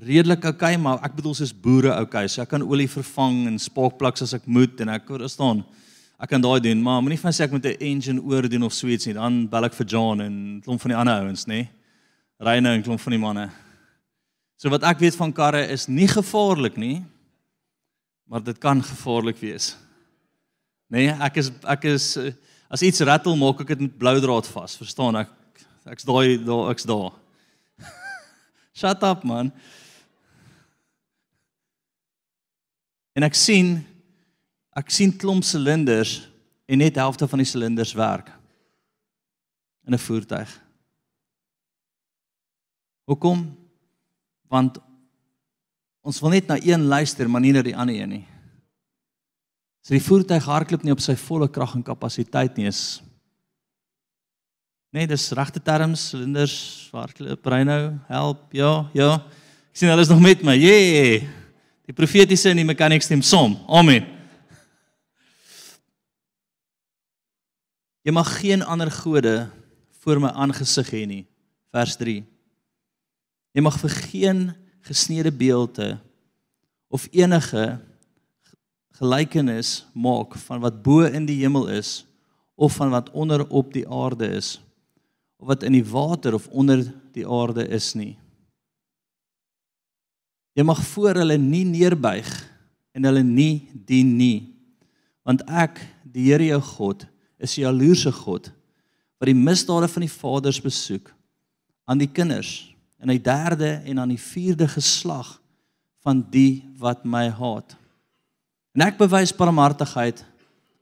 redelik 0.00 0.44
okay, 0.44 0.76
maar 0.76 1.02
ek 1.06 1.14
bedoel 1.16 1.34
soos 1.38 1.52
boere 1.54 1.94
okay. 2.00 2.28
So 2.28 2.42
ek 2.42 2.50
kan 2.50 2.62
olie 2.62 2.88
vervang 2.90 3.46
en 3.50 3.58
spaakplaks 3.58 4.26
as 4.26 4.34
ek 4.34 4.46
moet 4.46 4.80
en 4.82 4.94
ek 4.96 5.06
verstaan. 5.06 5.64
Ek 6.18 6.30
kan 6.30 6.42
daai 6.42 6.60
doen, 6.62 6.80
maar 6.82 7.02
moenie 7.02 7.18
van 7.20 7.34
sê 7.34 7.44
ek 7.44 7.52
moet 7.52 7.66
'n 7.66 7.80
engine 7.80 8.22
oor 8.22 8.48
doen 8.48 8.62
of 8.62 8.72
so 8.72 8.86
iets 8.86 9.06
nie. 9.06 9.14
Dan 9.14 9.46
bel 9.46 9.64
ek 9.64 9.74
vir 9.74 9.86
John 9.86 10.20
en 10.20 10.60
klomp 10.64 10.80
van 10.80 10.90
die 10.90 10.96
ander 10.96 11.22
ouens, 11.22 11.46
nê. 11.46 11.68
Reine 12.40 12.68
en 12.74 12.82
klomp 12.82 13.00
van 13.00 13.10
die 13.10 13.18
manne. 13.18 13.50
So 14.56 14.70
wat 14.70 14.82
ek 14.82 14.98
weet 14.98 15.16
van 15.16 15.32
karre 15.32 15.66
is 15.68 15.88
nie 15.88 16.08
gevaarlik 16.08 16.76
nie, 16.76 17.04
maar 18.26 18.40
dit 18.40 18.58
kan 18.58 18.82
gevaarlik 18.82 19.36
wees. 19.36 19.76
Nee, 20.88 21.10
ek 21.10 21.36
is 21.36 21.50
ek 21.64 21.84
is 21.84 22.18
as 22.70 22.82
iets 22.82 23.00
rattle 23.00 23.36
maak 23.36 23.60
ek 23.60 23.68
dit 23.74 23.80
met 23.80 23.98
blou 23.98 24.20
draad 24.20 24.46
vas, 24.46 24.76
verstaan 24.76 25.16
ek? 25.16 25.30
Ek's 25.86 26.04
daai 26.04 26.38
daar 26.44 26.70
ek's 26.70 26.86
daar. 26.88 27.12
Shut 28.78 29.02
up 29.02 29.24
man. 29.24 29.52
En 33.14 33.26
ek 33.26 33.36
sien 33.38 33.78
ek 34.74 34.90
sien 34.90 35.12
klomp 35.14 35.44
silinders 35.46 36.24
en 36.66 36.80
net 36.82 36.96
helfte 36.98 37.28
van 37.30 37.38
die 37.38 37.46
silinders 37.46 37.94
werk 37.94 38.32
in 39.86 39.94
'n 39.94 39.98
voertuig. 39.98 40.50
Hoekom? 43.04 43.56
Want 44.48 44.78
ons 46.02 46.20
wil 46.20 46.30
net 46.30 46.46
na 46.46 46.56
een 46.56 46.86
luister, 46.86 47.30
maar 47.30 47.40
nie 47.40 47.52
na 47.52 47.62
die 47.62 47.76
ander 47.76 47.94
een 47.94 48.08
nie. 48.08 48.26
As 49.84 49.88
die 49.92 50.02
voertuig 50.02 50.44
hardloop 50.44 50.82
nie 50.82 50.92
op 50.92 51.00
sy 51.00 51.14
volle 51.16 51.48
krag 51.48 51.74
en 51.74 51.82
kapasiteit 51.82 52.56
nie, 52.56 52.66
is 52.66 53.02
Nee, 54.94 55.08
dis 55.10 55.32
regte 55.34 55.58
terms, 55.58 56.10
silinders, 56.12 56.88
hardloop, 56.92 57.46
Reino, 57.46 57.98
help, 58.06 58.44
ja, 58.54 58.88
ja. 58.94 59.14
Ek 59.72 59.80
sien 59.80 59.90
hulle 59.90 60.04
is 60.06 60.08
nog 60.08 60.20
met 60.22 60.44
my. 60.46 60.54
Yeah. 60.54 61.43
Die 61.84 61.92
profetiese 61.92 62.48
en 62.48 62.60
die 62.60 62.64
mechanics 62.64 63.08
stem 63.10 63.22
saam. 63.24 63.58
Amen. 63.68 64.06
Jy 68.04 68.12
mag 68.12 68.30
geen 68.40 68.64
ander 68.64 68.90
gode 68.92 69.34
voor 70.04 70.20
my 70.20 70.30
aangesig 70.32 70.90
hê 70.92 71.04
nie. 71.08 71.24
Vers 71.72 71.96
3. 72.00 72.22
Jy 73.54 73.64
mag 73.64 73.76
vir 73.80 73.94
geen 74.08 74.40
gesneede 74.84 75.32
beelde 75.32 75.94
of 76.92 77.06
enige 77.12 77.78
gelykenis 78.98 79.84
maak 79.92 80.36
van 80.46 80.60
wat 80.64 80.82
bo 80.84 81.04
in 81.04 81.24
die 81.28 81.40
hemel 81.42 81.68
is 81.72 82.04
of 82.54 82.76
van 82.78 82.92
wat 82.94 83.10
onder 83.12 83.44
op 83.48 83.72
die 83.74 83.86
aarde 83.88 84.28
is 84.36 84.58
of 85.40 85.48
wat 85.52 85.64
in 85.66 85.74
die 85.76 85.84
water 85.84 86.36
of 86.36 86.46
onder 86.48 86.84
die 87.12 87.26
aarde 87.28 87.66
is 87.68 87.92
nie. 87.98 88.14
Jy 90.54 90.62
mag 90.62 90.80
voor 90.94 91.18
hulle 91.22 91.38
nie 91.38 91.64
neerbuig 91.66 92.30
en 92.94 93.08
hulle 93.08 93.22
nie 93.26 93.68
dien 93.86 94.16
nie. 94.16 94.54
Want 95.26 95.42
ek, 95.50 95.80
die 96.04 96.28
Here 96.30 96.46
jou 96.46 96.60
God, 96.62 97.06
is 97.38 97.56
'n 97.58 97.66
jaloerse 97.66 98.12
God 98.12 98.52
wat 99.18 99.26
die 99.26 99.34
misdade 99.34 99.88
van 99.88 100.00
die 100.00 100.16
vaders 100.20 100.60
besoek 100.60 101.14
aan 101.84 101.98
die 101.98 102.10
kinders 102.10 102.74
en 102.98 103.08
hy 103.08 103.18
derde 103.18 103.80
en 103.84 103.98
aan 103.98 104.08
die 104.08 104.20
vierde 104.20 104.68
geslag 104.68 105.40
van 106.04 106.24
die 106.30 106.64
wat 106.78 107.04
my 107.04 107.28
haat. 107.28 107.76
En 108.74 108.82
ek 108.82 108.98
bewys 108.98 109.32
barmhartigheid 109.32 110.24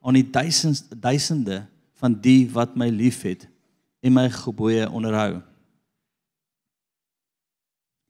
aan 0.03 0.13
die 0.13 0.29
duisende 0.29 0.97
duisende 0.99 1.65
van 2.01 2.15
die 2.19 2.49
wat 2.51 2.75
my 2.75 2.89
liefhet 2.89 3.47
en 4.03 4.13
my 4.13 4.29
gebooie 4.29 4.89
onderhou. 4.89 5.41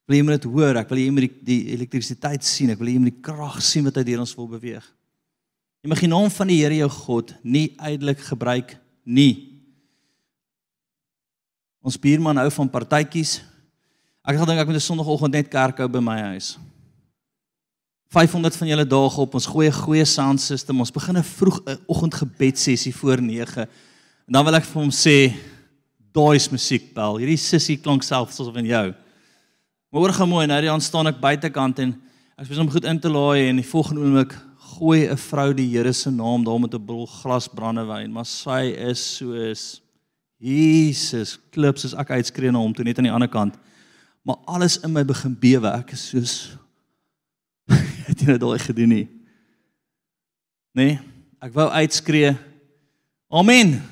Wil 0.07 0.17
jy 0.19 0.25
dit 0.33 0.49
hoor? 0.51 0.75
Ek 0.81 0.89
wil 0.91 0.99
jy 0.99 1.11
moet 1.15 1.27
die, 1.27 1.31
die 1.47 1.61
elektrisiteit 1.77 2.43
sien. 2.43 2.73
Ek 2.73 2.81
wil 2.81 2.91
jy 2.91 2.99
moet 2.99 3.13
die 3.13 3.23
krag 3.23 3.61
sien 3.63 3.85
wat 3.87 3.97
uit 4.01 4.07
deur 4.09 4.23
ons 4.25 4.35
wil 4.35 4.49
beweeg. 4.51 4.83
Jy 5.83 5.91
mag 5.91 6.03
die 6.03 6.11
naam 6.11 6.29
van 6.31 6.51
die 6.51 6.59
Here 6.61 6.75
jou 6.75 6.89
God 6.91 7.33
nie 7.43 7.73
uitelik 7.79 8.21
gebruik 8.23 8.75
nie. 9.03 9.53
Ons 11.83 11.99
buurman 11.99 12.39
hou 12.39 12.49
van 12.55 12.71
partytjies. 12.71 13.41
Ek 14.23 14.35
het 14.35 14.43
gedink 14.43 14.61
ek 14.61 14.67
moet 14.67 14.79
'n 14.79 14.87
Sondagoggend 14.87 15.33
net 15.33 15.49
kerk 15.51 15.77
hou 15.77 15.87
by 15.87 15.99
my 15.99 16.19
huis. 16.31 16.57
500 18.13 18.55
van 18.55 18.67
julle 18.67 18.85
dae 18.85 19.09
op 19.17 19.33
ons 19.33 19.45
goeie 19.45 19.71
goeie 19.71 20.05
sound 20.05 20.39
system. 20.39 20.79
Ons 20.79 20.91
begin 20.91 21.17
'n 21.17 21.23
vroeg 21.23 21.59
oggendgebed 21.87 22.59
sessie 22.59 22.95
voor 22.95 23.21
9. 23.21 23.67
En 24.27 24.33
dan 24.33 24.45
wil 24.45 24.55
ek 24.55 24.63
vir 24.63 24.81
hom 24.81 24.91
sê 24.91 25.33
daai 26.13 26.35
is 26.35 26.49
musiekbel. 26.49 27.17
Hierdie 27.17 27.37
sissie 27.37 27.77
klink 27.77 28.03
self 28.03 28.31
soos 28.31 28.53
van 28.53 28.65
jou. 28.65 28.93
Maar 29.93 30.01
hoor 30.01 30.13
gou 30.13 30.25
mooi, 30.25 30.47
nou 30.49 30.57
dan 30.65 30.81
staan 30.81 31.05
ek 31.05 31.19
buitekant 31.21 31.77
en 31.83 31.91
ek 32.33 32.47
spesiaal 32.47 32.63
om 32.65 32.71
goed 32.73 32.85
in 32.89 32.97
te 32.97 33.09
laai 33.13 33.51
en 33.51 33.59
die 33.59 33.65
volgende 33.67 34.01
oomblik 34.01 34.31
gooi 34.71 35.05
'n 35.05 35.17
vrou 35.21 35.53
die 35.53 35.67
Here 35.69 35.93
se 35.93 36.09
naam 36.09 36.43
daar 36.43 36.59
met 36.59 36.73
'n 36.73 36.81
bottel 36.85 37.05
glas 37.05 37.47
brandewyn, 37.47 38.11
maar 38.11 38.25
sy 38.25 38.73
is 38.73 39.17
soos 39.17 39.81
Jesus, 40.39 41.37
klip 41.51 41.77
soos 41.77 41.93
ek 41.93 42.09
uitskree 42.09 42.51
na 42.51 42.57
hom 42.57 42.73
toe 42.73 42.83
net 42.83 42.97
aan 42.97 43.03
die 43.03 43.13
ander 43.13 43.29
kant. 43.29 43.53
Maar 44.25 44.35
alles 44.47 44.79
in 44.81 44.93
my 44.93 45.03
begin 45.03 45.37
bewe. 45.39 45.67
Ek 45.67 45.91
is 45.91 46.09
soos 46.09 46.57
het 48.07 48.19
jy 48.19 48.25
nou 48.25 48.37
daai 48.37 48.59
gedoen 48.59 48.89
nie? 48.89 49.07
Nee, 50.73 50.99
ek 51.39 51.53
wou 51.53 51.69
uitskree. 51.69 52.35
Amen. 53.29 53.83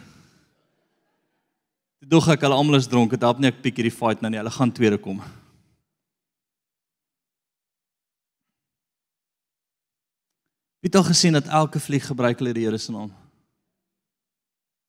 Toe 2.00 2.10
dog 2.10 2.28
ek 2.28 2.42
hulle 2.42 2.56
almal 2.56 2.76
is 2.76 2.88
dronk, 2.88 3.12
dit 3.12 3.22
help 3.22 3.38
nie 3.38 3.48
ek 3.48 3.62
piek 3.62 3.76
hierdie 3.76 3.94
fight 3.94 4.22
nou 4.22 4.32
nie. 4.32 4.40
Hulle 4.40 4.50
gaan 4.50 4.72
tweede 4.72 4.98
kom. 4.98 5.22
Wie 10.82 10.90
het 10.90 10.98
al 10.98 11.06
gesien 11.06 11.38
dat 11.38 11.48
elke 11.48 11.80
vlieg 11.80 12.06
gebruik 12.10 12.40
hulle 12.42 12.56
die 12.58 12.66
Here 12.66 12.78
se 12.82 12.92
naam? 12.92 13.12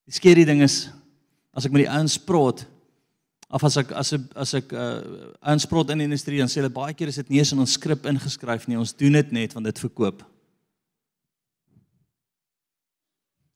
Die 0.08 0.14
skerry 0.16 0.46
ding 0.48 0.62
is 0.64 0.86
as 1.52 1.66
ek 1.68 1.74
met 1.74 1.84
die 1.84 1.92
ouens 1.92 2.16
praat 2.16 2.64
of 3.52 3.64
as 3.68 3.76
ek 3.76 3.92
as 3.92 4.14
ek 4.16 4.22
as 4.40 4.54
ek 4.56 4.72
uh 4.72 4.94
ouens 5.52 5.66
praat 5.68 5.92
in 5.92 6.00
die 6.00 6.08
industrie 6.08 6.40
dan 6.40 6.48
sê 6.48 6.62
hulle 6.62 6.72
baie 6.72 6.96
keer 6.96 7.12
is 7.12 7.20
dit 7.20 7.28
nie 7.34 7.42
eens 7.42 7.52
in 7.52 7.60
ons 7.60 7.76
skrip 7.76 8.08
ingeskryf 8.08 8.64
nie. 8.66 8.80
Ons 8.80 8.96
doen 8.96 9.20
dit 9.20 9.34
net 9.36 9.52
want 9.52 9.68
dit 9.68 9.82
verkoop. 9.84 10.24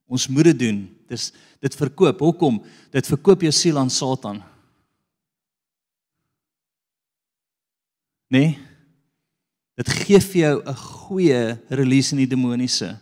Ons 0.07 0.29
moet 0.29 0.53
dit 0.53 0.61
doen. 0.66 0.85
Dis 1.09 1.31
dit 1.64 1.81
verkoop. 1.81 2.20
Hoekom? 2.20 2.61
Dit 2.92 3.09
verkoop 3.09 3.49
jou 3.49 3.55
siel 3.57 3.81
aan 3.81 3.90
Satan. 3.90 4.44
Nee. 8.29 8.59
Dit 9.76 9.90
gee 9.92 10.20
vir 10.20 10.40
jou 10.40 10.62
'n 10.64 10.74
goeie 10.74 11.58
release 11.68 12.12
in 12.12 12.18
die 12.18 12.26
demoniese. 12.26 12.96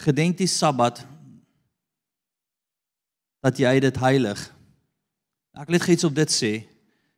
Gedenk 0.00 0.38
die 0.38 0.48
Sabbat 0.48 1.06
dat 3.40 3.58
jy 3.58 3.80
dit 3.80 3.96
heilig. 3.96 4.40
Ek 5.54 5.68
wil 5.68 5.78
net 5.78 5.88
iets 5.88 6.04
op 6.04 6.14
dit 6.14 6.30
sê. 6.30 6.52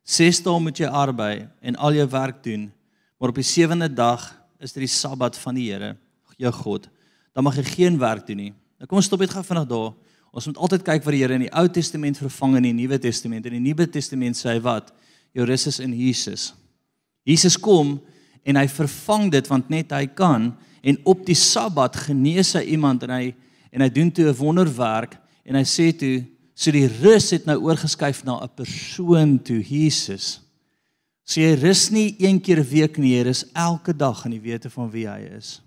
Ses 0.03 0.41
dae 0.43 0.59
moet 0.59 0.77
jy 0.77 0.87
arbei 0.87 1.49
en 1.61 1.75
al 1.75 1.93
jou 1.93 2.07
werk 2.11 2.43
doen, 2.43 2.71
maar 3.17 3.29
op 3.29 3.35
die 3.35 3.43
sewende 3.47 3.87
dag 3.87 4.25
is 4.59 4.73
dit 4.73 4.83
die 4.83 4.91
Sabbat 4.91 5.37
van 5.37 5.55
die 5.55 5.71
Here, 5.71 5.95
jou 6.37 6.51
God. 6.51 6.89
Dan 7.33 7.43
mag 7.43 7.55
jy 7.55 7.63
geen 7.63 7.97
werk 7.97 8.27
doen 8.27 8.37
nie. 8.37 8.53
Nou 8.77 8.87
kom 8.87 8.97
ons 8.97 9.05
stop 9.05 9.19
net 9.19 9.31
gou 9.31 9.43
vinnig 9.43 9.67
daar. 9.67 9.93
Ons 10.33 10.49
moet 10.49 10.57
altyd 10.65 10.83
kyk 10.87 11.03
wat 11.05 11.13
die 11.13 11.21
Here 11.21 11.37
in 11.37 11.45
die 11.45 11.53
Ou 11.53 11.67
Testament 11.69 12.17
vervang 12.17 12.57
in 12.57 12.65
die 12.65 12.73
Nuwe 12.73 12.97
Testament. 13.01 13.45
In 13.45 13.59
die 13.59 13.61
Nuwe 13.61 13.85
Testament 13.85 14.37
sê 14.39 14.55
hy 14.55 14.61
wat? 14.65 14.89
Jou 15.37 15.45
rus 15.45 15.67
is 15.69 15.77
in 15.83 15.93
Jesus. 15.93 16.51
Jesus 17.23 17.57
kom 17.61 17.99
en 18.43 18.57
hy 18.57 18.65
vervang 18.67 19.29
dit 19.31 19.49
want 19.49 19.69
net 19.71 19.93
hy 19.93 20.07
kan 20.17 20.49
en 20.83 20.97
op 21.07 21.21
die 21.27 21.37
Sabbat 21.37 21.95
genees 22.09 22.55
hy 22.57 22.65
iemand 22.73 23.05
en 23.05 23.13
hy 23.13 23.27
en 23.73 23.85
hy 23.85 23.89
doen 23.93 24.09
toe 24.11 24.25
'n 24.29 24.37
wonderwerk 24.37 25.15
en 25.45 25.55
hy 25.55 25.63
sê 25.63 25.93
toe 25.93 26.25
so 26.53 26.71
die 26.71 26.89
rus 27.01 27.31
het 27.31 27.45
nou 27.45 27.57
oorgeskuif 27.69 28.23
na 28.25 28.41
'n 28.41 28.49
persoon 28.55 29.39
toe 29.39 29.61
Jesus. 29.61 30.41
So 31.23 31.41
jy 31.41 31.55
rus 31.61 31.89
nie 31.91 32.15
een 32.19 32.41
keer 32.41 32.59
'n 32.59 32.69
week 32.69 32.97
nie, 32.97 33.17
jy 33.17 33.23
rus 33.23 33.45
elke 33.53 33.93
dag 33.93 34.25
in 34.25 34.31
die 34.31 34.41
wete 34.41 34.69
van 34.69 34.91
wie 34.91 35.07
hy 35.07 35.29
is. 35.37 35.61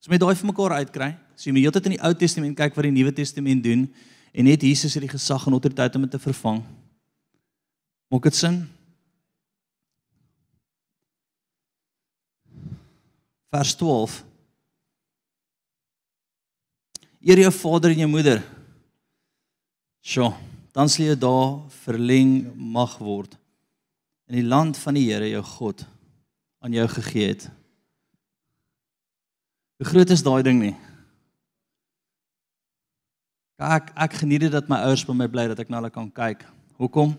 So 0.00 0.10
met 0.10 0.20
daai 0.20 0.34
vir 0.34 0.46
mekaar 0.46 0.72
uitkry. 0.80 1.16
So 1.40 1.48
jy 1.48 1.54
moet 1.56 1.64
heeltyd 1.64 1.86
in 1.88 1.94
die 1.94 2.02
Ou 2.04 2.12
Testament 2.20 2.56
kyk 2.58 2.74
wat 2.76 2.84
die 2.84 2.92
Nuwe 2.92 3.14
Testament 3.16 3.62
doen 3.64 3.86
en 4.36 4.44
net 4.44 4.60
Jesus 4.60 4.92
het 4.92 5.06
die 5.06 5.08
gesag 5.08 5.46
en 5.48 5.54
autoriteit 5.56 5.94
om 5.96 6.04
dit 6.04 6.12
te 6.12 6.20
vervang. 6.20 6.58
Maak 8.12 8.26
dit 8.28 8.36
sin? 8.36 8.58
Vers 13.48 13.72
12. 13.80 14.18
Eer 17.24 17.40
jou 17.46 17.54
vader 17.56 17.94
en 17.94 18.04
jou 18.04 18.10
moeder. 18.12 18.44
Sjoe, 20.04 20.34
dan 20.76 20.92
sal 20.92 21.06
jy 21.08 21.16
daar 21.24 21.56
verleng 21.86 22.50
mag 22.52 22.98
word 23.00 23.38
in 24.28 24.42
die 24.42 24.46
land 24.46 24.76
van 24.78 24.94
die 24.94 25.08
Here 25.08 25.32
jou 25.32 25.42
God 25.56 25.88
aan 26.60 26.76
jou 26.76 26.84
gegee 27.00 27.32
het. 27.32 27.48
Hoe 29.80 29.88
groot 29.88 30.12
is 30.12 30.28
daai 30.28 30.44
ding 30.44 30.60
nie? 30.60 30.76
Ek 33.60 33.90
ek 33.92 34.14
geniet 34.22 34.46
dit 34.46 34.52
dat 34.52 34.68
my 34.72 34.78
ouers 34.88 35.04
by 35.04 35.12
my 35.12 35.28
bly 35.28 35.46
dat 35.50 35.58
ek 35.60 35.68
na 35.68 35.82
hulle 35.82 35.92
kan 35.92 36.08
kyk. 36.08 36.46
Hoekom? 36.80 37.12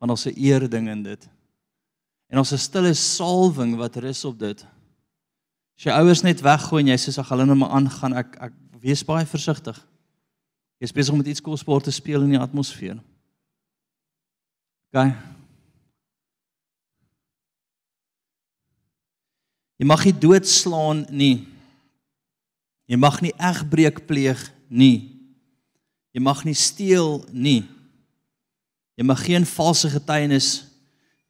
Want 0.00 0.10
ons 0.10 0.26
'n 0.26 0.32
eer 0.36 0.68
ding 0.68 0.88
in 0.88 1.02
dit. 1.02 1.28
En 2.30 2.38
ons 2.38 2.52
'n 2.52 2.58
stille 2.58 2.94
salwing 2.94 3.76
wat 3.76 3.96
rus 3.96 4.24
op 4.24 4.38
dit. 4.38 4.66
As 5.76 5.84
jy 5.84 5.92
ouers 5.92 6.22
net 6.22 6.40
weggooi 6.40 6.82
en 6.82 6.88
jy 6.88 6.96
sê 6.96 7.18
ag 7.18 7.28
hulle 7.28 7.46
nou 7.46 7.56
maar 7.56 7.70
aangaan, 7.70 8.14
ek 8.14 8.36
ek 8.40 8.52
wees 8.80 9.04
baie 9.04 9.26
versigtig. 9.26 9.86
Jy's 10.80 10.92
besig 10.92 11.12
om 11.12 11.18
met 11.18 11.26
iets 11.26 11.40
kosbaar 11.40 11.80
te 11.80 11.90
speel 11.90 12.22
in 12.22 12.30
die 12.30 12.40
atmosfeer. 12.40 12.98
OK. 14.92 15.14
Jy 19.78 19.86
mag 19.86 20.04
nie 20.04 20.12
doodslaan 20.12 21.06
nie. 21.10 21.46
Jy 22.86 22.96
mag 22.96 23.20
nie 23.20 23.32
egbreek 23.38 24.06
pleeg 24.06 24.52
nie. 24.68 25.13
Jy 26.14 26.22
mag 26.22 26.44
nie 26.46 26.54
steel 26.54 27.24
nie. 27.34 27.64
Jy 28.94 29.06
mag 29.06 29.24
geen 29.26 29.46
valse 29.50 29.90
getuienis 29.90 30.50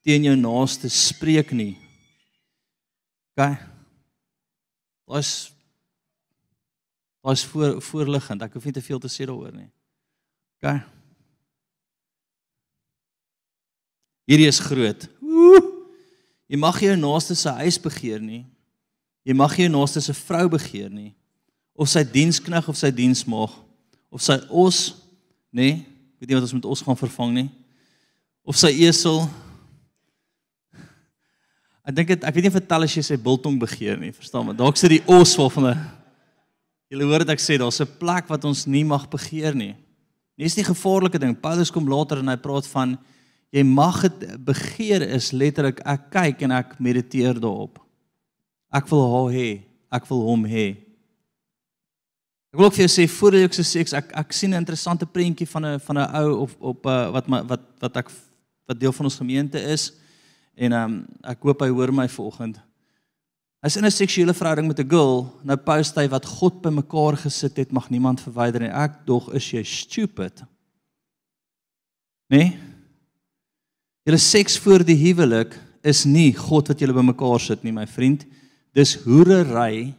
teen 0.05 0.27
jou 0.29 0.35
naaste 0.37 0.91
spreek 0.93 1.55
nie. 1.57 1.73
OK. 3.33 3.57
Daar's 5.09 5.33
daar's 7.25 7.45
voor 7.49 7.81
voorliggend. 7.81 8.45
Ek 8.45 8.53
hoef 8.53 8.69
nie 8.69 8.77
te 8.77 8.85
veel 8.85 9.01
te 9.01 9.09
sê 9.09 9.25
daaroor 9.25 9.55
nie. 9.57 9.71
OK. 10.61 10.77
Hierdie 14.29 14.49
is 14.53 14.61
groot. 14.61 15.09
Jy 16.45 16.61
mag 16.61 16.77
jou 16.85 16.93
naaste 17.01 17.37
se 17.37 17.49
huis 17.65 17.81
begeer 17.81 18.21
nie. 18.21 18.45
Jy 19.25 19.33
mag 19.37 19.57
jou 19.57 19.71
naaste 19.73 20.05
se 20.05 20.13
vrou 20.27 20.45
begeer 20.53 20.93
nie 20.93 21.15
of 21.75 21.89
sy 21.91 22.05
dienskneg 22.07 22.69
of 22.71 22.77
sy 22.79 22.93
diensmaag 22.95 23.64
of 24.15 24.23
sy 24.23 24.39
os, 24.47 24.95
nê? 25.51 25.75
Nee, 25.75 25.87
weet 26.21 26.31
nie 26.31 26.39
wat 26.39 26.47
ons 26.47 26.55
met 26.55 26.69
os 26.71 26.83
gaan 26.87 26.99
vervang 26.99 27.33
nie. 27.35 27.49
Of 28.47 28.57
sy 28.61 28.71
esel. 28.87 29.25
Ek 31.85 31.97
dink 31.97 32.13
dit 32.15 32.25
ek 32.25 32.37
weet 32.37 32.47
nie 32.47 32.55
vertel 32.55 32.87
as 32.87 32.95
jy 32.95 33.03
sy 33.05 33.19
biltong 33.21 33.59
begeer 33.61 33.99
nie, 34.01 34.13
verstaan 34.15 34.47
maar. 34.47 34.57
Dalk 34.57 34.79
sit 34.81 34.95
die 34.95 35.03
os 35.11 35.35
waarvan 35.37 35.75
'n 35.75 35.83
Julle 36.93 37.09
hoor 37.09 37.25
dit 37.25 37.33
ek 37.33 37.43
sê 37.43 37.57
daar's 37.59 37.81
'n 37.81 37.91
plek 37.99 38.29
wat 38.29 38.45
ons 38.45 38.67
nie 38.67 38.85
mag 38.85 39.09
begeer 39.11 39.55
nie. 39.55 39.75
Nie 40.39 40.49
gevaarlike 40.49 41.19
ding. 41.19 41.35
Paulus 41.35 41.71
kom 41.71 41.89
later 41.89 42.19
en 42.19 42.29
hy 42.29 42.37
praat 42.37 42.67
van 42.67 42.99
jy 43.51 43.63
mag 43.65 44.03
dit 44.03 44.45
begeer 44.45 45.03
is 45.03 45.33
letterlik 45.33 45.81
ek 45.85 46.11
kyk 46.11 46.43
en 46.43 46.51
ek 46.53 46.79
mediteer 46.79 47.35
daarop. 47.35 47.81
Ek 48.73 48.87
wil 48.91 49.03
haar 49.11 49.33
hê. 49.33 49.63
Ek 49.91 50.07
wil 50.07 50.23
hom 50.23 50.45
hê. 50.45 50.84
Ek 52.55 52.61
wil 52.61 52.69
ook 52.69 52.77
vir 52.77 52.85
jou 52.85 52.93
sê 52.95 53.05
voordat 53.11 53.49
ek 53.49 53.57
so 53.57 53.67
seks 53.67 53.93
ek 53.99 54.13
ek 54.15 54.33
sien 54.33 54.53
'n 54.55 54.63
interessante 54.63 55.07
prentjie 55.11 55.47
van 55.51 55.65
'n 55.67 55.81
van 55.81 55.99
'n 55.99 56.11
ou 56.23 56.43
op 56.43 56.53
op 56.63 56.87
uh, 56.87 57.11
wat 57.11 57.27
my 57.27 57.41
wat 57.43 57.63
wat 57.83 57.97
ek 57.97 58.11
wat 58.69 58.79
deel 58.79 58.93
van 58.93 59.07
ons 59.07 59.19
gemeente 59.19 59.59
is 59.59 59.91
en 60.55 60.73
ehm 60.73 60.85
um, 60.85 61.07
ek 61.25 61.43
hoop 61.43 61.61
hy 61.61 61.69
hoor 61.69 61.91
my 61.93 62.07
vanoggend. 62.07 62.61
Hy's 63.61 63.77
in 63.77 63.85
'n 63.85 63.91
seksuele 63.91 64.33
verhouding 64.33 64.69
met 64.69 64.79
'n 64.79 64.89
girl. 64.89 65.35
Nou 65.43 65.57
post 65.57 65.97
hy 65.97 66.07
wat 66.09 66.25
God 66.27 66.63
bymekaar 66.63 67.17
gesit 67.17 67.57
het, 67.57 67.73
mag 67.73 67.91
niemand 67.91 68.21
verwyder 68.21 68.61
nie. 68.61 68.71
Ek 68.71 69.05
dog 69.05 69.35
is 69.35 69.51
jy 69.51 69.65
stupid. 69.65 70.45
Nee? 72.31 72.57
Julle 74.07 74.19
seks 74.19 74.59
voor 74.59 74.85
die 74.85 74.97
huwelik 75.11 75.59
is 75.83 76.05
nie 76.05 76.33
God 76.33 76.69
wat 76.69 76.79
julle 76.79 76.95
bymekaar 76.95 77.41
sit 77.41 77.65
nie, 77.65 77.73
my 77.73 77.87
vriend. 77.87 78.25
Dis 78.73 78.95
hoerery. 78.95 79.93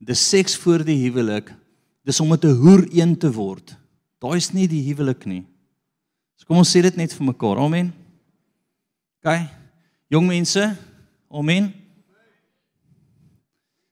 Dis 0.00 0.28
seks 0.28 0.56
voor 0.56 0.84
die 0.84 0.98
huwelik. 1.06 1.59
Dis 2.04 2.20
om 2.20 2.28
met 2.28 2.44
'n 2.44 2.56
hoer 2.56 2.86
een 2.90 3.16
te 3.18 3.32
word. 3.32 3.76
Daai 4.18 4.36
is 4.36 4.52
nie 4.52 4.68
die 4.68 4.82
huwelik 4.88 5.24
nie. 5.24 5.44
So 6.36 6.46
kom 6.46 6.56
ons 6.56 6.76
sê 6.76 6.82
dit 6.82 6.96
net 6.96 7.12
vir 7.12 7.26
mekaar. 7.26 7.58
Amen. 7.58 7.92
OK. 9.22 9.48
Jong 10.08 10.26
mense. 10.26 10.76
Amen. 11.30 11.74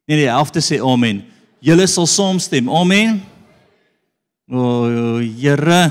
Nee, 0.08 0.16
die 0.16 0.28
helfte 0.28 0.60
sê 0.64 0.80
amen. 0.80 1.22
Julle 1.60 1.86
sal 1.86 2.06
saamstem. 2.06 2.68
Amen. 2.68 3.20
O, 4.48 4.56
oh, 4.56 5.20
Here. 5.20 5.82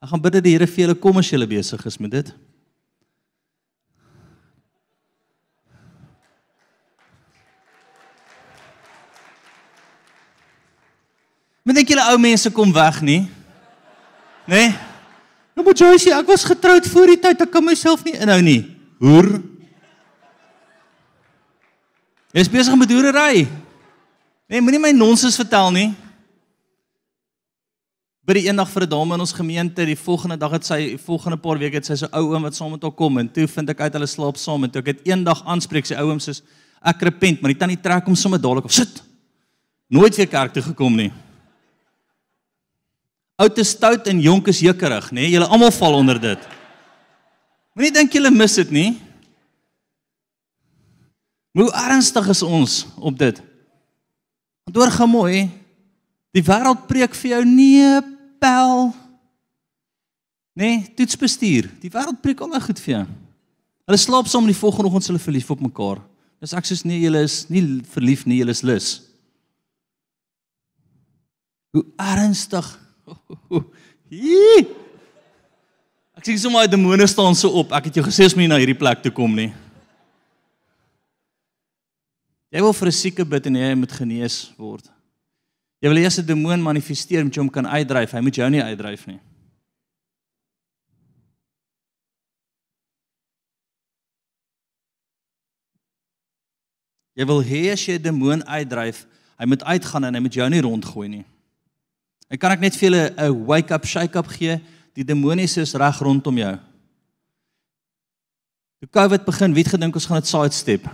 Ek 0.00 0.08
gaan 0.08 0.22
bid 0.22 0.38
dat 0.38 0.44
die 0.46 0.54
Here 0.54 0.66
vir 0.66 0.86
julle 0.86 0.96
kom 0.96 1.20
as 1.20 1.28
julle 1.28 1.48
besig 1.50 1.84
is 1.84 1.98
met 2.00 2.14
dit. 2.14 2.32
Moet 11.66 11.82
ek 11.82 11.90
julle 11.90 12.04
ou 12.12 12.18
mense 12.22 12.50
kom 12.54 12.70
weg 12.70 13.00
nie? 13.02 13.22
Né? 14.46 14.54
Nee? 14.54 14.70
Nou 15.56 15.64
moet 15.66 15.80
jy 15.80 15.94
sê 15.98 16.12
ek 16.12 16.28
was 16.28 16.44
getroud 16.44 16.84
voor 16.92 17.10
die 17.14 17.20
tyd, 17.20 17.40
ek 17.42 17.50
kan 17.50 17.64
myself 17.64 18.02
nie 18.04 18.12
inhou 18.14 18.38
nie. 18.44 18.60
Hoer. 19.00 19.30
Jy 22.36 22.44
is 22.44 22.52
besig 22.52 22.76
met 22.76 22.92
hoerery. 22.92 23.46
Nee, 24.46 24.60
moenie 24.60 24.82
my 24.82 24.92
nonsens 24.94 25.38
vertel 25.40 25.72
nie 25.74 25.88
by 28.26 28.34
die 28.34 28.48
eendag 28.48 28.66
vir 28.66 28.82
'n 28.82 28.90
dame 28.90 29.14
in 29.14 29.20
ons 29.20 29.32
gemeente, 29.32 29.86
die 29.86 29.94
volgende 29.94 30.36
dag 30.36 30.50
het 30.50 30.64
sy 30.64 30.98
volgende 30.98 31.38
paar 31.38 31.58
weke 31.58 31.76
het 31.76 31.86
sy 31.86 31.94
so 31.94 32.08
ou 32.12 32.34
oom 32.34 32.42
wat 32.42 32.54
saam 32.54 32.72
met 32.72 32.82
haar 32.82 32.90
kom 32.90 33.18
en 33.18 33.28
toe 33.28 33.46
vind 33.46 33.70
ek 33.70 33.80
uit 33.80 33.92
hulle 33.92 34.06
slaap 34.06 34.36
saam 34.36 34.64
en 34.64 34.70
toe 34.70 34.82
ek 34.82 34.86
het 34.86 35.06
eendag 35.06 35.44
aanspreek 35.46 35.86
sy 35.86 35.94
ou 35.94 36.10
oom 36.10 36.18
sê 36.18 36.34
ek 36.82 37.02
repent, 37.02 37.40
maar 37.40 37.52
die 37.52 37.58
tannie 37.58 37.80
trek 37.80 38.04
hom 38.04 38.16
sommer 38.16 38.38
dadelik 38.38 38.64
op. 38.64 38.72
Sit. 38.72 39.02
Nooit 39.88 40.16
weer 40.16 40.26
kerk 40.26 40.52
toe 40.52 40.62
gekom 40.62 40.96
nie. 40.96 41.12
Oud 43.36 43.58
is 43.60 43.74
stout 43.76 44.06
en 44.08 44.20
jonk 44.20 44.48
is 44.48 44.62
jukkerig, 44.64 45.10
nê? 45.12 45.26
Nee? 45.26 45.32
Julle 45.34 45.48
almal 45.52 45.72
val 45.76 45.98
onder 45.98 46.20
dit. 46.20 46.46
Moenie 47.76 47.92
dink 47.92 48.14
julle 48.16 48.32
mis 48.32 48.54
dit 48.56 48.70
nie. 48.72 48.90
Hoe 51.56 51.68
ernstig 51.84 52.28
is 52.32 52.40
ons 52.44 52.78
op 52.96 53.16
dit? 53.20 53.40
Want 54.64 54.78
hoor 54.80 54.92
gou 54.92 55.08
mooi, 55.08 55.46
die 56.36 56.44
wêreld 56.44 56.86
preek 56.88 57.16
vir 57.16 57.34
jou 57.34 57.42
nee 57.48 58.00
pel. 58.40 58.90
Nee, 60.56 60.80
toetsbestuur. 60.96 61.68
Die 61.84 61.92
wêreld 61.92 62.22
preek 62.24 62.40
al 62.40 62.56
goed 62.60 62.80
vir 62.80 62.94
jou. 62.94 63.04
Hulle 63.86 64.00
slaap 64.00 64.28
saam 64.32 64.48
die 64.48 64.56
volgende 64.56 64.88
oggend 64.88 65.08
hulle 65.12 65.22
verlief 65.22 65.52
op 65.52 65.60
mekaar. 65.60 66.00
Dis 66.40 66.56
ek 66.56 66.66
sê 66.68 66.80
nee, 66.88 67.04
julle 67.04 67.20
is 67.28 67.44
nie 67.52 67.62
verlief 67.92 68.24
nie, 68.24 68.40
julle 68.40 68.56
is 68.56 68.64
lus. 68.64 68.88
Hoe 71.76 71.84
ernstig. 72.00 72.72
Hier. 74.10 74.66
Ek 76.16 76.24
sien 76.24 76.38
sommer 76.40 76.66
die 76.66 76.76
demone 76.76 77.06
staan 77.06 77.36
so 77.36 77.50
op. 77.60 77.72
Ek 77.76 77.90
het 77.90 77.98
jou 77.98 78.04
gesê 78.06 78.26
as 78.26 78.34
jy 78.34 78.46
na 78.48 78.58
hierdie 78.58 78.78
plek 78.78 79.02
toe 79.04 79.12
kom 79.14 79.34
nie. 79.36 79.52
Jy 82.54 82.62
wil 82.62 82.72
vir 82.72 82.88
'n 82.88 82.96
sieke 82.96 83.24
bid 83.24 83.46
en 83.46 83.56
jy 83.56 83.74
moet 83.74 83.92
genees 83.92 84.52
word. 84.56 84.86
Jy 85.82 85.88
wil 85.90 85.98
eers 85.98 86.18
'n 86.18 86.26
demoon 86.26 86.62
manifesteer 86.62 87.24
met 87.24 87.34
jy 87.34 87.42
hom 87.42 87.50
kan 87.50 87.66
uitdryf. 87.66 88.12
Hy 88.12 88.20
moet 88.20 88.34
jou 88.34 88.50
nie 88.50 88.62
uitdryf 88.62 89.06
nie. 89.06 89.20
Jy 97.16 97.24
wil 97.24 97.42
hê 97.42 97.72
as 97.72 97.80
jy 97.80 97.96
'n 97.96 98.02
demoon 98.02 98.44
uitdryf, 98.44 99.06
hy 99.38 99.46
moet 99.46 99.64
uitgaan 99.64 100.04
en 100.04 100.14
hy 100.14 100.20
moet 100.20 100.34
jou 100.34 100.48
nie 100.48 100.60
rondgooi 100.60 101.08
nie. 101.08 101.24
Ek 102.30 102.40
kan 102.40 102.50
ek 102.52 102.60
net 102.60 102.76
vir 102.76 102.90
julle 102.90 103.14
'n 103.16 103.46
wake 103.46 103.72
up 103.74 103.84
shake 103.84 104.16
up 104.16 104.26
gee. 104.26 104.60
Die 104.94 105.04
demoniese 105.04 105.60
is 105.60 105.74
reg 105.74 105.98
rondom 106.00 106.36
jou. 106.36 106.58
Toe 108.80 108.88
COVID 108.90 109.24
begin, 109.24 109.54
wie 109.54 109.62
het 109.62 109.72
gedink 109.72 109.94
ons 109.94 110.06
gaan 110.06 110.20
dit 110.20 110.26
sidestep? 110.26 110.88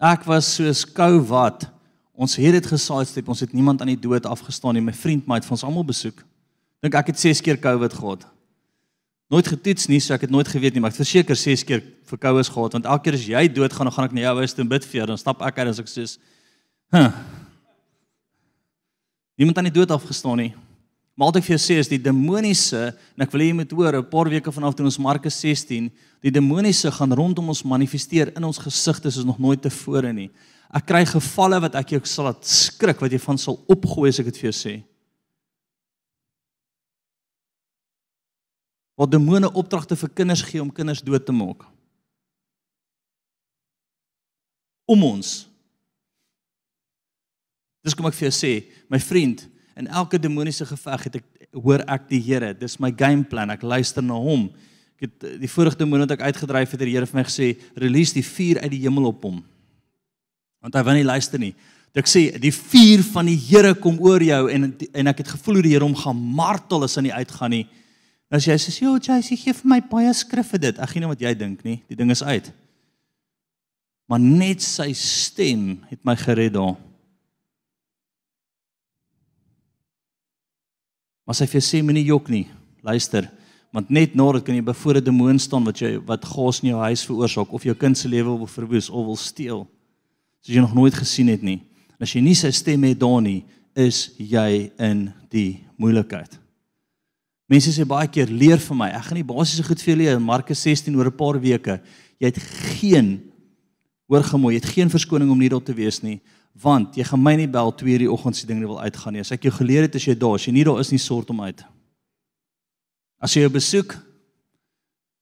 Ek 0.00 0.24
was 0.24 0.54
soos 0.54 0.84
kou 0.84 1.20
wat 1.20 1.70
Ons 2.20 2.36
het 2.36 2.52
dit 2.52 2.66
gesaai 2.68 3.06
step, 3.08 3.30
ons 3.32 3.40
het 3.40 3.54
niemand 3.56 3.80
aan 3.80 3.94
die 3.94 4.00
dood 4.00 4.26
afgestaan 4.28 4.76
nie. 4.76 4.84
My 4.84 4.92
vriend 4.92 5.24
maat 5.24 5.46
van 5.46 5.56
ons 5.56 5.64
almal 5.64 5.86
besoek. 5.88 6.20
Dink 6.84 6.96
ek 6.98 7.14
het 7.14 7.22
6 7.22 7.40
keer 7.40 7.56
COVID 7.60 7.96
gehad. 7.96 8.26
Nooit 9.32 9.48
getoets 9.48 9.88
nie, 9.88 10.02
so 10.04 10.12
ek 10.12 10.26
het 10.26 10.34
nooit 10.34 10.48
geweet 10.50 10.76
nie, 10.76 10.82
maar 10.84 10.92
ek 10.92 10.98
verseker 10.98 11.38
6 11.38 11.64
keer 11.64 11.80
vir 11.80 12.20
COVID 12.20 12.50
gehad 12.50 12.76
want 12.76 12.88
elke 12.92 13.06
keer 13.06 13.16
as 13.16 13.24
jy 13.30 13.44
dood 13.48 13.72
gaan, 13.72 13.88
dan 13.88 13.94
gaan 13.94 14.08
ek 14.10 14.16
na 14.18 14.24
jou 14.26 14.34
huis 14.42 14.56
toe 14.56 14.66
bid 14.68 14.88
vir 14.90 15.00
jou, 15.00 15.06
dan 15.12 15.20
stap 15.22 15.44
ek 15.46 15.62
uit 15.62 15.70
en 15.70 15.80
ek 15.80 15.88
sê, 15.88 16.04
"Huh." 16.92 17.12
Niemand 19.40 19.56
aan 19.56 19.70
die 19.70 19.78
dood 19.78 19.90
afgestaan 19.90 20.36
nie. 20.36 20.50
Maar 21.16 21.30
wat 21.30 21.38
ek 21.40 21.46
vir 21.46 21.54
jou 21.54 21.62
sê 21.64 21.78
is 21.80 21.88
die 21.88 22.00
demoniese 22.00 22.90
en 23.16 23.24
ek 23.24 23.32
wil 23.32 23.40
hê 23.40 23.46
jy 23.48 23.54
moet 23.56 23.72
hoor 23.72 23.96
'n 23.96 24.10
paar 24.10 24.28
weke 24.28 24.52
vanaf 24.52 24.74
toe 24.76 24.84
ons 24.84 24.98
Markus 25.00 25.40
16, 25.40 25.90
die 26.20 26.30
demoniese 26.30 26.92
gaan 26.92 27.12
rondom 27.12 27.48
ons 27.48 27.64
manifesteer 27.64 28.36
in 28.36 28.44
ons 28.44 28.58
gesigte 28.60 29.10
soos 29.10 29.24
nog 29.24 29.38
nooit 29.38 29.62
tevore 29.62 30.12
nie. 30.12 30.30
Ek 30.72 30.86
kry 30.86 31.06
gevalle 31.06 31.60
wat 31.60 31.74
ek 31.74 31.88
jou 31.92 32.00
sal 32.04 32.24
laat 32.24 32.44
skrik 32.44 33.00
wat 33.00 33.12
jy 33.12 33.18
van 33.18 33.38
sal 33.38 33.64
opgooi 33.66 34.08
as 34.08 34.20
ek 34.20 34.26
dit 34.26 34.36
vir 34.36 34.52
jou 34.52 34.56
sê. 34.60 34.84
Wat 38.96 39.10
demone 39.10 39.48
opdragte 39.52 39.96
vir 39.96 40.10
kinders 40.10 40.42
gee 40.42 40.60
om 40.60 40.70
kinders 40.70 41.00
dood 41.00 41.24
te 41.24 41.32
maak. 41.32 41.64
Om 44.86 45.04
ons. 45.04 45.49
Dis 47.84 47.94
kom 47.96 48.06
ek 48.06 48.14
vir 48.14 48.28
jou 48.28 48.34
sê, 48.36 48.52
my 48.92 48.98
vriend, 49.00 49.46
in 49.76 49.86
elke 49.88 50.18
demoniese 50.20 50.66
geveg 50.68 51.06
het 51.08 51.20
ek 51.22 51.28
hoor 51.56 51.84
ek 51.88 52.08
die 52.10 52.20
Here. 52.20 52.52
Dis 52.54 52.78
my 52.78 52.92
game 52.92 53.24
plan. 53.24 53.50
Ek 53.50 53.62
luister 53.62 54.04
na 54.04 54.14
hom. 54.14 54.50
Ek 54.98 55.08
het 55.08 55.40
die 55.40 55.48
vorige 55.48 55.80
demoon 55.80 56.04
wat 56.04 56.12
ek 56.18 56.26
uitgedryf 56.28 56.74
het, 56.74 56.80
het 56.80 56.88
die 56.88 56.94
Here 56.94 57.06
vir 57.06 57.20
my 57.22 57.24
gesê, 57.24 57.56
"Release 57.76 58.12
die 58.14 58.22
vuur 58.22 58.60
uit 58.60 58.70
die 58.70 58.84
hemel 58.84 59.06
op 59.06 59.22
hom." 59.24 59.42
want 60.60 60.76
hy 60.76 60.84
wil 60.84 60.98
nie 60.98 61.08
luister 61.08 61.40
nie. 61.40 61.54
Ek 61.96 62.06
sê 62.06 62.28
die 62.38 62.52
vuur 62.54 63.02
van 63.10 63.26
die 63.26 63.38
Here 63.48 63.72
kom 63.74 63.98
oor 64.04 64.22
jou 64.22 64.44
en 64.52 64.68
en 64.70 65.10
ek 65.10 65.24
het 65.24 65.32
gevoel 65.34 65.58
hoe 65.58 65.66
die 65.66 65.72
Here 65.74 65.86
hom 65.86 65.96
gaan 65.98 66.20
martel 66.36 66.86
as 66.86 66.94
hy 66.98 67.08
nie 67.08 67.16
uitgaan 67.16 67.54
nie. 67.56 67.64
As 68.30 68.46
jy 68.46 68.54
sê, 68.54 68.70
"Jo, 68.82 68.94
jy 68.94 69.20
sê 69.22 69.36
gee 69.36 69.52
vir 69.52 69.68
my 69.68 69.80
baie 69.80 70.12
skrif 70.14 70.50
vir 70.52 70.60
dit." 70.60 70.78
Ek 70.78 70.88
gee 70.90 71.00
nie 71.00 71.08
wat 71.08 71.20
jy 71.20 71.34
dink 71.34 71.64
nie. 71.64 71.82
Die 71.88 71.96
ding 71.96 72.10
is 72.10 72.22
uit. 72.22 72.52
Maar 74.08 74.20
net 74.20 74.60
sy 74.60 74.92
stem 74.92 75.84
het 75.88 76.04
my 76.04 76.14
gered 76.14 76.52
daar. 76.52 76.76
Maar 81.30 81.38
sy 81.38 81.60
sê 81.62 81.78
moenie 81.78 82.08
jok 82.08 82.26
nie. 82.26 82.48
Luister, 82.82 83.28
want 83.70 83.86
net 83.86 84.16
nadat 84.18 84.42
kan 84.42 84.56
jy 84.56 84.64
voor 84.66 84.96
'n 84.98 85.04
demoon 85.04 85.38
staan 85.38 85.62
wat 85.64 85.78
jy 85.78 86.00
wat 86.04 86.24
gas 86.24 86.58
in 86.60 86.70
jou 86.70 86.80
huis 86.82 87.06
veroorsaak 87.06 87.52
of 87.52 87.62
jou 87.62 87.74
kind 87.74 87.96
se 87.96 88.08
lewe 88.08 88.36
wil 88.36 88.46
verwoes 88.46 88.90
of 88.90 89.06
wil 89.06 89.16
steel 89.16 89.68
soos 90.42 90.54
jy 90.54 90.60
nog 90.60 90.74
nooit 90.74 90.94
gesien 90.94 91.28
het 91.28 91.42
nie. 91.42 91.62
As 92.00 92.12
jy 92.12 92.20
nie 92.20 92.34
sy 92.34 92.50
stem 92.50 92.82
het 92.82 92.98
daar 92.98 93.22
nie, 93.22 93.44
is 93.76 94.10
jy 94.18 94.72
in 94.78 95.12
die 95.30 95.60
moeilikheid. 95.76 96.36
Mense 97.46 97.70
sê 97.70 97.86
baie 97.86 98.08
keer 98.08 98.26
leer 98.26 98.58
vir 98.58 98.76
my. 98.76 98.88
Ek 98.88 99.04
gaan 99.04 99.16
nie 99.16 99.22
basiese 99.22 99.62
goed 99.62 99.80
vir 99.80 99.94
julle 99.94 100.16
in 100.16 100.22
Markus 100.22 100.58
16 100.62 100.96
oor 100.96 101.06
'n 101.06 101.16
paar 101.16 101.40
weke. 101.40 101.80
Jy 102.18 102.26
het 102.26 102.38
geen 102.80 103.22
hoor 104.08 104.24
gemooi, 104.24 104.54
jy 104.56 104.60
het 104.60 104.74
geen 104.74 104.90
verskoning 104.90 105.30
om 105.30 105.38
nie 105.38 105.48
daar 105.48 105.62
te 105.62 105.74
wees 105.74 106.02
nie, 106.02 106.20
want 106.60 106.96
jy 106.98 107.04
gaan 107.08 107.22
my 107.22 107.34
nie 107.36 107.48
bel 107.48 107.72
2:00 107.72 108.04
die 108.04 108.10
oggend 108.10 108.36
se 108.36 108.46
ding 108.46 108.60
nie 108.60 108.68
wil 108.68 108.80
uitgaan 108.80 109.12
nie. 109.12 109.20
As 109.20 109.32
ek 109.32 109.42
jou 109.42 109.52
geleer 109.52 109.82
het 109.82 109.94
as 109.94 110.04
jy 110.04 110.14
daar, 110.14 110.34
as 110.34 110.46
jy 110.46 110.52
nie 110.52 110.64
daar 110.64 110.80
is 110.80 110.90
nie, 110.92 110.98
sort 110.98 111.28
hom 111.28 111.40
uit. 111.40 111.64
As 113.20 113.34
jy 113.34 113.42
jou 113.42 113.50
besoek 113.50 113.94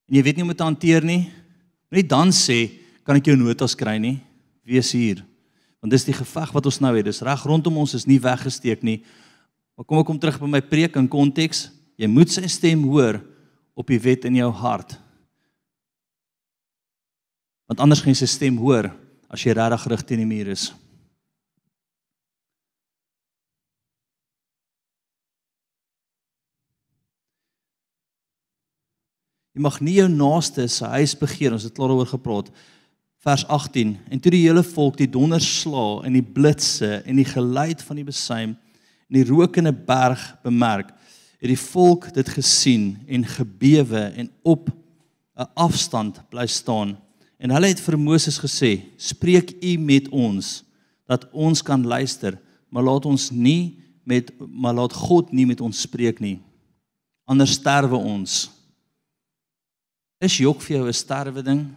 en 0.09 0.15
jy 0.15 0.23
weet 0.23 0.35
nie 0.35 0.43
hoe 0.43 0.51
om 0.51 0.57
te 0.57 0.63
hanteer 0.63 1.03
nie, 1.03 1.31
moenie 1.91 2.07
dan 2.07 2.29
sê 2.29 2.71
kan 3.05 3.15
ek 3.15 3.25
jou 3.25 3.35
notas 3.35 3.75
kry 3.75 3.97
nie 3.97 4.19
wees 4.65 4.91
hier. 4.91 5.23
Want 5.81 5.91
dis 5.91 6.05
die 6.05 6.13
geveg 6.13 6.51
wat 6.53 6.65
ons 6.65 6.79
nou 6.79 6.95
het. 6.95 7.05
Dis 7.05 7.21
reg 7.21 7.43
rondom 7.43 7.77
ons 7.77 7.93
is 7.93 8.05
nie 8.07 8.19
weggesteek 8.19 8.83
nie. 8.83 9.03
Maar 9.75 9.85
kom 9.85 9.99
ek 10.01 10.05
kom 10.05 10.19
terug 10.19 10.39
by 10.39 10.47
my 10.47 10.61
preek 10.61 10.97
in 10.99 11.07
konteks. 11.07 11.69
Jy 11.97 12.07
moet 12.07 12.29
sy 12.29 12.47
stem 12.47 12.83
hoor 12.83 13.21
op 13.75 13.87
die 13.87 13.99
wet 13.99 14.25
in 14.25 14.35
jou 14.35 14.51
hart. 14.51 14.97
Want 17.69 17.79
anders 17.79 18.01
gaan 18.01 18.11
jy 18.11 18.19
sy 18.19 18.27
stem 18.27 18.57
hoor 18.59 18.91
as 19.29 19.45
jy 19.45 19.53
regtig 19.53 19.83
gerig 19.85 20.03
teen 20.03 20.23
die 20.23 20.29
muur 20.29 20.51
is. 20.51 20.71
Jy 29.59 29.63
mag 29.65 29.81
nie 29.83 29.97
jou 29.97 30.05
naaste 30.07 30.63
se 30.71 30.87
huis 30.87 31.11
begeer, 31.19 31.51
ons 31.51 31.65
het 31.67 31.73
klaar 31.75 31.89
daaroor 31.91 32.07
gepraat 32.07 32.47
vers 33.19 33.41
18 33.51 33.89
en 34.07 34.19
toe 34.23 34.31
die 34.31 34.45
hele 34.45 34.61
volk 34.63 34.95
die 34.95 35.09
donderslaa 35.11 36.05
en 36.07 36.13
die 36.15 36.23
blitse 36.23 37.01
en 37.03 37.17
die 37.19 37.25
geluid 37.27 37.81
van 37.83 37.97
die 37.99 38.05
besuim 38.07 38.53
en 38.55 39.17
die 39.17 39.25
rokende 39.27 39.73
berg 39.75 40.21
bemerk 40.47 40.93
het 41.41 41.51
die 41.51 41.59
volk 41.59 42.07
dit 42.15 42.31
gesien 42.31 42.85
en 43.03 43.25
gebewe 43.27 44.05
en 44.21 44.29
op 44.47 44.69
'n 44.71 45.49
afstand 45.59 46.21
bly 46.31 46.47
staan. 46.47 46.95
En 47.37 47.51
hulle 47.51 47.67
het 47.67 47.81
vir 47.81 47.99
Moses 47.99 48.39
gesê: 48.39 48.79
"Spreek 48.95 49.51
U 49.59 49.77
met 49.77 50.07
ons 50.09 50.63
dat 51.05 51.27
ons 51.31 51.61
kan 51.61 51.83
luister, 51.83 52.39
maar 52.69 52.83
laat 52.83 53.05
ons 53.05 53.29
nie 53.31 53.75
met 54.03 54.31
maar 54.39 54.73
laat 54.73 54.93
God 54.93 55.31
nie 55.31 55.45
met 55.45 55.61
ons 55.61 55.81
spreek 55.81 56.19
nie. 56.19 56.39
Anders 57.25 57.51
sterwe 57.51 57.97
ons." 57.97 58.58
Is 60.19 60.37
jok 60.37 60.61
vir 60.61 60.77
jou 60.77 60.87
'n 60.87 60.93
sterwe 60.93 61.41
ding? 61.43 61.75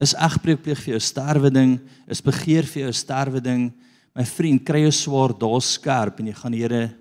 Is 0.00 0.14
egbreek 0.14 0.62
pleeg 0.62 0.78
vir 0.78 0.94
jou 0.94 1.00
'n 1.00 1.00
sterwe 1.00 1.50
ding? 1.50 1.80
Is 2.06 2.20
begeer 2.20 2.62
vir 2.62 2.82
jou 2.82 2.88
'n 2.88 2.92
sterwe 2.92 3.40
ding? 3.40 3.72
My 4.14 4.24
vriend, 4.24 4.64
kry 4.64 4.80
jou 4.80 4.92
swaar 4.92 5.36
daar 5.36 5.60
skerp 5.60 6.20
en 6.20 6.26
jy 6.26 6.32
gaan 6.32 6.52
die 6.52 6.62
Here 6.62 6.96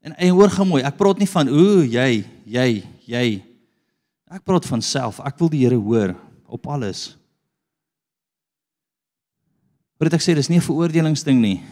en 0.00 0.14
en 0.14 0.30
hoor 0.30 0.48
gou 0.48 0.64
mooi, 0.64 0.82
ek 0.82 0.96
praat 0.96 1.18
nie 1.18 1.26
van 1.26 1.48
ooh 1.48 1.84
jy, 1.84 2.24
jy, 2.46 2.84
jy. 3.06 3.44
Ek 4.30 4.44
praat 4.44 4.64
van 4.64 4.80
self. 4.80 5.20
Ek 5.20 5.38
wil 5.38 5.48
die 5.48 5.64
Here 5.64 5.76
hoor 5.76 6.14
op 6.46 6.66
alles. 6.66 7.16
Wat 9.98 10.14
ek 10.14 10.20
sê, 10.20 10.34
dis 10.34 10.48
nie 10.48 10.58
'n 10.58 10.62
veroordelingsding 10.62 11.40
nie. 11.40 11.62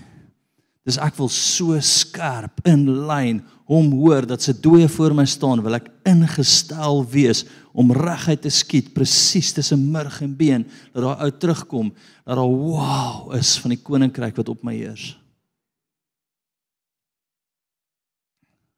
Dis 0.86 0.98
ek 1.02 1.16
wil 1.18 1.30
so 1.32 1.74
skerp 1.82 2.62
in 2.68 2.84
lyn 3.08 3.40
hom 3.66 3.88
hoor 3.98 4.28
dat 4.30 4.44
sy 4.44 4.54
dooie 4.62 4.86
voor 4.94 5.16
my 5.18 5.24
staan, 5.26 5.62
wil 5.64 5.74
ek 5.74 5.88
ingestel 6.06 7.00
wees 7.10 7.42
om 7.74 7.90
reguit 7.90 8.44
te 8.44 8.52
skiet 8.54 8.92
presies 8.94 9.50
tussen 9.56 9.82
murg 9.90 10.20
en 10.22 10.36
been 10.38 10.66
dat 10.94 11.02
daar 11.02 11.24
ou 11.26 11.30
terugkom 11.34 11.90
dat 12.22 12.38
daar 12.38 12.46
wow 12.46 13.34
is 13.34 13.56
van 13.58 13.74
die 13.74 13.82
koninkryk 13.82 14.38
wat 14.38 14.52
op 14.54 14.62
my 14.66 14.76
heers. 14.78 15.16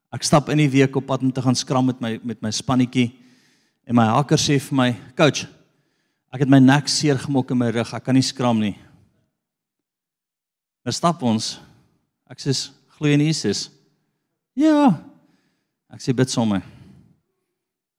Ek 0.08 0.24
stap 0.24 0.48
in 0.48 0.64
die 0.64 0.72
week 0.72 0.96
op 0.96 1.04
pad 1.04 1.20
om 1.20 1.32
te 1.32 1.44
gaan 1.44 1.56
skram 1.58 1.92
met 1.92 2.00
my 2.00 2.16
met 2.24 2.40
my 2.40 2.50
spannetjie 2.54 3.10
en 3.84 4.00
my 4.00 4.08
hakker 4.16 4.40
sê 4.40 4.56
vir 4.56 4.76
my, 4.76 4.90
"Coach, 5.16 5.44
Ek 6.28 6.44
het 6.44 6.50
my 6.52 6.58
nek 6.60 6.90
seer 6.92 7.16
gemaak 7.16 7.54
in 7.54 7.60
my 7.60 7.70
rug. 7.72 7.94
Ek 7.96 8.04
kan 8.04 8.16
nie 8.16 8.24
skram 8.24 8.58
nie. 8.60 8.74
Nou 10.84 10.92
stap 10.92 11.22
ons. 11.24 11.56
Ek 12.28 12.40
sê 12.42 12.52
glo 12.96 13.08
in 13.08 13.24
Jesus. 13.24 13.68
Ja. 14.58 14.98
Ek 15.88 16.02
sê 16.04 16.12
bid 16.12 16.28
sommer. 16.28 16.60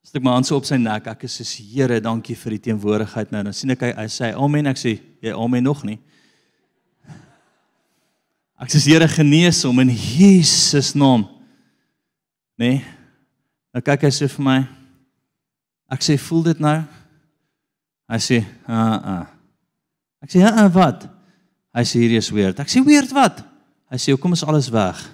Stuk 0.06 0.24
my 0.26 0.34
hand 0.34 0.48
so 0.48 0.58
op 0.58 0.68
sy 0.68 0.78
nek. 0.82 1.08
Ek 1.10 1.26
sê 1.30 1.46
Here, 1.62 2.00
dankie 2.02 2.38
vir 2.38 2.56
die 2.56 2.64
teenwoordigheid 2.70 3.34
nou. 3.34 3.44
Dan 3.46 3.56
sien 3.56 3.74
ek 3.74 3.88
hy, 3.88 3.92
hy 3.98 4.08
sê 4.10 4.32
amen. 4.38 4.70
Ek 4.72 4.80
sê 4.80 4.96
jy 5.22 5.34
amen 5.34 5.66
nog 5.66 5.84
nie. 5.88 6.00
Ek 8.60 8.72
sê 8.74 8.82
Here 8.86 9.10
genees 9.10 9.64
hom 9.68 9.82
in 9.82 9.94
Jesus 9.94 10.94
naam. 10.98 11.28
Nee. 12.60 12.82
Nou 13.74 13.84
kyk 13.86 14.08
hy 14.08 14.14
sê 14.14 14.30
vir 14.30 14.46
my. 14.46 14.60
Ek 15.90 16.06
sê 16.06 16.18
voel 16.22 16.50
dit 16.52 16.62
nou? 16.62 16.78
Hy 18.10 18.18
sê, 18.18 18.42
"Uh 18.66 18.98
uh." 19.14 19.26
Ek 20.22 20.30
sê, 20.30 20.42
"Uh 20.42 20.66
uh 20.66 20.70
wat?" 20.74 21.06
Hy 21.74 21.84
sê, 21.86 22.02
"Hierdie 22.02 22.18
is 22.18 22.32
weird." 22.32 22.60
Ek 22.60 22.68
sê, 22.68 22.84
"Weird 22.86 23.12
wat?" 23.14 23.49
Hy 23.90 23.98
sê, 23.98 24.12
"Hoekom 24.12 24.34
is 24.34 24.44
alles 24.44 24.70
weg?" 24.70 25.10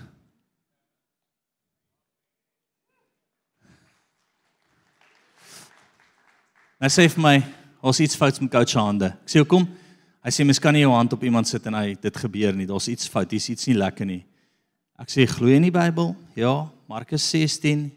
Hy 6.80 6.88
sê 6.88 7.10
vir 7.10 7.22
my, 7.22 7.44
"Ons 7.82 8.00
iets 8.00 8.16
fout 8.16 8.42
met 8.42 8.52
coach 8.52 8.74
hande." 8.74 9.06
Ek 9.06 9.30
sê, 9.30 9.40
"Hoekom?" 9.40 9.68
Hy 10.24 10.30
sê, 10.30 10.46
"Mens 10.46 10.60
kan 10.60 10.74
nie 10.74 10.82
jou 10.82 10.92
hand 10.92 11.14
op 11.14 11.24
iemand 11.24 11.48
sit 11.48 11.66
en 11.66 11.74
hy 11.74 11.96
dit 11.96 12.18
gebeur 12.18 12.54
nie. 12.54 12.66
Daar's 12.66 12.88
iets 12.88 13.08
fout. 13.08 13.30
Dis 13.30 13.50
iets 13.50 13.68
nie 13.68 13.78
lekker 13.78 14.06
nie." 14.06 14.26
Ek 15.00 15.10
sê, 15.10 15.28
"Glo 15.28 15.48
jy 15.48 15.56
in 15.56 15.62
die 15.62 15.72
Bybel?" 15.72 16.16
Ja, 16.36 16.70
Markus 16.88 17.30
16. 17.30 17.92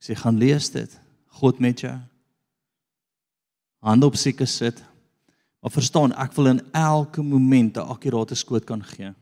Ek 0.00 0.10
sê, 0.10 0.16
"Gaan 0.16 0.38
lees 0.38 0.68
dit. 0.70 0.98
God 1.28 1.60
met 1.60 1.80
jou." 1.80 2.00
hande 3.86 4.06
op 4.06 4.16
seker 4.16 4.46
sit. 4.46 4.82
Maar 5.60 5.70
verstaan, 5.70 6.14
ek 6.14 6.34
wil 6.36 6.50
in 6.50 6.60
elke 6.72 7.20
oomblik 7.20 7.76
'n 7.76 7.88
akkurate 7.94 8.34
skoot 8.34 8.64
kan 8.64 8.82
gee. 8.82 9.14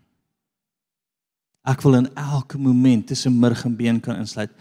Ek 1.65 1.83
wil 1.85 2.01
in 2.03 2.11
elke 2.21 2.59
oomblik 2.61 3.07
tussen 3.09 3.39
murg 3.41 3.65
en 3.65 3.77
been 3.77 4.01
kan 4.01 4.21
insluit. 4.21 4.53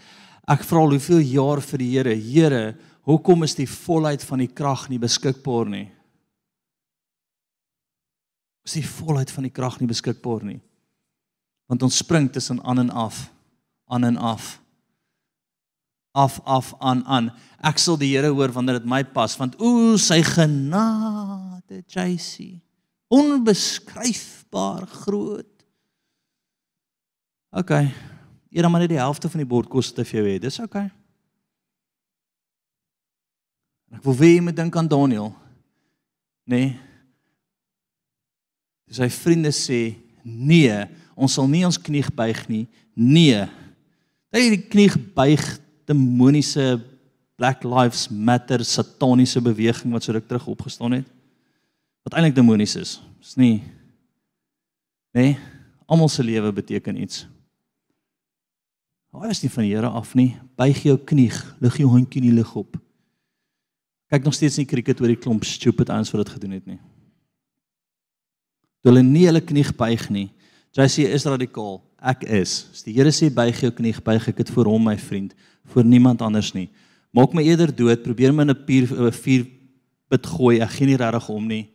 Ek 0.48 0.64
vra 0.64 0.80
al 0.80 0.96
hoeveel 0.96 1.20
jaar 1.24 1.60
vir 1.60 1.82
die 1.82 1.90
Here, 1.92 2.14
Here, 2.16 2.64
hoekom 3.04 3.44
is 3.44 3.56
die 3.56 3.68
volheid 3.68 4.24
van 4.24 4.40
die 4.40 4.48
krag 4.48 4.88
nie 4.88 5.00
beskikbaar 5.00 5.68
nie? 5.68 5.86
Is 8.64 8.78
die 8.78 8.86
volheid 8.88 9.30
van 9.32 9.44
die 9.44 9.52
krag 9.52 9.78
nie 9.80 9.88
beskikbaar 9.88 10.44
nie? 10.48 10.60
Want 11.68 11.84
ons 11.84 12.00
spring 12.00 12.30
tussen 12.32 12.60
aan 12.64 12.86
en 12.86 12.92
af, 12.92 13.26
aan 13.88 14.04
en 14.08 14.20
af 14.20 14.54
af 16.14 16.40
af 16.46 16.74
aan 16.78 17.02
aan. 17.10 17.30
Ek 17.58 17.80
sal 17.82 17.98
die 17.98 18.12
Here 18.14 18.30
hoor 18.30 18.52
wanneer 18.54 18.78
dit 18.78 18.88
my 18.88 19.02
pas 19.16 19.34
want 19.40 19.56
o 19.58 19.96
sy 19.98 20.20
genade 20.22 21.82
JC 21.90 22.60
onbeskryfbaar 23.14 24.86
groot. 25.04 25.53
OK. 27.54 27.70
Eer 28.50 28.70
maar 28.70 28.82
net 28.82 28.92
die 28.92 29.00
helfte 29.00 29.30
van 29.30 29.42
die 29.42 29.48
bordkoste 29.48 30.04
vir 30.06 30.20
jou 30.20 30.26
hê. 30.26 30.38
Dis 30.42 30.58
OK. 30.62 30.80
Ek 33.94 34.02
wil 34.02 34.16
weer 34.18 34.42
met 34.42 34.56
dink 34.58 34.74
aan 34.76 34.90
Daniel. 34.90 35.30
Nee. 36.50 36.74
Dis 38.90 38.98
sy 38.98 39.08
vriende 39.12 39.52
sê 39.54 39.82
nee, 40.24 40.72
ons 41.14 41.36
sal 41.36 41.46
nie 41.50 41.62
ons 41.66 41.78
knie 41.78 42.02
buig 42.16 42.40
nie. 42.50 42.64
Nee. 42.94 43.44
Hy 44.34 44.42
die 44.56 44.64
knie 44.66 44.90
buig 45.14 45.44
demoniese 45.86 46.80
Black 47.38 47.62
Lives 47.66 48.08
Matter 48.10 48.62
sataniese 48.66 49.42
beweging 49.42 49.94
wat 49.94 50.06
so 50.06 50.14
ruk 50.14 50.26
terug 50.26 50.46
opgestaan 50.50 50.98
het. 50.98 51.08
Wat 52.06 52.16
eintlik 52.18 52.36
demonies 52.36 52.74
is. 52.80 52.98
Dis 53.22 53.38
nie 53.40 53.56
nee, 55.14 55.36
almal 55.86 56.10
se 56.10 56.24
lewe 56.26 56.50
beteken 56.52 56.96
iets. 56.98 57.22
Hy 59.14 59.30
is 59.30 59.44
nie 59.44 59.50
van 59.54 59.62
die 59.62 59.70
Here 59.70 59.90
af 59.94 60.14
nie. 60.18 60.32
Buig 60.58 60.80
jou 60.82 60.96
knie, 60.98 61.30
lig 61.62 61.76
jou 61.78 61.90
handjie 61.92 62.20
in 62.20 62.28
die 62.28 62.34
lug 62.34 62.50
op. 62.58 62.74
Kyk 64.10 64.26
nog 64.26 64.34
steeds 64.34 64.58
nie 64.58 64.66
cricket 64.66 65.00
oor 65.00 65.12
die 65.12 65.18
klomp 65.18 65.46
stupid 65.46 65.90
ouens 65.94 66.10
wat 66.12 66.24
dit 66.24 66.34
gedoen 66.34 66.56
het 66.58 66.66
nie. 66.66 66.80
Hulle 68.84 69.02
nie 69.06 69.24
hulle 69.28 69.40
knie 69.40 69.64
buig 69.78 70.08
nie. 70.12 70.28
Jy 70.74 70.88
sê 70.90 71.06
is 71.14 71.26
radikaal. 71.30 71.78
Ek 72.04 72.26
is. 72.26 72.66
As 72.74 72.82
die 72.84 72.92
Here 72.96 73.12
sê 73.14 73.30
buig 73.32 73.62
jou 73.62 73.70
knie, 73.72 73.94
buig 74.04 74.28
ek 74.28 74.42
dit 74.42 74.50
vir 74.56 74.68
hom, 74.68 74.90
my 74.90 74.96
vriend 74.98 75.32
vir 75.72 75.86
niemand 75.86 76.20
anders 76.20 76.50
nie. 76.52 76.66
Maak 77.14 77.32
my 77.32 77.44
eerder 77.46 77.70
dood, 77.72 78.02
probeer 78.02 78.34
my 78.34 78.42
in 78.42 78.50
'n 78.50 78.66
vuur 78.66 79.08
'n 79.08 79.12
vuur 79.12 79.46
put 80.10 80.26
gooi. 80.26 80.60
Ek 80.60 80.70
gee 80.70 80.86
nie 80.86 80.98
regtig 80.98 81.30
om 81.30 81.46
nie. 81.46 81.70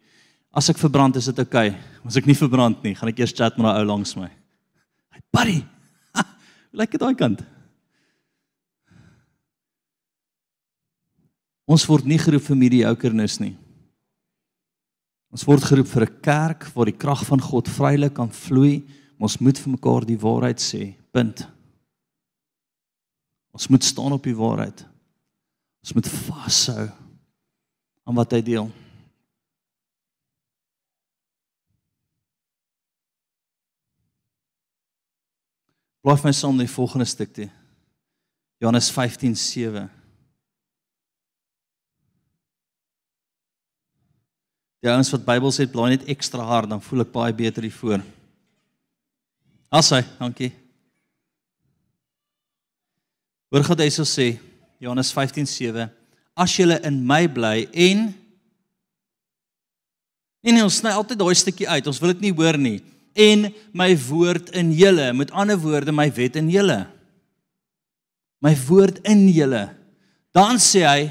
As 0.54 0.70
ek 0.70 0.78
verbrand 0.78 1.16
is 1.16 1.26
dit 1.26 1.40
oukei. 1.40 1.70
Okay. 1.70 1.78
As 2.06 2.18
ek 2.18 2.28
nie 2.28 2.36
verbrand 2.36 2.84
nie, 2.84 2.96
gaan 2.96 3.10
ek 3.10 3.20
eers 3.20 3.34
chat 3.34 3.58
met 3.58 3.66
daai 3.66 3.82
ou 3.82 3.86
langs 3.86 4.16
my. 4.16 4.30
Hey 5.12 5.22
buddy. 5.32 5.79
Like 6.72 6.94
dit 6.94 7.02
daai 7.02 7.16
kant. 7.18 7.42
Ons 11.70 11.86
word 11.86 12.08
nie 12.10 12.18
geroep 12.18 12.46
vir 12.48 12.58
mediokernis 12.58 13.38
nie. 13.42 13.54
Ons 15.30 15.46
word 15.46 15.62
geroep 15.62 15.88
vir 15.88 16.04
'n 16.06 16.22
kerk 16.22 16.66
waar 16.74 16.90
die 16.90 16.98
krag 16.98 17.26
van 17.26 17.42
God 17.42 17.68
vrylik 17.68 18.14
kan 18.14 18.30
vloei. 18.30 18.82
Ons 19.20 19.38
moet 19.38 19.58
vir 19.58 19.72
mekaar 19.72 20.06
die 20.06 20.18
waarheid 20.18 20.58
sê. 20.60 20.96
Punt. 21.12 21.48
Ons 23.54 23.68
moet 23.68 23.84
staan 23.84 24.14
op 24.14 24.24
die 24.24 24.36
waarheid. 24.36 24.86
Ons 25.84 25.94
moet 25.94 26.08
vashou 26.08 26.90
aan 28.06 28.16
wat 28.16 28.32
hy 28.32 28.42
deel. 28.42 28.72
Blaas 36.04 36.24
my 36.24 36.32
saam 36.32 36.60
die 36.60 36.70
volgende 36.70 37.06
stuk 37.06 37.34
toe. 37.36 37.50
Johannes 38.60 38.92
15:7. 38.92 39.90
Ja, 44.80 44.96
ons 44.96 45.12
wat 45.12 45.26
Bybel 45.28 45.52
sê, 45.52 45.68
blaai 45.68 45.90
net 45.92 46.08
ekstra 46.08 46.44
hard 46.44 46.70
dan 46.72 46.82
voel 46.82 47.04
ek 47.04 47.12
baie 47.12 47.34
beter 47.36 47.66
hiervoor. 47.68 48.00
Asai, 49.70 50.06
dankie. 50.20 50.54
Hoor 53.52 53.66
God 53.68 53.84
hy 53.84 53.90
sê 53.92 54.40
Johannes 54.80 55.12
15:7 55.12 55.90
As 56.40 56.56
julle 56.56 56.80
in 56.88 57.06
my 57.06 57.28
bly 57.28 57.68
en 57.74 58.14
Nee 60.40 60.56
nee, 60.56 60.64
ons 60.64 60.78
sny 60.80 60.94
altyd 60.96 61.20
daai 61.20 61.36
stukkie 61.36 61.68
uit. 61.68 61.88
Ons 61.92 62.00
wil 62.00 62.14
dit 62.14 62.22
nie 62.24 62.32
hoor 62.32 62.56
nie. 62.56 62.78
En 63.18 63.50
my 63.74 63.90
woord 64.08 64.52
in 64.58 64.72
julle, 64.78 65.12
met 65.14 65.32
ander 65.32 65.58
woorde 65.60 65.94
my 65.96 66.10
wet 66.14 66.36
in 66.40 66.50
julle. 66.52 66.84
My 68.44 68.54
woord 68.68 69.02
in 69.08 69.28
julle. 69.34 69.66
Dan 70.36 70.62
sê 70.62 70.86
hy 70.86 71.10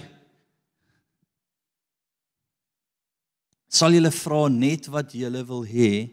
sal 3.68 3.92
julle 3.92 4.10
vra 4.14 4.46
net 4.48 4.88
wat 4.88 5.12
julle 5.12 5.42
wil 5.46 5.64
hê 5.68 6.08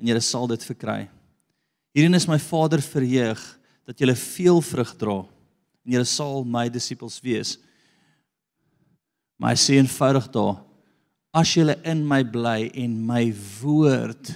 en 0.00 0.08
julle 0.10 0.22
sal 0.24 0.48
dit 0.50 0.64
verkry. 0.66 1.04
Hierin 1.94 2.18
is 2.18 2.26
my 2.26 2.40
Vader 2.42 2.82
verheug 2.82 3.40
dat 3.86 4.00
julle 4.00 4.16
veel 4.18 4.58
vrug 4.64 4.94
dra 4.98 5.20
en 5.82 5.94
julle 5.94 6.08
sal 6.08 6.46
my 6.46 6.68
disippels 6.72 7.20
wees. 7.22 7.56
Maar 9.38 9.54
hy 9.54 9.60
sê 9.60 9.78
eenvoudig 9.78 10.28
daar: 10.34 10.60
As 11.34 11.54
julle 11.56 11.76
in 11.88 12.04
my 12.06 12.22
bly 12.24 12.70
en 12.78 12.96
my 13.06 13.24
woord 13.60 14.32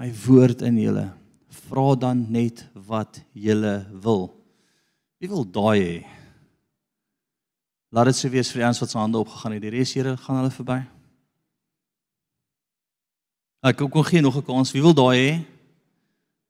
my 0.00 0.08
woord 0.24 0.62
in 0.64 0.78
julle, 0.80 1.10
vra 1.66 1.90
dan 2.00 2.22
net 2.32 2.62
wat 2.88 3.20
julle 3.36 3.82
wil. 4.00 4.30
Wie 5.20 5.28
wil 5.28 5.44
daai 5.44 5.80
hê? 5.80 5.98
Laat 7.92 8.08
dit 8.08 8.16
se 8.16 8.30
wees 8.32 8.48
vir 8.48 8.62
die 8.62 8.66
ouens 8.68 8.80
wat 8.80 8.92
se 8.94 8.96
hande 8.96 9.20
opgegaan 9.20 9.58
het. 9.58 9.64
Die 9.66 9.74
res 9.74 9.92
Here 9.92 10.14
gaan 10.16 10.40
hulle 10.40 10.54
verby. 10.54 10.78
Ek 13.66 13.82
kom 13.82 14.06
gee 14.08 14.24
nog 14.24 14.38
'n 14.40 14.46
kans. 14.46 14.72
Wie 14.72 14.80
wil 14.80 14.94
daai 14.94 15.18
hê? 15.20 15.44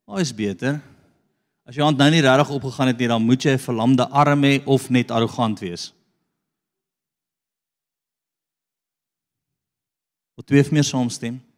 Daai 0.07 0.20
is 0.20 0.34
beter. 0.34 0.80
As 1.66 1.74
jou 1.74 1.84
hand 1.84 1.98
nou 1.98 2.11
nie 2.11 2.22
regtig 2.22 2.51
opgegaan 2.51 2.86
het 2.86 2.98
nie, 2.98 3.09
dan 3.09 3.22
moet 3.22 3.42
jy 3.42 3.53
'n 3.55 3.59
verlamde 3.59 4.07
arm 4.11 4.42
hê 4.44 4.62
of 4.66 4.90
net 4.90 5.11
arrogant 5.11 5.59
wees. 5.59 5.92
Wat 10.36 10.46
twee 10.46 10.61
of 10.61 10.70
meer 10.70 10.84
saamstem? 10.84 11.49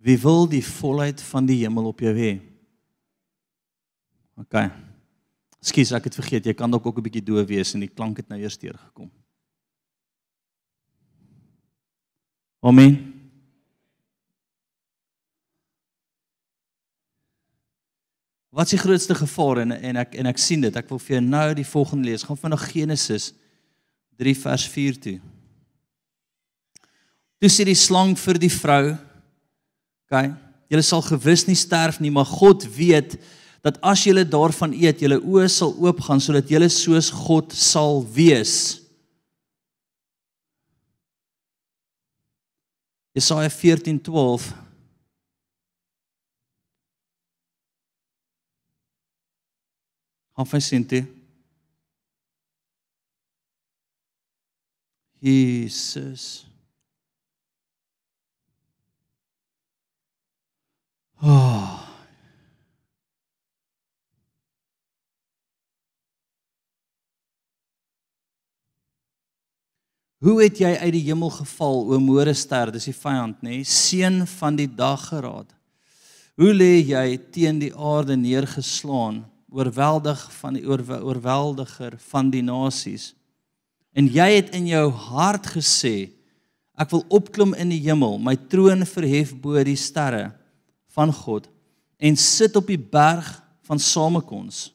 Wie 0.00 0.16
wil 0.20 0.46
die 0.48 0.64
volheid 0.64 1.20
van 1.28 1.46
die 1.46 1.58
hemel 1.60 1.90
op 1.90 2.00
jou 2.00 2.12
hê? 2.16 2.38
OK. 4.40 4.56
Skus, 5.60 5.92
ek 5.92 6.08
het 6.08 6.16
vergeet, 6.16 6.46
jy 6.48 6.54
kan 6.56 6.72
dalk 6.72 6.86
ook 6.86 6.98
'n 6.98 7.04
bietjie 7.04 7.24
doof 7.24 7.46
wees 7.46 7.74
en 7.74 7.84
die 7.84 7.92
klank 7.92 8.16
het 8.16 8.28
nou 8.28 8.40
eers 8.40 8.56
deurgekom. 8.58 9.10
Amen. 12.60 13.20
Wat 18.50 18.64
is 18.64 18.70
die 18.70 18.82
grootste 18.82 19.14
gevaar 19.14 19.58
en 19.62 19.72
en 19.72 19.96
ek 19.96 20.14
en 20.14 20.26
ek 20.26 20.38
sien 20.38 20.60
dit. 20.60 20.76
Ek 20.76 20.88
wil 20.88 20.98
vir 20.98 21.16
jou 21.16 21.22
nou 21.24 21.54
die 21.54 21.66
volgende 21.66 22.08
lees. 22.08 22.22
Gaan 22.22 22.36
vinnig 22.36 22.72
Genesis 22.72 23.32
3 24.16 24.34
vers 24.36 24.68
4 24.68 24.98
toe. 25.00 25.20
Toe 27.38 27.48
sê 27.48 27.64
die 27.64 27.78
slang 27.78 28.18
vir 28.18 28.38
die 28.38 28.52
vrou: 28.52 28.96
"Kyk, 30.10 30.34
julle 30.70 30.82
sal 30.82 31.02
gewis 31.06 31.46
nie 31.46 31.58
sterf 31.58 32.00
nie, 32.00 32.10
maar 32.10 32.26
God 32.26 32.66
weet 32.76 33.16
dat 33.62 33.78
as 33.84 34.04
julle 34.04 34.24
daarvan 34.24 34.72
eet, 34.72 35.02
julle 35.02 35.20
oë 35.20 35.48
sal 35.52 35.74
oopgaan 35.78 36.20
sodat 36.22 36.48
julle 36.50 36.68
soos 36.72 37.10
God 37.12 37.52
sal 37.52 38.00
wees. 38.14 38.80
Jesaja 43.14 43.50
14:12 43.50 44.54
Hoffe 50.40 50.60
sente. 50.60 51.06
Jesus. 55.20 56.49
Oh. 61.20 61.76
Hoe 70.20 70.36
het 70.42 70.60
jy 70.60 70.70
uit 70.80 70.92
die 70.92 71.04
hemel 71.04 71.32
geval, 71.32 71.82
o 71.92 71.98
Morester, 72.00 72.72
dis 72.72 72.88
die 72.88 72.96
vyand, 72.96 73.40
nê, 73.44 73.60
nee? 73.60 73.68
seun 73.68 74.22
van 74.38 74.56
die 74.56 74.68
dag 74.68 75.06
geraad? 75.10 75.52
Hoe 76.40 76.54
lê 76.56 76.80
jy 76.80 77.04
teen 77.32 77.60
die 77.60 77.72
aarde 77.76 78.16
neergeslaan, 78.16 79.22
oorweldig 79.52 80.24
van 80.40 80.56
die 80.56 80.64
oorweldiger 80.64 81.98
van 82.08 82.32
die 82.32 82.44
nasies? 82.44 83.10
En 83.92 84.08
jy 84.08 84.28
het 84.38 84.54
in 84.56 84.68
jou 84.70 84.86
hart 85.10 85.52
gesê, 85.56 86.12
ek 86.80 86.92
wil 86.94 87.04
opklim 87.12 87.52
in 87.60 87.72
die 87.74 87.82
hemel, 87.84 88.16
my 88.16 88.38
troon 88.48 88.88
verhef 88.88 89.34
bo 89.36 89.60
die 89.64 89.76
sterre 89.76 90.30
van 90.94 91.12
God 91.12 91.48
en 92.00 92.16
sit 92.16 92.56
op 92.56 92.66
die 92.66 92.80
berg 92.80 93.28
van 93.68 93.78
samekoms. 93.78 94.70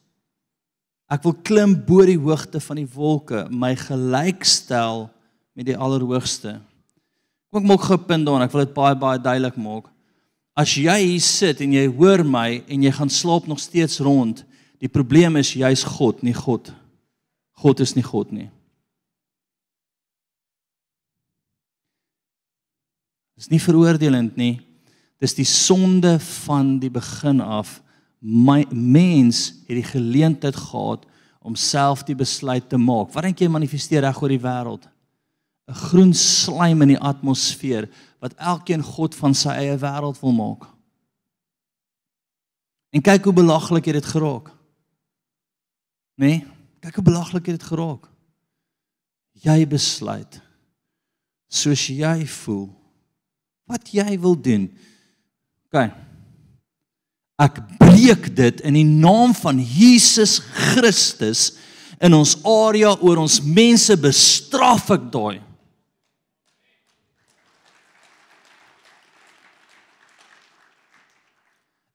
Ek 1.10 1.22
wil 1.26 1.36
klim 1.46 1.74
bo 1.86 2.04
die 2.06 2.18
hoogte 2.18 2.60
van 2.62 2.80
die 2.80 2.88
wolke, 2.90 3.44
my 3.50 3.74
gelykstel 3.78 5.06
met 5.54 5.68
die 5.68 5.76
Allerhoogste. 5.78 6.56
Kom 7.50 7.62
ek 7.62 7.68
maak 7.68 7.84
gou 7.86 7.96
'n 7.96 8.06
punt 8.06 8.26
daar, 8.26 8.42
ek 8.42 8.52
wil 8.52 8.64
dit 8.64 8.74
baie 8.74 8.94
baie 8.94 9.18
duidelik 9.18 9.56
maak. 9.56 9.86
As 10.56 10.74
jy 10.74 10.98
hier 11.04 11.20
sit 11.20 11.60
en 11.60 11.72
jy 11.72 11.86
hoor 11.86 12.24
my 12.24 12.62
en 12.66 12.82
jy 12.82 12.90
gaan 12.90 13.10
slaap 13.10 13.46
nog 13.46 13.60
steeds 13.60 14.00
rond, 14.00 14.44
die 14.80 14.88
probleem 14.88 15.36
is 15.36 15.52
jy's 15.52 15.84
God, 15.84 16.22
nie 16.22 16.34
God. 16.34 16.72
God 17.52 17.80
is 17.80 17.94
nie 17.94 18.02
God 18.02 18.32
nie. 18.32 18.50
Dis 23.36 23.50
nie 23.50 23.60
veroordelend 23.60 24.36
nie. 24.36 24.65
Dis 25.22 25.34
die 25.34 25.48
sonde 25.48 26.18
van 26.20 26.76
die 26.78 26.90
begin 26.92 27.40
af. 27.40 27.80
My 28.20 28.64
mens 28.70 29.62
het 29.66 29.76
die 29.78 29.86
geleentheid 29.86 30.56
gehad 30.56 31.06
om 31.40 31.54
self 31.54 32.02
die 32.04 32.16
besluit 32.18 32.68
te 32.68 32.76
maak. 32.76 33.12
Wat 33.14 33.24
dink 33.24 33.40
jy 33.40 33.48
manifesteer 33.48 34.04
reg 34.04 34.22
oor 34.22 34.32
die 34.34 34.42
wêreld? 34.42 34.88
'n 35.66 35.74
groen 35.74 36.14
slaim 36.14 36.82
in 36.82 36.94
die 36.94 37.02
atmosfeer 37.02 37.88
wat 38.22 38.34
elkeen 38.38 38.82
God 38.82 39.14
van 39.14 39.34
sy 39.34 39.50
eie 39.50 39.78
wêreld 39.78 40.20
wil 40.22 40.32
maak. 40.32 40.66
En 42.94 43.02
kyk 43.02 43.24
hoe 43.24 43.34
belaglik 43.34 43.84
dit 43.84 44.06
geraak. 44.06 44.52
Né? 46.16 46.26
Nee? 46.26 46.46
Kyk 46.80 46.94
hoe 46.94 47.04
belaglik 47.04 47.44
dit 47.44 47.62
geraak. 47.62 48.06
Jy 49.42 49.66
besluit 49.66 50.40
soos 51.46 51.86
jy 51.86 52.26
voel 52.26 52.68
wat 53.66 53.90
jy 53.90 54.14
wil 54.22 54.36
doen. 54.38 54.68
OK. 55.66 55.88
Ek 57.36 57.58
breek 57.80 58.30
dit 58.36 58.62
in 58.64 58.78
die 58.78 58.86
naam 58.86 59.34
van 59.36 59.58
Jesus 59.60 60.38
Christus 60.72 61.50
in 62.00 62.16
ons 62.16 62.36
area 62.48 62.94
oor 63.00 63.20
ons 63.20 63.40
mense 63.44 63.92
bestraf 64.00 64.88
ek 64.94 65.10
daai. 65.12 65.40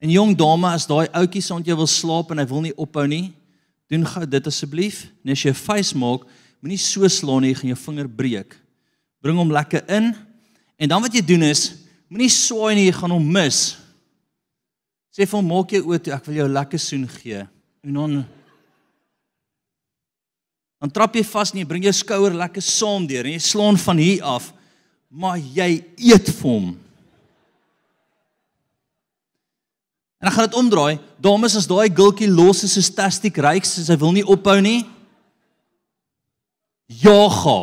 En 0.02 0.10
jong 0.10 0.34
dame, 0.34 0.66
as 0.74 0.88
daai 0.90 1.06
ouetjie 1.14 1.44
sond 1.46 1.66
jy 1.66 1.76
wil 1.78 1.90
slaap 1.90 2.32
en 2.34 2.42
hy 2.42 2.46
wil 2.50 2.64
nie 2.64 2.74
ophou 2.74 3.04
nie, 3.06 3.30
doen 3.90 4.06
gou 4.06 4.24
dit 4.26 4.48
asseblief. 4.50 5.04
Net 5.22 5.38
as 5.38 5.44
jy 5.44 5.50
'n 5.50 5.58
face 5.58 5.94
maak, 5.94 6.26
moenie 6.60 6.78
so 6.78 7.06
slaan 7.06 7.42
nie, 7.42 7.54
gaan 7.54 7.70
jou 7.70 7.78
vinger 7.78 8.08
breek. 8.08 8.56
Bring 9.22 9.38
hom 9.38 9.50
lekker 9.50 9.82
in. 9.88 10.14
En 10.78 10.88
dan 10.88 11.02
wat 11.02 11.14
jy 11.14 11.22
doen 11.22 11.42
is, 11.42 11.81
moenie 12.12 12.28
swaai 12.28 12.76
nie, 12.76 12.90
jy 12.90 12.98
gaan 12.98 13.14
hom 13.14 13.32
mis. 13.38 13.62
Sê 15.12 15.24
vir 15.24 15.38
hom, 15.38 15.48
maak 15.48 15.72
jou 15.72 15.82
oë 15.88 16.00
toe, 16.04 16.12
ek 16.12 16.28
wil 16.28 16.42
jou 16.42 16.48
lekker 16.52 16.80
soen 16.80 17.08
gee. 17.16 17.42
En 17.84 17.98
dan 17.98 18.22
dan 20.82 20.90
trap 20.90 21.14
jy 21.14 21.22
vas 21.22 21.52
nie, 21.54 21.62
bring 21.62 21.84
jou 21.86 21.92
skouer 21.94 22.34
lekker 22.34 22.64
saam 22.66 23.04
deur 23.06 23.28
en 23.28 23.36
jy 23.36 23.42
slaan 23.44 23.76
van 23.78 24.00
hier 24.02 24.24
af, 24.26 24.48
maar 25.06 25.36
jy 25.38 25.76
eet 25.94 26.30
vir 26.40 26.48
hom. 26.48 26.72
En 30.18 30.26
dan 30.26 30.34
gaan 30.34 30.48
dit 30.48 30.58
omdraai. 30.58 30.98
Dames, 31.22 31.54
as 31.54 31.68
daai 31.70 31.86
gultjie 31.86 32.26
los 32.30 32.64
is 32.66 32.74
so 32.74 32.82
stastiek 32.82 33.38
ryk, 33.42 33.66
sy 33.66 33.86
sy 33.86 33.94
wil 33.98 34.10
nie 34.14 34.26
ophou 34.26 34.58
nie. 34.62 34.80
Ja, 37.02 37.30
ga. 37.30 37.56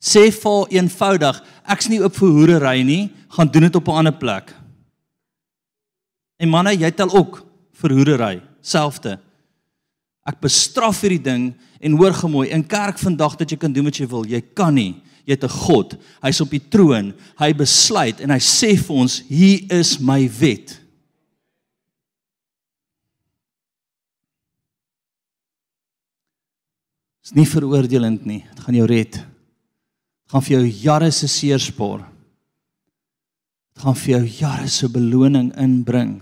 Sê 0.00 0.30
vir 0.32 0.70
eenvoudig, 0.70 1.42
ek's 1.68 1.88
nie 1.88 2.00
oop 2.00 2.14
vir 2.16 2.28
hoerery 2.28 2.82
nie, 2.82 3.10
gaan 3.36 3.48
doen 3.52 3.68
dit 3.68 3.76
op 3.76 3.88
'n 3.88 3.98
ander 3.98 4.16
plek. 4.16 4.54
En 6.38 6.48
manne, 6.48 6.72
jy 6.76 6.90
tel 6.90 7.10
ook 7.12 7.44
vir 7.72 7.90
hoerery, 7.90 8.42
selfde. 8.62 9.18
Ek 10.26 10.40
bestraf 10.40 11.00
hierdie 11.00 11.22
ding 11.22 11.54
en 11.80 11.96
hoor 11.96 12.12
gemooi 12.12 12.48
in 12.48 12.66
kerk 12.66 12.98
vandag 12.98 13.36
dat 13.36 13.50
jy 13.50 13.56
kan 13.56 13.72
doen 13.72 13.84
wat 13.84 13.96
jy 13.96 14.06
wil. 14.06 14.24
Jy 14.24 14.40
kan 14.54 14.74
nie 14.74 15.02
jy 15.30 15.36
het 15.36 15.44
'n 15.44 15.48
God. 15.48 15.96
Hy's 16.22 16.40
op 16.40 16.50
die 16.50 16.68
troon. 16.68 17.14
Hy 17.38 17.52
besluit 17.54 18.20
en 18.20 18.30
hy 18.30 18.38
sê 18.38 18.76
vir 18.76 18.96
ons, 18.96 19.22
"Hier 19.28 19.60
is 19.70 19.98
my 19.98 20.28
wet." 20.28 20.80
Dis 27.22 27.34
nie 27.34 27.46
veroordelend 27.46 28.26
nie. 28.26 28.44
Dit 28.54 28.60
gaan 28.60 28.74
jou 28.74 28.86
red. 28.86 29.29
Gaan 30.30 30.44
vir 30.46 30.60
jou 30.60 30.66
jare 30.84 31.10
se 31.10 31.26
seer 31.28 31.58
spaar. 31.58 32.04
Dit 33.74 33.82
gaan 33.82 33.96
vir 33.98 34.12
jou 34.12 34.24
jare 34.40 34.68
se 34.70 34.88
beloning 34.88 35.50
inbring 35.58 36.20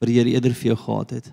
wat 0.00 0.08
die 0.08 0.16
Here 0.16 0.32
eerder 0.32 0.54
vir 0.56 0.72
jou 0.72 0.76
gehad 0.80 1.10
het. 1.18 1.32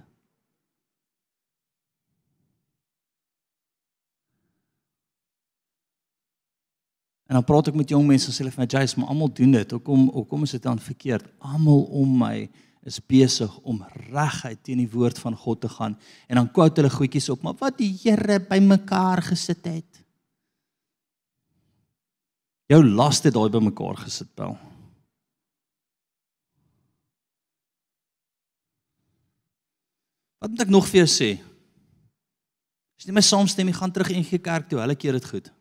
En 7.32 7.38
dan 7.39 7.45
praat 7.47 7.70
ek 7.72 7.78
met 7.80 7.91
jong 7.93 8.03
mense 8.03 8.28
en 8.28 8.36
sê 8.36 8.43
hulle 8.43 8.51
vir 8.51 8.66
my, 8.66 8.68
"Jace, 8.68 8.99
maar 8.99 9.07
almal 9.07 9.32
doen 9.32 9.51
dit. 9.51 9.72
Hoekom 9.72 10.09
hoekom 10.09 10.43
is 10.43 10.51
dit 10.51 10.64
dan 10.64 10.80
verkeerd? 10.80 11.24
Almal 11.39 11.82
om 11.84 12.18
my 12.18 12.49
is 12.84 12.99
besig 12.99 13.57
om 13.64 13.86
reguit 14.09 14.64
teen 14.64 14.78
die 14.78 14.89
woord 14.89 15.20
van 15.20 15.36
God 15.36 15.62
te 15.62 15.70
gaan 15.70 15.97
en 16.28 16.36
dan 16.36 16.51
quote 16.51 16.82
hulle 16.82 16.93
goedjies 16.93 17.30
op 17.30 17.41
maar 17.41 17.57
wat 17.59 17.78
die 17.78 17.91
Here 18.03 18.39
bymekaar 18.39 19.22
gesit 19.22 19.66
het. 19.66 19.91
Jou 22.72 22.80
las 22.88 23.20
het 23.20 23.34
daai 23.36 23.50
bymekaar 23.52 23.98
gesit, 24.06 24.30
Paul. 24.38 24.56
Wat 30.42 30.50
moet 30.50 30.64
ek 30.64 30.72
nog 30.72 30.88
vir 30.88 31.04
jou 31.04 31.10
sê? 31.12 31.32
As 32.98 33.06
jy 33.06 33.14
my 33.14 33.24
saamstem, 33.26 33.68
jy 33.68 33.76
gaan 33.76 33.92
terug 33.94 34.14
in 34.14 34.24
die 34.24 34.40
kerk 34.40 34.70
toe, 34.70 34.80
hulle 34.80 34.96
keer 34.96 35.18
dit 35.20 35.28
goed. 35.28 35.52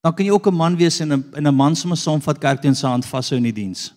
Dan 0.00 0.16
kan 0.16 0.26
jy 0.26 0.32
ook 0.32 0.48
'n 0.48 0.56
man 0.56 0.76
wees 0.76 1.00
en 1.00 1.12
'n 1.12 1.32
in 1.36 1.46
'n 1.46 1.54
man 1.54 1.76
sommer 1.76 1.96
saamvat 1.96 2.40
kerk 2.40 2.60
toe 2.60 2.68
en 2.68 2.74
sy 2.74 2.86
hand 2.86 3.04
vashou 3.04 3.36
in 3.36 3.44
die 3.44 3.52
diens. 3.52 3.92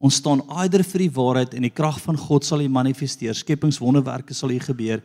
Ons 0.00 0.14
staan 0.14 0.42
aider 0.48 0.82
vir 0.84 0.98
die 0.98 1.10
waarheid 1.10 1.54
en 1.54 1.62
die 1.62 1.70
krag 1.70 2.00
van 2.00 2.16
God 2.16 2.44
sal 2.44 2.58
hier 2.58 2.70
manifesteer. 2.70 3.34
Skepingswonderwerke 3.34 4.34
sal 4.34 4.48
hier 4.48 4.62
gebeur. 4.62 5.02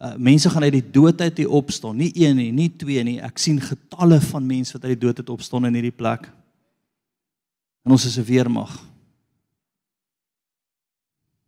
Uh, 0.00 0.14
mense 0.16 0.50
gaan 0.50 0.64
uit 0.64 0.72
die 0.72 0.90
dood 0.90 1.20
uit 1.20 1.36
hier 1.36 1.50
opstaan, 1.52 1.96
nie 1.96 2.10
een 2.16 2.36
nie, 2.36 2.52
nie 2.52 2.70
twee 2.76 3.02
nie. 3.04 3.18
Ek 3.20 3.38
sien 3.38 3.60
getalle 3.60 4.20
van 4.24 4.46
mense 4.46 4.72
wat 4.72 4.86
uit 4.86 4.94
die 4.96 5.04
dood 5.04 5.20
uit 5.20 5.30
opstaan 5.30 5.68
in 5.68 5.76
hierdie 5.76 5.94
plek. 5.94 6.30
En 7.84 7.92
ons 7.92 8.06
is 8.06 8.18
'n 8.18 8.24
weermag. 8.24 8.72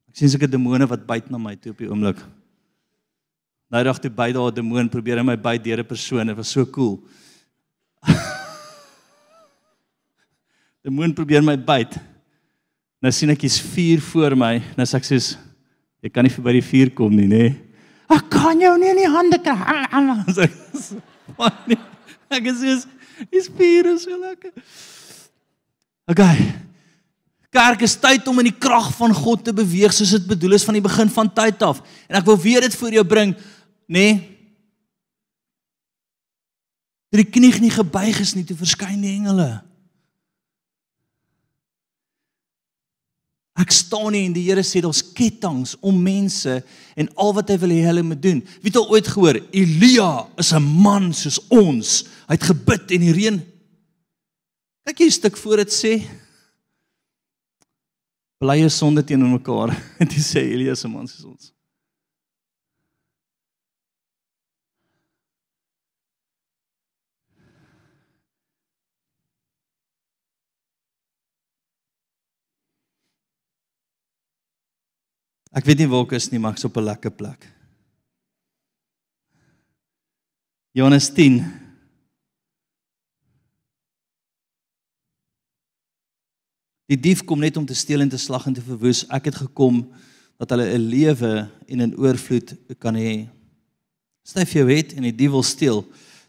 Ek 0.08 0.16
sien 0.16 0.28
seker 0.28 0.50
demone 0.50 0.86
wat 0.86 1.06
byt 1.06 1.30
na 1.30 1.38
my 1.38 1.56
toe 1.56 1.72
op 1.72 1.78
die 1.78 1.88
oomblik. 1.88 2.20
Nou 3.70 3.82
dag 3.82 3.98
toe 3.98 4.10
by 4.10 4.32
daar 4.32 4.52
'n 4.52 4.54
demoon 4.54 4.88
probeer 4.88 5.18
hy 5.18 5.24
my 5.24 5.36
byt 5.36 5.64
deur 5.64 5.80
'n 5.80 5.86
persoon. 5.86 6.26
Dit 6.26 6.36
was 6.36 6.50
so 6.50 6.66
cool. 6.66 7.02
demoon 10.84 11.14
probeer 11.14 11.42
my 11.42 11.56
byt. 11.56 11.98
Nou 13.00 13.10
sien 13.10 13.30
ek 13.30 13.40
hier's 13.40 13.60
vuur 13.60 14.00
voor 14.00 14.36
my. 14.36 14.62
Nou 14.76 14.86
sê 14.86 14.94
ek 14.94 15.04
soos 15.04 15.38
jy 16.00 16.10
kan 16.10 16.22
nie 16.22 16.30
verby 16.30 16.52
die 16.52 16.62
vuur 16.62 16.90
kom 16.94 17.16
nie, 17.16 17.26
nê? 17.26 17.73
Ek 18.12 18.26
kan 18.32 18.60
jou 18.60 18.74
nie 18.80 18.90
in 18.92 19.00
die 19.00 19.10
hande 19.10 19.38
kry. 19.40 19.56
Ek 22.34 22.50
sê 22.58 22.74
dis 23.30 23.48
vuur 23.48 23.94
is 23.94 24.04
so 24.04 24.18
lekker. 24.18 24.52
Okay. 26.10 26.52
Kerk 27.54 27.84
is 27.86 27.94
tyd 27.96 28.26
om 28.28 28.42
in 28.42 28.50
die 28.50 28.58
krag 28.58 28.90
van 28.98 29.14
God 29.14 29.44
te 29.46 29.54
beweeg 29.54 29.94
soos 29.94 30.12
dit 30.16 30.26
bedoel 30.26 30.58
is 30.58 30.66
van 30.66 30.76
die 30.76 30.84
begin 30.84 31.10
van 31.14 31.30
tyd 31.30 31.62
af. 31.62 31.80
En 32.10 32.18
ek 32.18 32.26
wil 32.26 32.40
weer 32.42 32.66
dit 32.66 32.74
voor 32.76 32.96
jou 32.98 33.04
bring, 33.06 33.34
nê? 33.86 34.06
Nee, 34.10 34.14
dat 37.14 37.22
die 37.22 37.30
knie 37.30 37.52
nie 37.62 37.70
gebuig 37.70 38.18
is 38.18 38.32
nie 38.34 38.42
te 38.42 38.56
verskyn 38.58 38.98
die 38.98 39.12
engele. 39.14 39.62
Ek 43.54 43.70
staan 43.70 44.12
nie 44.12 44.24
en 44.26 44.32
die 44.34 44.48
Here 44.48 44.62
sê 44.66 44.80
daar's 44.82 45.02
ketTINGS 45.14 45.76
om 45.80 45.94
mense 46.02 46.62
en 46.98 47.08
al 47.14 47.34
wat 47.36 47.48
hy 47.48 47.58
wil 47.62 47.70
hê 47.70 47.84
hulle 47.86 48.02
moet 48.02 48.22
doen. 48.22 48.40
Wie 48.60 48.72
het 48.72 48.76
al 48.80 48.90
ooit 48.90 49.06
gehoor 49.06 49.38
Elia 49.52 50.26
is 50.36 50.52
'n 50.52 50.62
man 50.62 51.12
soos 51.12 51.38
ons. 51.48 52.04
Hy 52.26 52.34
het 52.34 52.50
gebid 52.50 52.90
en 52.90 53.00
die 53.00 53.12
reën 53.12 53.42
Kyk 54.84 54.98
hier 54.98 55.08
'n 55.08 55.16
stuk 55.16 55.36
voor 55.36 55.56
dit 55.56 55.72
sê 55.72 55.92
blye 58.38 58.68
sonde 58.68 59.04
teenoor 59.04 59.40
mekaar. 59.40 59.70
En 60.00 60.06
dit 60.06 60.20
sê 60.20 60.40
Elias 60.44 60.80
se 60.80 60.88
man 60.88 61.06
soos 61.08 61.24
ons. 61.24 61.52
Ek 75.54 75.64
weet 75.68 75.84
nie 75.84 75.90
waar 75.90 76.02
ek 76.02 76.16
is 76.18 76.32
nie, 76.32 76.40
maar 76.42 76.56
ek's 76.56 76.66
op 76.66 76.76
'n 76.76 76.84
lekker 76.84 77.10
plek. 77.14 77.46
Johannes 80.74 81.12
10 81.14 81.62
Die 86.90 87.00
dief 87.00 87.24
kom 87.24 87.40
net 87.40 87.56
om 87.56 87.64
te 87.66 87.74
steel 87.74 88.00
en 88.00 88.08
te 88.08 88.18
slag 88.20 88.46
en 88.46 88.54
te 88.54 88.62
verwoes. 88.64 89.06
Ek 89.08 89.24
het 89.24 89.34
gekom 89.34 89.86
dat 90.36 90.50
hulle 90.50 90.66
'n 90.74 90.88
lewe 90.90 91.48
en 91.68 91.80
'n 91.80 91.96
oorvloed 91.96 92.56
kan 92.78 92.94
hê. 92.94 93.28
Styf 94.22 94.52
jou 94.52 94.68
het 94.70 94.92
en 94.92 95.02
die 95.02 95.14
dief 95.14 95.30
wil 95.30 95.42
steel. 95.42 95.84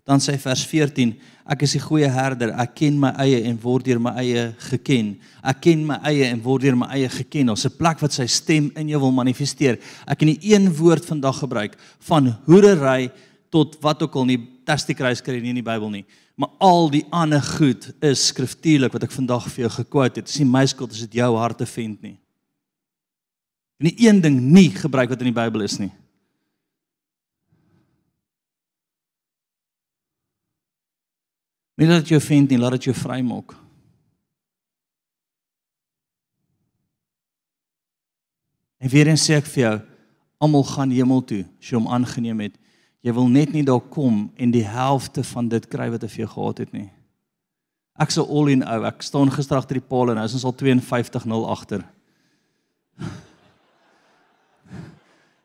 Dan 0.06 0.22
sê 0.22 0.36
vers 0.38 0.62
14: 0.70 1.16
Ek 1.50 1.64
is 1.66 1.74
die 1.74 1.82
goeie 1.82 2.10
herder. 2.10 2.54
Ek 2.62 2.76
ken 2.78 3.00
my 3.02 3.12
eie 3.24 3.42
en 3.50 3.58
word 3.62 3.88
deur 3.88 4.00
my 4.00 4.14
eie 4.22 4.52
geken. 4.70 5.16
Ek 5.42 5.64
ken 5.66 5.86
my 5.86 5.98
eie 6.06 6.30
en 6.30 6.44
word 6.44 6.68
deur 6.68 6.78
my 6.78 6.92
eie 6.94 7.10
geken. 7.10 7.50
Ons 7.50 7.66
'n 7.66 7.78
plek 7.78 8.02
wat 8.02 8.14
sy 8.14 8.28
stem 8.28 8.72
in 8.76 8.90
jou 8.90 9.00
wil 9.00 9.12
manifesteer. 9.12 9.80
Ek 10.08 10.20
het 10.22 10.30
nie 10.30 10.54
een 10.54 10.70
woord 10.74 11.06
vandag 11.06 11.40
gebruik 11.40 11.76
van 12.00 12.38
hoerery 12.46 13.12
tot 13.50 13.78
wat 13.82 14.02
ook 14.04 14.16
al 14.16 14.26
nie 14.26 14.40
testikruis 14.66 15.22
kry 15.22 15.40
nie 15.40 15.50
in 15.50 15.64
die 15.64 15.72
Bybel 15.72 15.90
nie 15.90 16.06
maar 16.36 16.52
al 16.60 16.90
die 16.92 17.06
ander 17.16 17.42
goed 17.42 17.88
is 18.04 18.28
skriftuurlik 18.32 18.94
wat 18.96 19.08
ek 19.08 19.14
vandag 19.16 19.48
vir 19.54 19.66
jou 19.66 19.74
gekwote 19.78 20.20
het. 20.20 20.28
Dis 20.28 20.42
nie 20.42 20.50
my 20.52 20.66
skuld 20.68 20.92
as 20.92 21.06
dit 21.08 21.20
jou 21.22 21.32
hart 21.40 21.62
te 21.62 21.68
vind 21.70 22.02
nie. 22.04 22.18
En 23.80 23.88
nie 23.88 23.96
een 24.08 24.20
ding 24.24 24.40
nie 24.40 24.70
gebruik 24.76 25.12
wat 25.12 25.24
in 25.24 25.32
die 25.32 25.36
Bybel 25.36 25.64
is 25.66 25.80
nie. 25.80 25.92
Nie 31.76 31.88
dat 31.88 32.08
jy 32.08 32.20
vind 32.24 32.50
nie, 32.50 32.60
laat 32.60 32.78
dit 32.78 32.88
jou 32.90 32.96
vrymaak. 32.96 33.56
En 38.80 38.92
weer 38.92 39.10
eens 39.12 39.24
sê 39.28 39.40
ek 39.40 39.48
vir 39.50 39.64
jou, 39.64 39.76
almal 40.44 40.64
gaan 40.68 40.92
hemel 40.94 41.24
toe 41.26 41.44
as 41.44 41.72
jy 41.72 41.80
hom 41.80 41.90
aangeneem 41.92 42.46
het. 42.46 42.56
Jy 43.06 43.14
wil 43.18 43.28
net 43.30 43.54
nie 43.54 43.64
daar 43.66 43.82
kom 43.82 44.28
en 44.42 44.54
die 44.54 44.66
helfte 44.66 45.24
van 45.34 45.50
dit 45.50 45.68
kry 45.70 45.90
wat 45.94 46.06
jy 46.06 46.12
vir 46.16 46.32
gehad 46.32 46.62
het 46.64 46.72
nie. 46.74 46.88
Ek 48.02 48.12
sou 48.12 48.26
all 48.28 48.52
in 48.52 48.64
ou. 48.66 48.82
Ek 48.88 49.04
staan 49.06 49.32
gister 49.32 49.60
agter 49.60 49.80
die 49.80 49.88
paal 49.88 50.12
en 50.12 50.20
nou 50.20 50.26
is 50.28 50.36
ons 50.36 50.48
al 50.48 50.56
52-0 50.64 51.46
agter. 51.58 51.86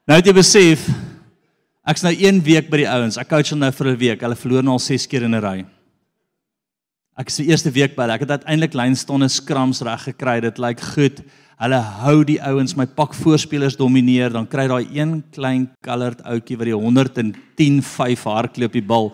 Nou 0.08 0.16
het 0.18 0.26
jy 0.26 0.32
besef 0.34 0.88
ek's 1.86 2.02
nou 2.02 2.10
1 2.10 2.40
week 2.42 2.66
by 2.72 2.80
die 2.80 2.88
ouens. 2.90 3.14
Ek 3.20 3.28
coach 3.30 3.52
hulle 3.52 3.60
nou 3.60 3.70
vir 3.70 3.86
'n 3.92 3.98
week. 4.00 4.22
Hulle 4.24 4.34
verloor 4.34 4.64
nou 4.66 4.72
al 4.74 4.82
6 4.82 5.06
keer 5.06 5.22
in 5.22 5.36
'n 5.36 5.42
ry. 5.44 5.58
Ek 7.18 7.28
is 7.28 7.40
die 7.40 7.48
eerste 7.50 7.72
week 7.74 7.96
by 7.96 8.04
hulle. 8.06 8.16
Ek 8.18 8.24
het 8.24 8.36
uiteindelik 8.38 8.76
lynstonde 8.78 9.28
skrams 9.32 9.82
reg 9.86 10.04
gekry. 10.10 10.40
Dit 10.44 10.60
lyk 10.62 10.82
goed 10.94 11.22
hulle 11.60 11.76
hou 12.00 12.22
die 12.24 12.38
ouens 12.40 12.72
my 12.72 12.86
pak 12.96 13.12
voorspelers 13.18 13.76
domineer, 13.76 14.32
dan 14.32 14.46
kry 14.48 14.64
daai 14.70 14.88
een 14.96 15.18
klein 15.34 15.66
colored 15.84 16.22
ouetjie 16.24 16.56
wat 16.56 16.70
die 16.70 16.78
110.5 16.78 18.22
hardloop 18.24 18.78
die 18.78 18.84
bal. 18.92 19.10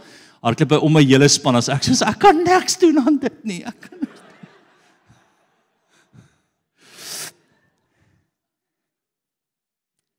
Hardloop 0.47 0.77
by 0.77 0.79
om 0.87 0.95
my 0.95 1.03
hele 1.03 1.27
span 1.33 1.59
as 1.59 1.67
ek 1.73 1.89
sê 1.89 1.97
ek 2.07 2.21
kan 2.23 2.45
niks 2.47 2.79
doen 2.79 3.03
aan 3.03 3.19
dit 3.19 3.41
nie. 3.43 3.65
Ek 3.67 3.81
kan 3.89 4.07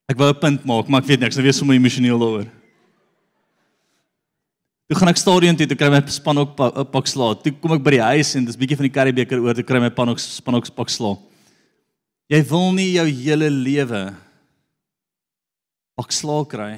Ek 0.08 0.16
wou 0.16 0.30
'n 0.32 0.40
punt 0.40 0.64
maak, 0.64 0.88
maar 0.88 1.02
ek 1.02 1.08
weet 1.08 1.20
niks, 1.20 1.38
ek 1.38 1.44
wees 1.44 1.58
sommer 1.58 1.76
emosioneel 1.76 2.20
daaroor. 2.20 2.48
Toe 4.88 4.96
gaan 4.96 5.12
ek 5.12 5.20
stadion 5.20 5.58
toe, 5.60 5.68
toe 5.68 5.76
kry 5.76 5.90
my 5.92 6.00
span 6.12 6.40
ook 6.40 6.54
pak 6.94 7.10
slaag. 7.12 7.42
Toe 7.44 7.52
kom 7.60 7.74
ek 7.76 7.84
by 7.84 7.98
die 7.98 8.06
huis 8.06 8.30
en 8.40 8.46
dis 8.48 8.56
bietjie 8.60 8.78
van 8.80 8.88
die 8.88 8.94
Karibeker 8.96 9.42
oor, 9.44 9.56
toe 9.58 9.66
kry 9.68 9.82
my 9.84 9.90
span 9.92 10.14
ook 10.14 10.22
span 10.24 10.60
ook 10.60 10.70
pak 10.78 10.94
slaag. 10.94 11.20
Jy 12.32 12.40
wil 12.48 12.72
nie 12.76 12.94
jou 12.96 13.06
hele 13.08 13.50
lewe 13.52 14.02
pak 16.00 16.12
slaag 16.16 16.48
kry 16.52 16.72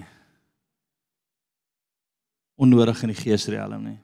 onnodig 2.59 3.05
in 3.05 3.13
die 3.13 3.21
geesriem 3.21 3.77
nie. 3.83 3.99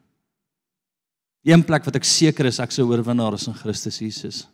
Een 1.45 1.65
plek 1.65 1.85
wat 1.85 1.97
ek 1.97 2.07
seker 2.07 2.47
is 2.49 2.61
ek 2.61 2.73
sou 2.73 2.87
oorwinnaar 2.89 3.35
is 3.37 3.45
in 3.49 3.57
Christus 3.57 3.99
Jesus. 4.01 4.45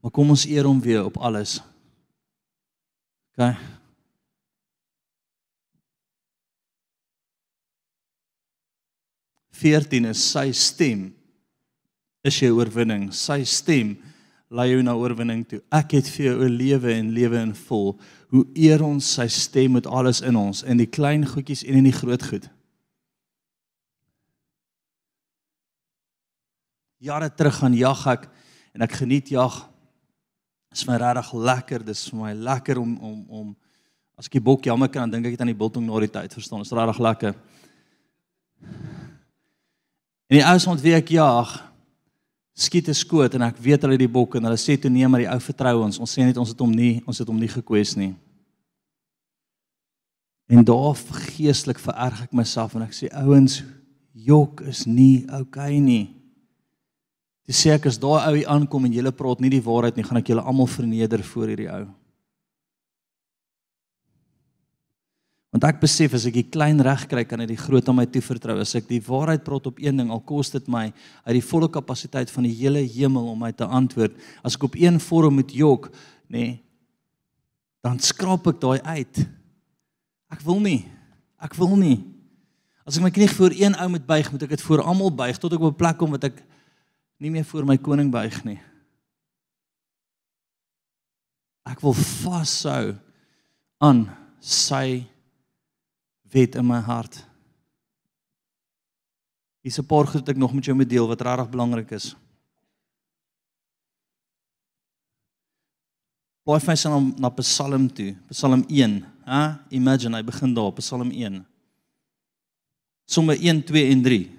Maar 0.00 0.14
kom 0.14 0.30
ons 0.32 0.46
eer 0.48 0.68
hom 0.68 0.80
weer 0.80 1.04
op 1.04 1.18
alles. 1.20 1.58
OK. 3.36 3.77
Veertien 9.58 10.06
is 10.10 10.22
sy 10.22 10.50
stem 10.54 11.08
is 12.26 12.36
jou 12.42 12.52
oorwinning. 12.58 13.08
Sy 13.14 13.42
stem 13.48 13.96
lei 14.54 14.70
jou 14.72 14.82
na 14.84 14.94
oorwinning 14.96 15.44
toe. 15.48 15.60
Ek 15.74 15.96
het 15.98 16.08
vir 16.08 16.26
jou 16.26 16.44
'n 16.44 16.56
lewe 16.56 16.92
en 16.94 17.12
lewe 17.12 17.38
in 17.42 17.54
vol. 17.54 17.98
Hoe 18.30 18.44
eer 18.54 18.82
ons 18.82 19.04
sy 19.14 19.26
stem 19.28 19.72
met 19.72 19.86
alles 19.86 20.20
in 20.20 20.36
ons, 20.36 20.62
in 20.62 20.76
die 20.76 20.86
klein 20.86 21.26
goedjies 21.26 21.64
en 21.64 21.74
in 21.74 21.84
die 21.84 21.92
groot 21.92 22.22
goed. 22.22 22.48
Jare 26.98 27.30
terug 27.30 27.54
gaan 27.54 27.74
jag 27.74 28.06
ek 28.06 28.28
en 28.74 28.82
ek 28.82 28.92
geniet 28.92 29.28
jag. 29.28 29.52
Dit 30.70 30.78
is 30.78 30.86
my 30.86 30.96
regtig 30.96 31.32
lekker. 31.32 31.78
Dit 31.78 31.96
is 31.96 32.08
vir 32.10 32.18
my 32.18 32.32
lekker 32.32 32.78
om 32.78 32.98
om 32.98 33.26
om 33.28 33.56
as 34.18 34.26
ek 34.26 34.32
die 34.32 34.40
bok 34.40 34.64
jammer 34.64 34.88
kan, 34.88 35.10
dink 35.10 35.26
ek 35.26 35.32
het 35.32 35.40
aan 35.40 35.46
die 35.46 35.54
biltong 35.54 35.86
na 35.86 36.00
die 36.00 36.10
tyd 36.10 36.32
verstaan. 36.34 36.58
Dit 36.58 36.66
is 36.66 36.72
regtig 36.72 36.98
lekker. 36.98 37.34
En 40.28 40.36
die 40.36 40.44
ouens 40.44 40.66
wat 40.68 40.82
wie 40.84 40.92
ek 40.92 41.08
jag, 41.16 41.54
skiet 42.52 42.88
'n 42.88 42.94
skoot 42.94 43.34
en 43.34 43.42
ek 43.42 43.56
weet 43.56 43.82
hulle 43.82 43.96
die 43.96 44.08
bok 44.08 44.34
en 44.34 44.44
hulle 44.44 44.58
sê 44.60 44.76
toe 44.76 44.90
nee 44.90 45.08
maar 45.08 45.20
die 45.20 45.30
ou 45.30 45.40
vertrou 45.40 45.84
ons. 45.84 45.98
Ons 45.98 46.12
sê 46.12 46.24
net 46.24 46.36
ons 46.36 46.48
het 46.48 46.58
hom 46.58 46.70
nie, 46.70 47.02
ons 47.06 47.18
het 47.18 47.28
hom 47.28 47.38
nie 47.38 47.48
gekwes 47.48 47.96
nie. 47.96 48.14
En 50.48 50.64
daar 50.64 50.96
geestelik 51.36 51.78
vererg 51.78 52.22
ek 52.22 52.32
myself 52.32 52.74
en 52.74 52.82
ek 52.82 52.92
sê 52.92 53.08
ouens, 53.12 53.62
jok 54.12 54.60
is 54.60 54.86
nie 54.86 55.24
okay 55.40 55.78
nie. 55.80 56.14
Dis 57.46 57.64
sê 57.64 57.72
ek 57.72 57.86
as 57.86 57.98
daai 57.98 58.28
ou 58.28 58.34
hier 58.34 58.48
aankom 58.48 58.84
en 58.84 58.92
julle 58.92 59.12
praat 59.12 59.40
nie 59.40 59.50
die 59.50 59.64
waarheid 59.64 59.96
nie, 59.96 60.04
gaan 60.04 60.20
ek 60.20 60.28
julle 60.28 60.44
almal 60.44 60.66
verneder 60.66 61.22
voor 61.22 61.46
hierdie 61.48 61.70
ou. 61.72 61.86
Want 65.54 65.64
ek 65.64 65.80
besef 65.80 66.12
as 66.12 66.26
ek 66.28 66.34
die 66.36 66.50
klein 66.52 66.80
reg 66.84 67.06
kry 67.08 67.24
kan 67.24 67.40
ek 67.40 67.48
die 67.54 67.60
groot 67.60 67.86
aan 67.88 67.96
my 67.96 68.04
toe 68.10 68.20
vertrou. 68.24 68.58
As 68.60 68.74
ek 68.76 68.88
die 68.90 69.00
waarheid 69.00 69.46
praat 69.46 69.70
op 69.70 69.80
een 69.80 69.96
ding, 69.96 70.10
al 70.12 70.20
kos 70.20 70.52
dit 70.52 70.68
my 70.68 70.90
uit 71.24 71.34
die 71.38 71.44
volle 71.44 71.70
kapasiteit 71.72 72.28
van 72.34 72.44
die 72.44 72.52
hele 72.58 72.82
hemel 72.84 73.30
om 73.32 73.40
my 73.46 73.52
te 73.56 73.64
antwoord. 73.64 74.18
As 74.44 74.58
ek 74.58 74.68
op 74.68 74.76
een 74.76 75.00
vorm 75.00 75.40
moet 75.40 75.54
jok, 75.56 75.88
nê, 76.28 76.36
nee, 76.36 76.52
dan 77.86 78.00
skraap 78.02 78.46
ek 78.50 78.60
daai 78.60 78.80
uit. 78.98 79.24
Ek 80.34 80.44
wil 80.44 80.60
nie. 80.60 80.82
Ek 81.40 81.54
wil 81.56 81.76
nie. 81.80 81.96
As 82.84 82.98
ek 82.98 83.06
my 83.06 83.12
knie 83.14 83.30
voor 83.32 83.54
een 83.56 83.76
ou 83.78 83.88
moet 83.94 84.04
buig, 84.08 84.28
moet 84.32 84.44
ek 84.44 84.56
dit 84.56 84.64
voor 84.66 84.82
almal 84.84 85.12
buig 85.14 85.38
tot 85.40 85.54
ek 85.54 85.64
op 85.64 85.72
'n 85.72 85.80
plek 85.80 85.96
kom 85.96 86.10
wat 86.12 86.24
ek 86.28 86.42
nie 87.20 87.30
meer 87.30 87.44
voor 87.44 87.64
my 87.64 87.76
koning 87.76 88.10
buig 88.10 88.44
nie. 88.44 88.60
Ek 91.64 91.80
wil 91.80 91.92
vashou 91.92 92.96
aan 93.80 94.08
sy 94.40 95.04
wet 96.32 96.54
in 96.54 96.66
my 96.66 96.80
hart. 96.80 97.24
Hier's 99.62 99.78
'n 99.78 99.86
paar 99.86 100.06
goed 100.06 100.20
wat 100.20 100.28
ek 100.28 100.36
nog 100.36 100.54
met 100.54 100.64
jou 100.64 100.76
moet 100.76 100.88
deel 100.88 101.06
wat 101.06 101.20
regtig 101.20 101.50
belangrik 101.50 101.90
is. 101.90 102.16
Vir 106.46 106.60
my 106.66 106.74
saam 106.74 107.14
na 107.18 107.28
Psalm 107.28 107.88
toe, 107.92 108.16
Psalm 108.30 108.64
1, 108.68 109.04
hè? 109.26 109.58
Imagine 109.70 110.16
hy 110.16 110.22
begin 110.22 110.54
daar, 110.54 110.72
Psalm 110.72 111.10
1. 111.10 111.44
Somme 113.04 113.36
1, 113.36 113.64
2 113.64 113.90
en 113.90 114.02
3. 114.02 114.30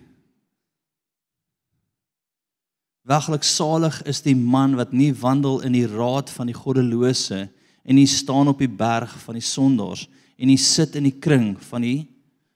Weglik 3.05 3.43
salig 3.43 4.01
is 4.05 4.21
die 4.21 4.35
man 4.35 4.75
wat 4.75 4.91
nie 4.91 5.13
wandel 5.13 5.61
in 5.61 5.73
die 5.73 5.87
raad 5.87 6.29
van 6.29 6.49
die 6.49 6.57
goddelose 6.57 7.49
en 7.83 7.95
nie 7.95 8.07
staan 8.07 8.47
op 8.47 8.57
die 8.57 8.69
berg 8.69 9.13
van 9.23 9.37
die 9.37 9.45
sondaars 9.45 10.07
en 10.39 10.47
nie 10.47 10.59
sit 10.61 10.95
in 10.95 11.09
die 11.09 11.19
kring 11.19 11.53
van 11.69 11.83
die 11.83 12.07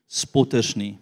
spotters 0.07 0.73
nie. 0.79 0.95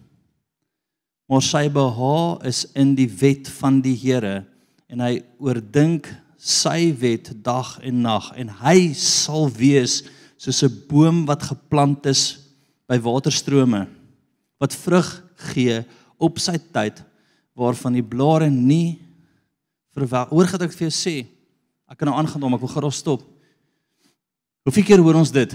Maar 1.30 1.44
sy 1.46 1.68
behaag 1.72 2.42
is 2.50 2.64
in 2.76 2.96
die 2.98 3.08
wet 3.08 3.48
van 3.60 3.78
die 3.84 3.94
Here 3.96 4.42
en 4.90 5.00
hy 5.00 5.22
oordink 5.40 6.10
sy 6.42 6.90
wet 6.98 7.30
dag 7.46 7.76
en 7.86 8.02
nag 8.02 8.32
en 8.36 8.50
hy 8.64 8.92
sal 8.98 9.46
wees 9.54 10.02
soos 10.36 10.62
'n 10.66 10.74
boom 10.90 11.24
wat 11.26 11.46
geplant 11.46 12.06
is 12.06 12.50
by 12.90 12.98
waterstrome 12.98 13.86
wat 14.58 14.74
vrug 14.74 15.08
gee 15.54 15.84
op 16.18 16.38
sy 16.38 16.58
tyd 16.58 17.02
waarvan 17.54 17.92
die 17.92 18.02
blare 18.02 18.50
nie 18.50 18.98
verwel. 19.94 20.26
Hoor 20.30 20.46
gou 20.46 20.62
ek 20.64 20.72
vir 20.72 20.88
jou 20.88 20.94
sê. 20.94 21.26
Ek 21.90 21.98
kan 21.98 22.08
nou 22.08 22.16
aangaan 22.16 22.42
om 22.42 22.54
ek 22.54 22.60
wil 22.60 22.72
gerus 22.72 22.96
stop. 23.02 23.22
Hoeveel 24.64 24.84
keer 24.84 25.02
hoor 25.02 25.18
ons 25.20 25.32
dit? 25.34 25.52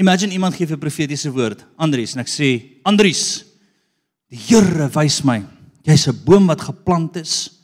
Imagine 0.00 0.32
iemand 0.32 0.56
gee 0.56 0.66
vir 0.66 0.80
profetiese 0.80 1.30
woord, 1.32 1.66
Andries, 1.76 2.14
en 2.16 2.22
ek 2.22 2.30
sê, 2.32 2.48
Andries, 2.88 3.42
die 4.32 4.40
Here 4.40 4.88
wys 4.94 5.20
my, 5.28 5.42
jy's 5.84 6.08
'n 6.08 6.16
boom 6.24 6.46
wat 6.48 6.64
geplant 6.64 7.16
is 7.16 7.60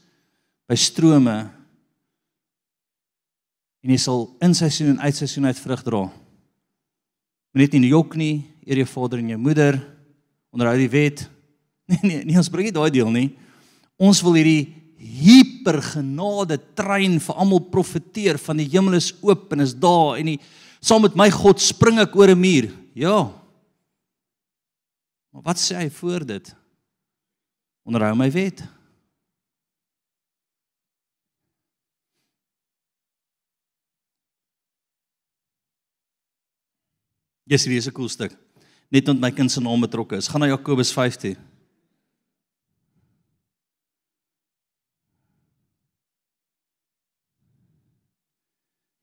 by 0.68 0.76
strome 0.76 1.50
en 3.82 3.90
jy 3.90 3.96
sal 3.96 4.36
in 4.42 4.52
seisoen 4.52 4.90
en 4.90 5.00
uit 5.00 5.16
seisoen 5.16 5.46
uit 5.46 5.58
vrug 5.58 5.82
dra. 5.82 6.02
Moenie 7.54 7.64
net 7.64 7.74
in 7.74 7.82
die 7.82 7.94
jok 7.94 8.16
nie, 8.16 8.44
eer 8.66 8.82
jou 8.82 8.86
vader 8.86 9.18
en 9.18 9.28
jou 9.28 9.38
moeder, 9.38 9.80
onderhou 10.52 10.76
die 10.76 10.92
wet. 10.92 11.28
Nee 11.88 11.98
nee, 12.02 12.24
nie 12.24 12.36
ons 12.36 12.50
bring 12.52 12.66
nie 12.68 12.74
daai 12.76 12.90
deel 12.92 13.08
nie. 13.08 13.30
Ons 13.96 14.20
wil 14.20 14.34
hierdie 14.36 14.74
hipergenade 15.00 16.58
trein 16.76 17.16
vir 17.16 17.38
almal 17.40 17.62
profeteer 17.72 18.36
van 18.36 18.58
die 18.60 18.68
hemel 18.68 18.98
is 18.98 19.14
oop 19.24 19.54
en 19.54 19.64
is 19.64 19.72
daar 19.72 20.18
en 20.18 20.34
die 20.34 20.40
saam 20.80 21.02
met 21.02 21.14
my 21.14 21.30
God 21.30 21.60
spring 21.60 21.98
ek 21.98 22.14
oor 22.16 22.30
'n 22.30 22.40
muur. 22.40 22.70
Ja. 22.94 23.32
Maar 25.32 25.42
wat 25.42 25.58
sê 25.58 25.76
hy 25.76 25.90
voor 25.90 26.26
dit? 26.26 26.54
Onderhou 27.84 28.16
my 28.16 28.30
wet. 28.30 28.62
Yes, 37.48 37.64
wie 37.64 37.78
is 37.78 37.88
'n 37.88 37.92
cool 37.92 38.08
stuk. 38.08 38.36
Net 38.90 39.08
ont 39.08 39.20
my 39.20 39.30
kind 39.30 39.50
se 39.50 39.60
naam 39.60 39.80
betrokke 39.80 40.16
is. 40.16 40.28
Gaan 40.28 40.40
na 40.40 40.46
Jakobus 40.46 40.92
5 40.92 41.16
toe. 41.16 41.36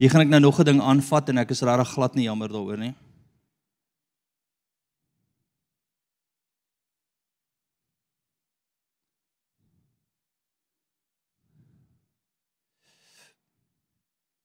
Hier 0.05 0.11
gaan 0.13 0.21
ek 0.21 0.29
nou 0.29 0.39
nog 0.39 0.59
'n 0.59 0.65
ding 0.65 0.81
aanvat 0.81 1.29
en 1.29 1.37
ek 1.41 1.49
is 1.49 1.61
regtig 1.65 1.89
glad 1.89 2.13
nie 2.13 2.25
jammer 2.25 2.47
daaroor 2.47 2.77
nie. 2.77 2.93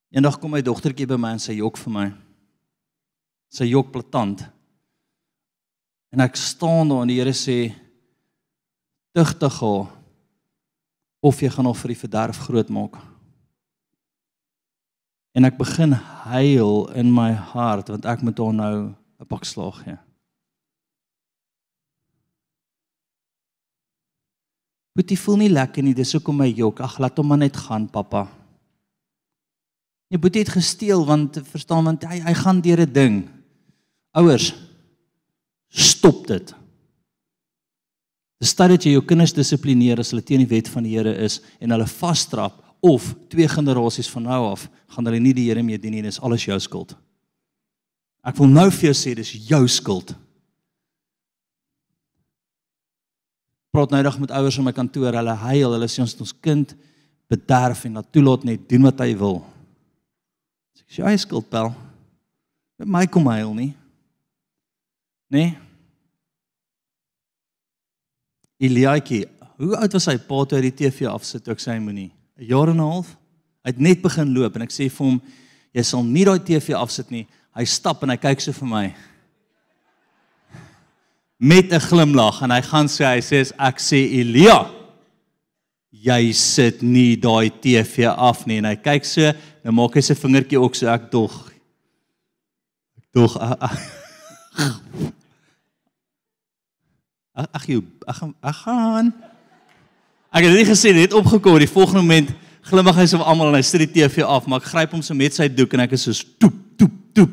Eendag 0.08 0.40
kom 0.40 0.50
my 0.50 0.62
dogtertjie 0.62 1.06
by 1.06 1.16
my 1.16 1.32
en 1.32 1.38
sy 1.38 1.52
jok 1.52 1.76
vir 1.76 1.92
my. 1.92 2.12
Sy 3.50 3.64
jok 3.64 3.92
platant. 3.92 4.48
En 6.10 6.20
ek 6.20 6.36
staan 6.36 6.88
daar 6.88 7.02
en 7.02 7.08
die 7.08 7.20
Here 7.20 7.32
sê 7.32 7.76
tugtig 9.12 9.60
haar 9.60 9.92
of 11.20 11.40
jy 11.40 11.50
gaan 11.50 11.66
haar 11.66 11.74
vir 11.74 11.88
die 11.88 12.00
verderf 12.00 12.38
groot 12.48 12.70
maak 12.70 13.09
en 15.32 15.44
ek 15.44 15.58
begin 15.58 15.92
huil 16.30 16.86
in 16.98 17.10
my 17.14 17.32
hart 17.32 17.90
want 17.92 18.06
ek 18.08 18.22
moet 18.26 18.38
hom 18.38 18.56
nou 18.56 18.76
'n 19.20 19.26
pak 19.28 19.44
slaag 19.44 19.84
gee. 19.84 19.98
Boetie 24.96 25.18
voel 25.18 25.36
nie 25.36 25.52
lekker 25.52 25.82
nie, 25.82 25.94
dis 25.94 26.12
hoekom 26.12 26.36
my 26.36 26.48
jok. 26.50 26.80
Ag, 26.80 26.98
laat 26.98 27.16
hom 27.16 27.26
maar 27.30 27.38
net 27.38 27.56
gaan, 27.56 27.86
pappa. 27.88 28.26
Nee, 30.10 30.18
Boetie 30.18 30.42
het 30.42 30.50
gesteel 30.50 31.04
want 31.06 31.38
verstaan 31.46 31.84
want 31.84 32.04
hy 32.04 32.18
hy 32.20 32.34
gaan 32.34 32.60
deur 32.60 32.80
'n 32.80 32.92
ding. 32.92 33.28
Ouers, 34.12 34.54
stop 35.68 36.26
dit. 36.26 36.54
Dis 38.40 38.54
tyd 38.54 38.68
dat 38.68 38.84
jy 38.84 38.92
jou 38.92 39.04
kinders 39.04 39.32
dissiplineer 39.32 40.00
as 40.00 40.10
hulle 40.10 40.24
teen 40.24 40.40
die 40.40 40.48
wet 40.48 40.68
van 40.68 40.82
die 40.82 40.96
Here 40.96 41.14
is 41.14 41.40
en 41.60 41.70
hulle 41.70 41.86
vasstrap 41.86 42.64
of 42.80 43.14
twee 43.28 43.48
generasies 43.48 44.10
van 44.10 44.26
nou 44.28 44.40
af 44.50 44.66
gaan 44.90 45.06
hulle 45.06 45.20
nie 45.22 45.34
die 45.36 45.46
Here 45.48 45.62
meer 45.62 45.80
dien 45.80 45.92
nie, 45.94 46.02
dis 46.02 46.20
alles 46.20 46.44
jou 46.44 46.58
skuld. 46.60 46.96
Ek 48.26 48.36
wil 48.40 48.50
nou 48.52 48.66
vir 48.72 48.90
jou 48.90 48.96
sê 48.96 49.14
dis 49.16 49.32
jou 49.48 49.62
skuld. 49.70 50.12
Praat 53.70 53.92
nou 53.94 54.02
dag 54.02 54.18
met 54.18 54.32
ouers 54.34 54.58
in 54.58 54.66
my 54.66 54.74
kantoor, 54.74 55.14
hulle 55.14 55.36
huil, 55.44 55.76
hulle 55.76 55.88
sê 55.88 56.02
ons 56.02 56.16
ons 56.20 56.34
kind 56.42 56.74
bederf 57.30 57.84
en 57.86 58.00
laat 58.00 58.10
toelaat 58.10 58.44
net 58.48 58.66
doen 58.68 58.88
wat 58.88 59.04
hy 59.04 59.14
wil. 59.20 59.40
Sê 60.74 61.04
ek 61.04 61.12
jy 61.14 61.16
skuld 61.22 61.46
pel. 61.52 61.70
Met 62.80 62.90
my 62.90 63.04
kom 63.06 63.28
huil 63.30 63.52
nie. 63.54 63.72
Nee. 65.30 65.52
Eliakie, 68.60 69.24
hoe 69.60 69.76
oud 69.78 69.94
was 69.94 70.08
hy 70.10 70.16
pa 70.18 70.40
toe 70.44 70.58
hy 70.58 70.66
die 70.66 70.78
TV 70.82 71.06
afsit 71.08 71.46
toe 71.46 71.54
ek 71.54 71.62
sê 71.62 71.76
hy 71.76 71.84
moenie? 71.84 72.10
'n 72.40 72.46
jaar 72.46 72.68
en 72.68 72.76
'n 72.76 72.88
half. 72.90 73.16
Hy 73.62 73.70
het 73.70 73.78
net 73.78 74.00
begin 74.00 74.32
loop 74.32 74.54
en 74.56 74.62
ek 74.62 74.72
sê 74.72 74.88
vir 74.88 75.06
hom 75.06 75.22
jy 75.74 75.82
sal 75.82 76.02
nie 76.02 76.24
daai 76.24 76.40
TV 76.40 76.72
afsit 76.74 77.10
nie. 77.10 77.26
Hy 77.54 77.64
stap 77.64 78.02
en 78.02 78.08
hy 78.10 78.16
kyk 78.16 78.40
so 78.40 78.52
vir 78.52 78.68
my. 78.68 78.94
Met 81.38 81.72
'n 81.72 81.80
glimlag 81.80 82.42
en 82.42 82.50
hy 82.50 82.60
gaan 82.62 82.86
sê 82.86 83.04
hy 83.04 83.20
sê 83.20 83.52
ek 83.58 83.78
sê 83.78 83.96
Elia 83.96 84.70
jy 85.90 86.32
sit 86.32 86.82
nie 86.82 87.16
daai 87.16 87.50
TV 87.50 88.06
af 88.08 88.46
nie 88.46 88.58
en 88.58 88.64
hy 88.64 88.76
kyk 88.76 89.04
so 89.04 89.32
nou 89.64 89.72
maak 89.72 89.94
hy 89.94 90.00
sy 90.00 90.14
vingertjie 90.14 90.60
ook 90.60 90.74
so 90.74 90.86
ek 90.88 91.10
dog 91.12 91.52
ek 92.96 93.04
dog 93.12 93.36
ag 97.34 97.66
jy 97.66 97.82
ag 98.06 98.22
ag 98.40 98.56
gaan 98.64 99.12
Ek 100.30 100.46
het 100.46 100.54
dit 100.54 100.68
gesê 100.68 100.92
net 100.94 101.14
opgekom 101.16 101.58
die 101.58 101.70
volgende 101.70 102.04
oomblik 102.04 102.30
glimlag 102.70 102.98
hy 103.00 103.06
so 103.08 103.22
almal 103.24 103.50
en 103.50 103.58
hy 103.58 103.64
sit 103.66 103.82
die 103.82 103.92
TV 103.98 104.22
af, 104.22 104.46
maar 104.46 104.60
ek 104.60 104.68
gryp 104.70 104.92
hom 104.94 105.02
so 105.02 105.16
met 105.16 105.34
sy 105.34 105.48
doek 105.50 105.74
en 105.74 105.84
ek 105.86 105.96
is 105.96 106.04
so 106.06 106.14
toep 106.38 106.58
toep 106.78 106.98
toep. 107.16 107.32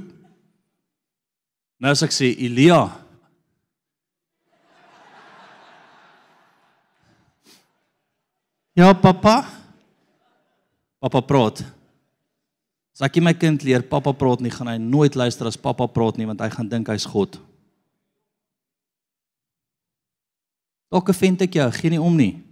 Nou 1.78 1.93
as 1.93 2.02
ek 2.06 2.16
sê 2.16 2.32
Elia. 2.34 2.88
Ja, 8.78 8.93
pappa. 8.98 9.41
Pappa 11.02 11.22
praat. 11.26 11.62
As 12.98 13.04
ek 13.06 13.20
my 13.22 13.36
kind 13.38 13.62
leer 13.66 13.86
pappa 13.86 14.14
praat 14.18 14.41
nie, 14.41 14.54
gaan 14.54 14.72
hy 14.72 14.80
nooit 14.82 15.14
luister 15.18 15.50
as 15.50 15.60
pappa 15.60 15.86
praat 15.86 16.18
nie 16.18 16.26
want 16.30 16.41
hy 16.41 16.50
gaan 16.54 16.70
dink 16.70 16.89
hy's 16.89 17.06
God. 17.06 17.38
Dalk 20.89 21.12
vind 21.14 21.43
ek 21.45 21.60
jou, 21.60 21.70
gee 21.78 21.93
nie 21.93 22.02
om 22.02 22.16
nie. 22.18 22.47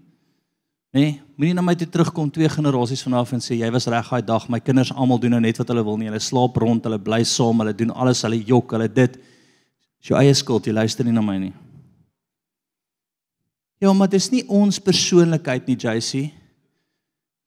Nee, 0.96 1.18
moenie 1.36 1.58
na 1.58 1.64
my 1.66 1.74
toe 1.76 1.90
terugkom 1.92 2.30
twee 2.32 2.48
generasies 2.48 3.02
vanaf 3.04 3.34
en 3.36 3.42
sê 3.44 3.58
jy 3.58 3.68
was 3.76 3.90
reg 3.92 4.08
daai 4.08 4.24
dag. 4.24 4.46
My 4.48 4.62
kinders 4.64 4.94
almal 4.96 5.20
doen 5.20 5.34
nou 5.36 5.42
net 5.44 5.58
wat 5.60 5.74
hulle 5.74 5.84
wil 5.84 5.98
nie. 6.00 6.08
Hulle 6.08 6.22
slaap 6.24 6.56
rond, 6.64 6.86
hulle 6.88 7.00
bly 7.04 7.20
saam, 7.28 7.60
hulle 7.60 7.74
doen 7.76 7.92
alles, 7.92 8.22
hulle 8.24 8.40
jok, 8.40 8.78
hulle 8.78 8.88
dit. 8.88 9.18
Dis 10.00 10.12
jou 10.14 10.16
eie 10.16 10.32
skuld, 10.40 10.70
jy 10.70 10.76
luister 10.78 11.04
nie 11.04 11.12
na 11.12 11.24
my 11.26 11.36
nie. 11.42 11.52
Ja, 13.84 13.92
maar 13.92 14.08
dis 14.08 14.30
nie 14.32 14.46
ons 14.48 14.80
persoonlikheid 14.80 15.68
nie, 15.68 15.76
JC. 15.76 16.30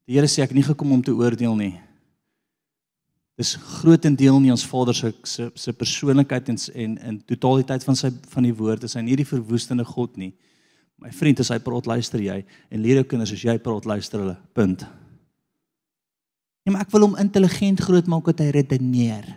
Die 0.05 0.19
Here 0.19 0.29
sê 0.29 0.45
ek 0.45 0.53
nie 0.53 0.67
gekom 0.67 0.93
om 0.93 1.01
te 1.05 1.15
oordeel 1.17 1.57
nie. 1.57 1.73
Dis 3.41 3.55
grootendeel 3.79 4.43
nie 4.43 4.53
ons 4.53 4.67
Vader 4.69 4.97
se 4.97 5.15
se 5.25 5.49
se 5.55 5.73
persoonlikheid 5.73 6.53
en 6.53 6.61
en 6.75 6.99
in 6.99 7.19
totaliteit 7.25 7.85
van 7.87 7.97
sy 7.97 8.13
van 8.35 8.45
die 8.45 8.55
woord 8.61 8.85
is 8.85 8.97
hy 8.99 9.07
nie 9.09 9.17
die 9.17 9.29
verwoestende 9.33 9.89
God 9.89 10.21
nie. 10.21 10.35
My 10.99 11.13
vriend, 11.15 11.39
as 11.39 11.53
hy 11.55 11.61
praat, 11.63 11.87
luister 11.87 12.23
jy 12.23 12.41
en 12.43 12.81
leer 12.83 12.99
jou 13.01 13.09
kinders 13.13 13.33
as 13.35 13.43
jy 13.45 13.55
praat, 13.63 13.87
luister 13.87 14.19
hulle. 14.19 14.35
Punt. 14.57 14.83
Ja, 16.67 16.73
maar 16.75 16.83
ek 16.85 16.91
wil 16.93 17.07
hom 17.07 17.15
intelligent 17.23 17.81
grootmaak 17.87 18.27
dat 18.33 18.43
hy 18.43 18.51
redeneer. 18.59 19.31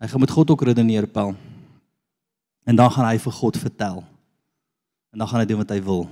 Hy 0.00 0.08
gaan 0.10 0.24
met 0.24 0.32
God 0.32 0.50
ook 0.50 0.64
redeneer, 0.66 1.06
Paul. 1.06 1.36
En 2.64 2.76
dan 2.76 2.90
gaan 2.90 3.06
hy 3.06 3.20
vir 3.20 3.36
God 3.36 3.60
vertel. 3.60 4.00
En 5.12 5.20
dan 5.20 5.28
gaan 5.28 5.44
hy 5.44 5.46
doen 5.46 5.60
wat 5.60 5.76
hy 5.76 5.78
wil. 5.84 6.08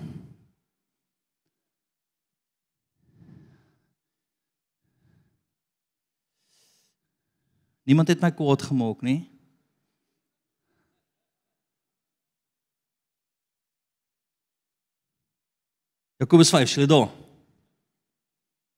Niemand 7.82 8.12
het 8.12 8.20
my 8.22 8.30
kwaad 8.30 8.62
gemaak 8.62 9.02
nie. 9.02 9.31
Jakobus 16.22 16.52
5, 16.54 16.70
sê 16.70 16.86
dit. 16.86 17.18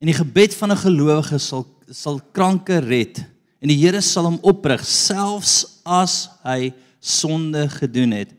En 0.01 0.09
die 0.09 0.17
gebed 0.17 0.55
van 0.57 0.71
'n 0.71 0.83
gelowige 0.85 1.37
sal 1.37 1.65
sal 1.89 2.19
kranke 2.33 2.77
red 2.81 3.21
en 3.61 3.69
die 3.69 3.77
Here 3.77 4.01
sal 4.01 4.25
hom 4.25 4.39
oprig 4.41 4.81
selfs 4.85 5.81
as 5.85 6.29
hy 6.43 6.73
sonde 6.99 7.69
gedoen 7.69 8.11
het, 8.11 8.31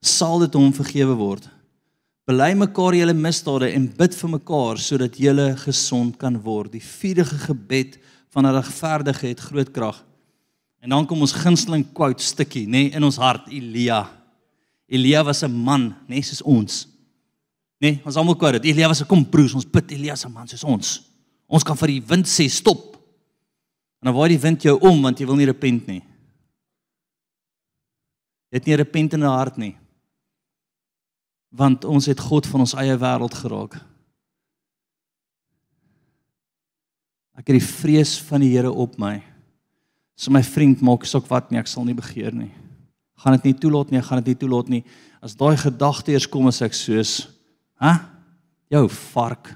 sal 0.00 0.38
dit 0.38 0.54
hom 0.54 0.72
vergewe 0.72 1.16
word. 1.18 1.48
Bely 2.26 2.54
mekaar 2.54 2.94
julle 2.94 3.14
misdade 3.14 3.72
en 3.74 3.88
bid 3.88 4.14
vir 4.14 4.30
mekaar 4.30 4.78
sodat 4.78 5.18
julle 5.18 5.56
gesond 5.56 6.16
kan 6.16 6.38
word. 6.38 6.72
Die 6.72 6.84
vuurige 6.84 7.38
gebed 7.48 7.98
van 8.30 8.46
'n 8.46 8.54
regverdige 8.54 9.26
het 9.26 9.40
groot 9.40 9.70
krag. 9.72 10.04
En 10.80 10.90
dan 10.90 11.06
kom 11.06 11.20
ons 11.20 11.32
gunsteling 11.32 11.92
quote 11.92 12.22
stukkie, 12.22 12.66
nê, 12.66 12.70
nee, 12.70 12.90
in 12.90 13.04
ons 13.04 13.16
hart, 13.16 13.48
Elia. 13.48 14.08
Elia 14.86 15.24
was 15.24 15.42
'n 15.42 15.50
man, 15.50 15.90
nê, 16.06 16.14
nee, 16.14 16.22
soos 16.22 16.42
ons. 16.42 16.86
Nee, 17.80 17.96
ons 18.04 18.16
almal 18.20 18.36
quote 18.36 18.60
dit. 18.60 18.74
Elia 18.74 18.88
was 18.88 19.00
'n 19.00 19.08
kom 19.08 19.24
broers, 19.24 19.54
ons 19.54 19.64
bid 19.64 19.92
Elia 19.92 20.16
se 20.16 20.28
man 20.28 20.48
soos 20.48 20.64
ons. 20.64 21.02
Ons 21.48 21.64
kan 21.64 21.76
vir 21.76 21.88
die 21.88 22.02
wind 22.06 22.26
sê 22.26 22.48
stop. 22.48 22.96
En 24.00 24.08
dan 24.08 24.14
waai 24.14 24.28
die 24.28 24.42
wind 24.42 24.62
jou 24.62 24.78
om 24.80 25.02
want 25.02 25.18
jy 25.18 25.26
wil 25.26 25.36
nie 25.36 25.46
repent 25.46 25.86
nie. 25.86 26.02
Jy 28.50 28.58
het 28.58 28.66
nie 28.66 28.74
'n 28.74 28.78
repentende 28.78 29.26
hart 29.26 29.56
nie. 29.56 29.76
Want 31.50 31.84
ons 31.84 32.06
het 32.06 32.20
God 32.20 32.46
van 32.46 32.60
ons 32.60 32.74
eie 32.74 32.96
wêreld 32.96 33.34
geraak. 33.34 33.74
Ek 37.36 37.46
het 37.48 37.56
die 37.56 37.66
vrees 37.66 38.18
van 38.20 38.40
die 38.40 38.50
Here 38.50 38.70
op 38.70 38.98
my. 38.98 39.22
So 40.14 40.30
my 40.30 40.42
vriend 40.42 40.82
maak 40.82 41.04
sok 41.04 41.26
wat 41.28 41.50
nie, 41.50 41.58
ek 41.58 41.66
sal 41.66 41.84
nie 41.84 41.94
begeer 41.94 42.32
nie. 42.32 42.50
Gaan 43.16 43.32
dit 43.32 43.44
nie 43.44 43.54
toelaat 43.54 43.90
nie, 43.90 44.02
gaan 44.02 44.22
dit 44.22 44.26
nie 44.26 44.48
toelaat 44.48 44.68
nie. 44.68 44.84
As 45.22 45.34
daai 45.34 45.56
gedagte 45.56 46.12
eers 46.12 46.26
kom 46.28 46.46
as 46.46 46.60
ek 46.62 46.72
soos, 46.74 47.28
hè? 47.80 47.94
Jou 48.70 48.84
vark 49.10 49.54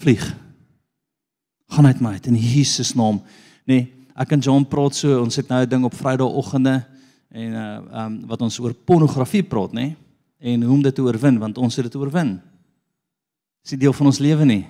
vlieg. 0.00 0.24
Gaan 1.70 1.86
uit 1.86 2.00
my 2.00 2.12
uit 2.18 2.28
in 2.30 2.38
Jesus 2.38 2.94
naam. 2.94 3.20
Nee, 3.68 3.88
ek 4.14 4.36
en 4.36 4.44
John 4.44 4.66
praat 4.68 4.96
so, 4.98 5.20
ons 5.22 5.36
het 5.36 5.48
nou 5.48 5.62
'n 5.64 5.68
ding 5.68 5.84
op 5.84 5.94
Vrydagoggende 5.94 6.84
en 7.30 7.52
uh 7.52 8.04
um 8.04 8.20
wat 8.26 8.42
ons 8.42 8.58
oor 8.58 8.74
pornografie 8.74 9.42
praat 9.42 9.72
nê 9.72 9.94
en 10.38 10.62
hoe 10.62 10.74
om 10.74 10.82
dit 10.82 10.94
te 10.94 11.02
oorwin 11.02 11.38
want 11.38 11.58
ons 11.58 11.76
het 11.76 11.84
dit 11.84 11.96
oorwin. 11.96 12.40
Dis 13.62 13.72
'n 13.72 13.78
deel 13.78 13.92
van 13.92 14.06
ons 14.06 14.18
lewe 14.18 14.44
nie. 14.44 14.66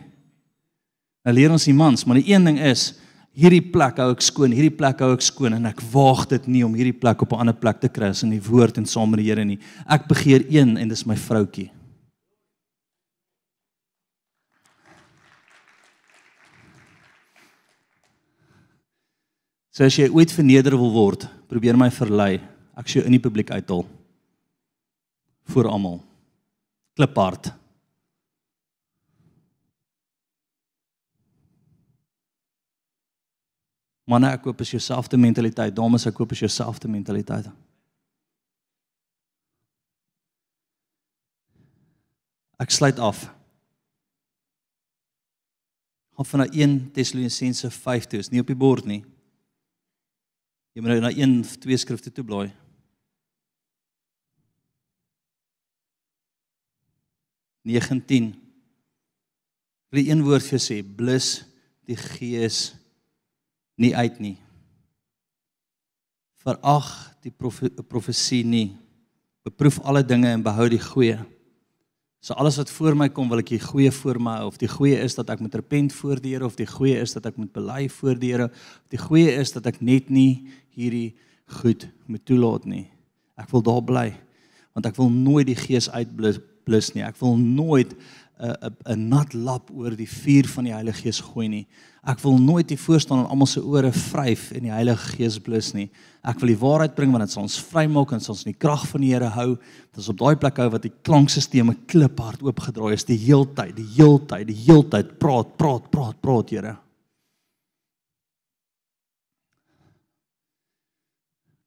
Nou 1.24 1.34
leer 1.34 1.50
ons 1.50 1.64
die 1.64 1.74
mans, 1.74 2.04
maar 2.04 2.16
die 2.16 2.32
een 2.32 2.44
ding 2.44 2.58
is 2.58 2.94
hierdie 3.32 3.62
plek 3.72 3.96
hou 3.96 4.10
ek 4.12 4.22
skoon, 4.22 4.52
hierdie 4.52 4.76
plek 4.76 5.00
hou 5.00 5.12
ek 5.14 5.22
skoon 5.22 5.54
en 5.54 5.66
ek 5.66 5.80
waag 5.92 6.28
dit 6.28 6.46
nie 6.46 6.64
om 6.64 6.74
hierdie 6.74 6.98
plek 7.00 7.22
op 7.22 7.32
'n 7.32 7.40
ander 7.40 7.54
plek 7.54 7.80
te 7.80 7.88
kry 7.88 8.08
as 8.08 8.22
in 8.22 8.30
die 8.30 8.42
woord 8.42 8.78
en 8.78 8.86
saam 8.86 9.10
met 9.10 9.18
die 9.18 9.26
Here 9.26 9.44
nie. 9.44 9.58
Ek 9.86 10.08
begeer 10.08 10.44
een 10.48 10.76
en 10.76 10.88
dis 10.88 11.06
my 11.06 11.16
vroutjie. 11.16 11.70
So 19.70 19.86
as 19.86 19.94
jy 19.94 20.08
ooit 20.10 20.32
verneder 20.34 20.74
wil 20.74 20.90
word, 20.94 21.28
probeer 21.50 21.78
my 21.78 21.90
verlei. 21.94 22.40
Ek 22.78 22.90
sê 22.90 23.04
in 23.06 23.14
die 23.14 23.22
publiek 23.22 23.52
uithaal. 23.54 23.84
Voor 25.50 25.68
almal. 25.70 26.00
Kliphard. 26.98 27.52
Manne, 34.10 34.32
ek 34.34 34.42
koop 34.42 34.62
as 34.64 34.72
jouselfde 34.74 35.18
mentaliteit. 35.20 35.74
Dames, 35.76 36.06
ek 36.08 36.16
koop 36.18 36.32
as 36.34 36.42
jouselfde 36.42 36.90
mentaliteit. 36.90 37.46
Ek 42.60 42.74
sluit 42.74 42.98
af. 42.98 43.22
Gaan 46.18 46.28
van 46.32 46.44
1 46.50 46.74
Tessalonisense 46.96 47.70
5 47.70 48.10
toe. 48.10 48.18
Is 48.20 48.34
nie 48.34 48.42
op 48.42 48.50
die 48.50 48.58
bord 48.58 48.84
nie. 48.84 49.04
Jy 50.74 50.82
moet 50.82 50.92
nou 50.94 51.00
na 51.02 51.10
een 51.14 51.40
of 51.42 51.56
twee 51.58 51.78
skrifte 51.80 52.12
toe 52.14 52.24
blaai. 52.24 52.50
Negentien. 57.66 58.32
Wil 59.90 60.06
een 60.06 60.22
woord 60.22 60.46
vir 60.46 60.62
sê, 60.62 60.78
blus 60.82 61.40
die 61.88 61.98
gees 61.98 62.70
nie 63.80 63.90
uit 63.96 64.20
nie. 64.22 64.36
Verag 66.40 66.86
die 67.24 67.32
profesie 67.34 68.44
nie. 68.46 68.70
Beproef 69.44 69.80
alle 69.82 70.04
dinge 70.06 70.30
en 70.30 70.44
behou 70.44 70.68
die 70.70 70.80
goeie. 70.80 71.18
So 72.20 72.34
alles 72.36 72.58
wat 72.60 72.70
voor 72.70 72.96
my 73.00 73.08
kom, 73.08 73.30
wil 73.32 73.40
ek 73.40 73.54
die 73.54 73.62
goeie 73.62 73.88
voor 73.96 74.18
my 74.20 74.34
of 74.44 74.58
die 74.60 74.68
goeie 74.68 74.98
is 75.00 75.14
dat 75.16 75.30
ek 75.32 75.40
moet 75.40 75.54
repent 75.56 75.94
voor 75.96 76.20
die 76.20 76.34
Here 76.34 76.44
of 76.44 76.58
die 76.58 76.68
goeie 76.68 76.98
is 77.00 77.14
dat 77.16 77.30
ek 77.30 77.38
moet 77.40 77.52
bely 77.56 77.86
voor 77.88 78.18
die 78.20 78.34
Here. 78.34 78.50
Die 78.92 79.00
goeie 79.00 79.32
is 79.40 79.54
dat 79.56 79.70
ek 79.70 79.78
net 79.80 80.10
nie 80.12 80.44
hierdie 80.76 81.14
goed 81.60 81.88
moet 82.04 82.24
toelaat 82.28 82.66
nie. 82.68 82.84
Ek 83.40 83.48
wil 83.54 83.64
daar 83.64 83.80
bly 83.84 84.10
want 84.76 84.86
ek 84.86 85.00
wil 85.00 85.08
nooit 85.10 85.48
die 85.48 85.58
gees 85.58 85.88
uitblus 85.90 86.92
nie. 86.94 87.02
Ek 87.02 87.16
wil 87.18 87.40
nooit 87.40 87.96
'n 88.40 88.76
'n 88.86 89.08
nat 89.08 89.34
lap 89.34 89.70
oor 89.70 89.96
die 89.96 90.08
vuur 90.08 90.48
van 90.48 90.64
die 90.64 90.72
Heilige 90.72 91.02
Gees 91.02 91.20
gooi 91.20 91.48
nie. 91.48 91.66
Ek 92.00 92.20
wil 92.24 92.38
nooit 92.40 92.68
die 92.68 92.78
voorstaan 92.80 93.18
en 93.18 93.28
almal 93.28 93.46
se 93.46 93.60
ore 93.60 93.92
vryf 93.92 94.50
en 94.56 94.62
die 94.62 94.72
Heilige 94.72 95.16
Gees 95.16 95.38
blus 95.38 95.74
nie. 95.74 95.90
Ek 96.24 96.40
wil 96.40 96.54
die 96.54 96.60
waarheid 96.60 96.94
bring 96.96 97.12
want 97.12 97.26
dit 97.26 97.32
sal 97.32 97.42
ons 97.42 97.60
vrymaak 97.60 98.12
en 98.12 98.20
sal 98.20 98.34
ons 98.34 98.46
in 98.46 98.54
die 98.54 98.58
krag 98.58 98.86
van 98.88 99.00
die 99.04 99.12
Here 99.12 99.28
hou. 99.28 99.56
Dit 99.92 100.00
is 100.00 100.08
op 100.08 100.18
daai 100.18 100.36
plek 100.36 100.56
hou 100.56 100.70
wat 100.70 100.82
die 100.82 100.92
klankstelsels 101.04 101.76
kliphard 101.86 102.42
oopgedraai 102.42 102.94
is 102.94 103.04
die 103.04 103.18
heeltyd, 103.20 103.76
die 103.76 103.88
heeltyd, 103.98 104.46
die 104.48 104.62
heeltyd 104.64 105.18
praat, 105.18 105.56
praat, 105.58 105.90
praat, 105.90 106.20
praat, 106.22 106.50
Here. 106.50 106.76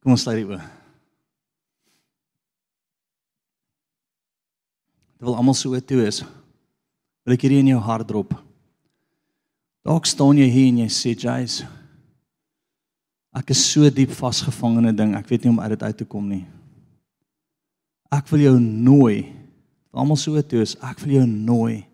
Kom 0.01 0.17
ons 0.17 0.25
sluit 0.25 0.41
die 0.41 0.49
oë. 0.49 0.63
Dit 5.13 5.29
wil 5.29 5.37
almal 5.37 5.55
so 5.55 5.79
toe 5.79 6.07
is 6.07 6.25
wil 7.23 7.35
ek 7.35 7.45
hierdie 7.45 7.61
in 7.63 7.71
jou 7.73 7.81
hart 7.83 8.07
drop. 8.07 8.33
Dalk 9.83 10.07
staan 10.07 10.39
jy 10.39 10.47
hier 10.47 10.69
en 10.71 10.81
jy 10.83 10.89
sê, 10.89 11.15
"Jais, 11.15 11.63
ek 13.35 13.49
is 13.49 13.65
so 13.71 13.89
diep 13.89 14.09
vasgevang 14.09 14.77
in 14.77 14.87
'n 14.87 14.95
ding, 14.95 15.15
ek 15.15 15.27
weet 15.27 15.43
nie 15.43 15.51
om 15.51 15.59
uit 15.59 15.69
dit 15.69 15.83
uit 15.83 15.97
te 15.97 16.05
kom 16.05 16.29
nie." 16.29 16.45
Ek 18.11 18.27
wil 18.27 18.39
jou 18.39 18.59
nooi. 18.59 19.33
Almal 19.93 20.17
so 20.17 20.41
toe 20.41 20.61
is, 20.61 20.75
ek 20.81 20.99
wil 20.99 21.13
jou 21.13 21.27
nooi. 21.27 21.85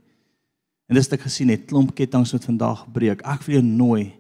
En 0.89 0.95
dis 0.95 1.07
wat 1.07 1.19
ek 1.19 1.27
gesien 1.27 1.49
het, 1.49 1.67
klomp 1.69 1.93
ketTINGS 1.95 2.33
wat 2.33 2.45
vandag 2.45 2.85
breek. 2.91 3.21
Ek 3.27 3.43
wil 3.43 3.59
jou 3.59 3.65
nooi 3.65 4.13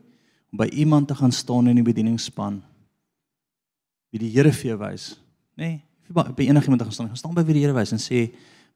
om 0.51 0.57
by 0.57 0.67
iemand 0.73 1.07
te 1.07 1.15
gaan 1.15 1.31
staan 1.31 1.67
in 1.67 1.75
die 1.75 1.85
bedieningsspan. 1.85 2.61
Wie 4.11 4.19
die 4.19 4.29
Here 4.29 4.51
vir 4.51 4.71
jou 4.71 4.77
wys, 4.77 5.19
nê? 5.57 5.65
Nee, 5.65 5.81
by 6.09 6.47
enigiemand 6.47 6.81
gaan 6.81 6.91
staan, 6.91 7.07
gaan 7.07 7.17
staan 7.17 7.35
by 7.37 7.43
wie 7.45 7.59
die 7.59 7.61
Here 7.61 7.73
wys 7.73 7.93
en 7.93 8.01
sê 8.01 8.29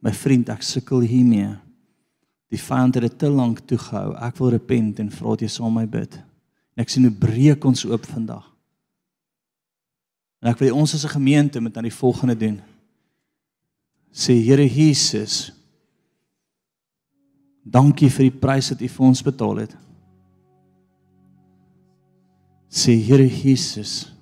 my 0.04 0.12
vriend, 0.14 0.52
ek 0.54 0.62
sukkel 0.62 1.06
hiermee. 1.08 1.56
Die 2.54 2.62
vyand 2.62 3.00
het 3.00 3.08
dit 3.08 3.16
te 3.18 3.30
lank 3.34 3.64
toegehou. 3.66 4.14
Ek 4.22 4.38
wil 4.38 4.54
repent 4.54 5.00
en 5.02 5.10
vra 5.10 5.34
dat 5.34 5.48
jy 5.48 5.50
saam 5.50 5.74
met 5.74 5.88
my 5.88 6.00
bid. 6.00 6.20
En 6.78 6.84
ek 6.86 6.92
sien 6.94 7.08
hoe 7.08 7.14
breek 7.18 7.66
ons 7.66 7.86
oop 7.90 8.06
vandag. 8.12 8.46
En 10.44 10.52
ek 10.52 10.60
wil 10.62 10.76
ons 10.78 10.94
as 10.94 11.06
'n 11.06 11.18
gemeente 11.18 11.62
met 11.62 11.78
aan 11.78 11.90
die 11.90 12.00
volgende 12.02 12.38
doen. 12.38 12.62
Sê 14.12 14.34
Here 14.34 14.68
Jesus, 14.68 15.52
dankie 17.64 18.10
vir 18.10 18.30
die 18.30 18.40
prys 18.40 18.70
wat 18.70 18.82
U 18.82 18.88
vir 18.88 19.06
ons 19.06 19.24
betaal 19.24 19.56
het. 19.58 19.76
Sê 22.70 22.94
Here 22.94 23.28
Jesus, 23.28 24.14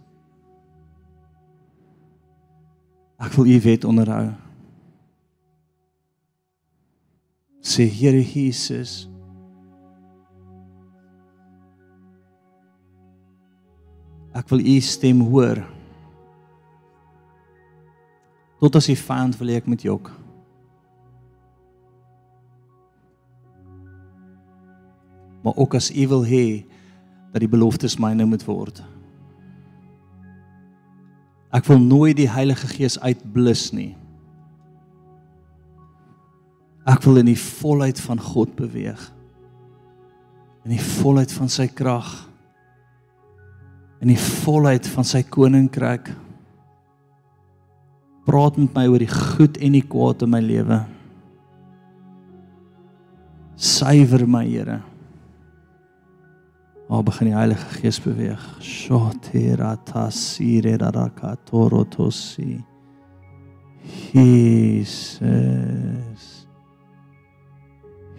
ek 3.20 3.34
wil 3.34 3.46
U 3.46 3.60
wet 3.60 3.84
onderhou. 3.84 4.51
Sê 7.62 7.86
Here 7.86 8.22
Jesus, 8.26 9.06
ek 14.34 14.50
wil 14.50 14.64
U 14.66 14.80
stem 14.82 15.22
hoor 15.30 15.62
tot 18.62 18.78
as 18.78 18.86
die 18.92 18.98
vyand 18.98 19.38
wil 19.40 19.50
ek 19.56 19.66
met 19.70 19.82
jok. 19.82 20.12
Maar 25.42 25.58
ook 25.58 25.74
as 25.80 25.90
u 25.90 26.06
wil 26.12 26.22
hê 26.30 26.46
dat 27.34 27.42
die 27.42 27.50
beloftes 27.50 27.98
myne 27.98 28.28
moet 28.30 28.46
word. 28.46 28.84
Ek 31.50 31.66
wil 31.66 31.82
nooit 31.82 32.20
die 32.20 32.30
Heilige 32.30 32.70
Gees 32.70 33.00
uitblus 33.02 33.72
nie. 33.74 33.96
Ek 36.90 37.04
wil 37.06 37.22
in 37.22 37.30
die 37.30 37.40
volheid 37.40 38.00
van 38.02 38.20
God 38.22 38.56
beweeg. 38.58 39.02
In 40.66 40.74
die 40.76 40.86
volheid 41.02 41.32
van 41.34 41.50
sy 41.50 41.68
krag. 41.70 42.10
In 44.02 44.10
die 44.10 44.22
volheid 44.22 44.88
van 44.90 45.06
sy 45.06 45.22
koninkryk 45.30 46.10
praat 48.26 48.58
met 48.62 48.76
my 48.78 48.86
oor 48.88 49.02
die 49.02 49.10
goed 49.12 49.58
en 49.62 49.74
die 49.76 49.86
kwaad 49.86 50.22
in 50.26 50.32
my 50.32 50.42
lewe. 50.46 50.78
Suiwer 53.62 54.26
my, 54.30 54.46
Here. 54.48 54.80
Waar 56.92 57.04
begin 57.08 57.30
die 57.30 57.38
Heilige 57.38 57.68
Gees 57.80 58.00
beweeg? 58.04 58.42
Shotera 58.60 59.76
tasire 59.88 60.78
daraka 60.82 61.36
torotosi. 61.48 62.58
Jesus. 64.12 65.12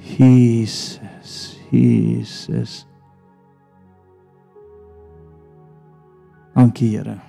Jesus. 0.02 1.58
Jesus. 1.70 2.86
Dankie, 6.54 6.88
Here. 6.88 7.20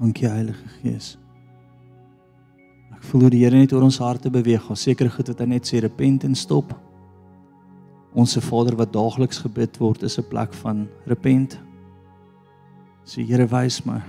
Dankie 0.00 0.28
Heilige 0.28 0.68
Gees. 0.80 1.18
Ek 2.90 3.04
voel 3.06 3.26
hoe 3.26 3.30
die 3.30 3.42
Here 3.44 3.58
net 3.58 3.72
oor 3.76 3.84
ons 3.86 4.00
harte 4.02 4.30
beweeg. 4.32 4.64
Ons 4.72 4.82
seker 4.88 5.10
goed 5.12 5.30
wat 5.30 5.44
hy 5.44 5.46
net 5.52 5.68
sê 5.68 5.82
repent 5.84 6.24
en 6.26 6.34
stop. 6.38 6.72
Onse 8.18 8.42
Vader 8.44 8.76
wat 8.80 8.92
daagliks 8.92 9.40
gebid 9.44 9.78
word 9.80 10.02
is 10.02 10.18
'n 10.18 10.28
plek 10.28 10.52
van 10.64 10.88
repent. 11.06 11.58
Sê 13.06 13.24
Here 13.24 13.46
wys 13.46 13.84
my. 13.86 14.02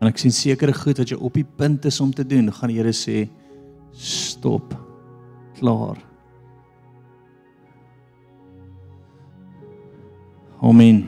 En 0.00 0.08
ek 0.08 0.18
sien 0.18 0.32
sekere 0.32 0.72
goed 0.72 0.98
wat 0.98 1.10
jy 1.10 1.16
op 1.16 1.34
die 1.34 1.44
punt 1.44 1.84
is 1.84 2.00
om 2.00 2.12
te 2.12 2.24
doen, 2.24 2.50
gaan 2.52 2.68
die 2.68 2.78
Here 2.80 2.92
sê 2.92 3.28
stop. 3.92 4.74
Klaar. 5.58 5.98
Amen. 10.62 11.02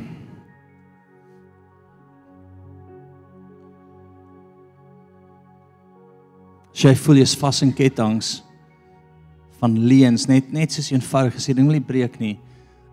As 6.74 6.82
jy 6.82 6.94
voel 6.98 7.20
jy's 7.22 7.36
vas 7.38 7.62
in 7.62 7.70
kettinge 7.72 8.40
van 9.60 9.76
leuns, 9.78 10.26
net 10.28 10.50
net 10.52 10.74
soos 10.74 10.90
eenvoudig 10.92 11.38
gesê, 11.38 11.54
ding 11.54 11.68
wil 11.70 11.78
nie 11.78 11.86
breek 11.86 12.18
nie. 12.20 12.34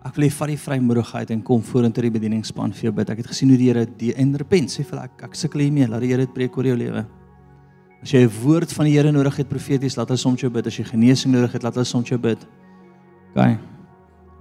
Ek 0.06 0.16
wil 0.16 0.28
hê 0.28 0.30
vat 0.34 0.50
die 0.50 0.58
vrymoedigheid 0.58 1.32
en 1.34 1.42
kom 1.46 1.60
vorentoe 1.66 2.06
die 2.06 2.14
bedieningspan 2.14 2.72
vir 2.74 2.88
jou 2.88 2.92
bid. 2.96 3.10
Ek 3.12 3.20
het 3.22 3.28
gesien 3.30 3.50
hoe 3.52 3.58
die 3.58 3.68
Here 3.68 3.84
die 3.86 4.14
in 4.18 4.32
repent 4.38 4.72
sê 4.72 4.86
vir 4.86 5.02
ek 5.04 5.26
ek 5.28 5.36
sukkel 5.38 5.66
hiermee, 5.66 5.90
laat 5.90 6.02
die 6.02 6.12
Here 6.14 6.24
dit 6.24 6.34
breek 6.34 6.56
oor 6.58 6.70
jou 6.70 6.78
lewe. 6.78 7.04
As 8.02 8.10
jy 8.10 8.24
'n 8.26 8.42
woord 8.42 8.72
van 8.72 8.84
die 8.84 8.92
Here 8.98 9.12
nodig 9.12 9.36
het 9.36 9.48
profeties, 9.48 9.96
laat 9.96 10.08
hy 10.08 10.16
soms 10.16 10.40
jou 10.40 10.50
bid. 10.50 10.66
As 10.66 10.76
jy 10.76 10.84
genesing 10.84 11.32
nodig 11.32 11.52
het, 11.52 11.62
laat 11.62 11.76
hy 11.76 11.84
soms 11.84 12.08
jou 12.08 12.18
bid. 12.18 12.38
OK. 13.34 13.58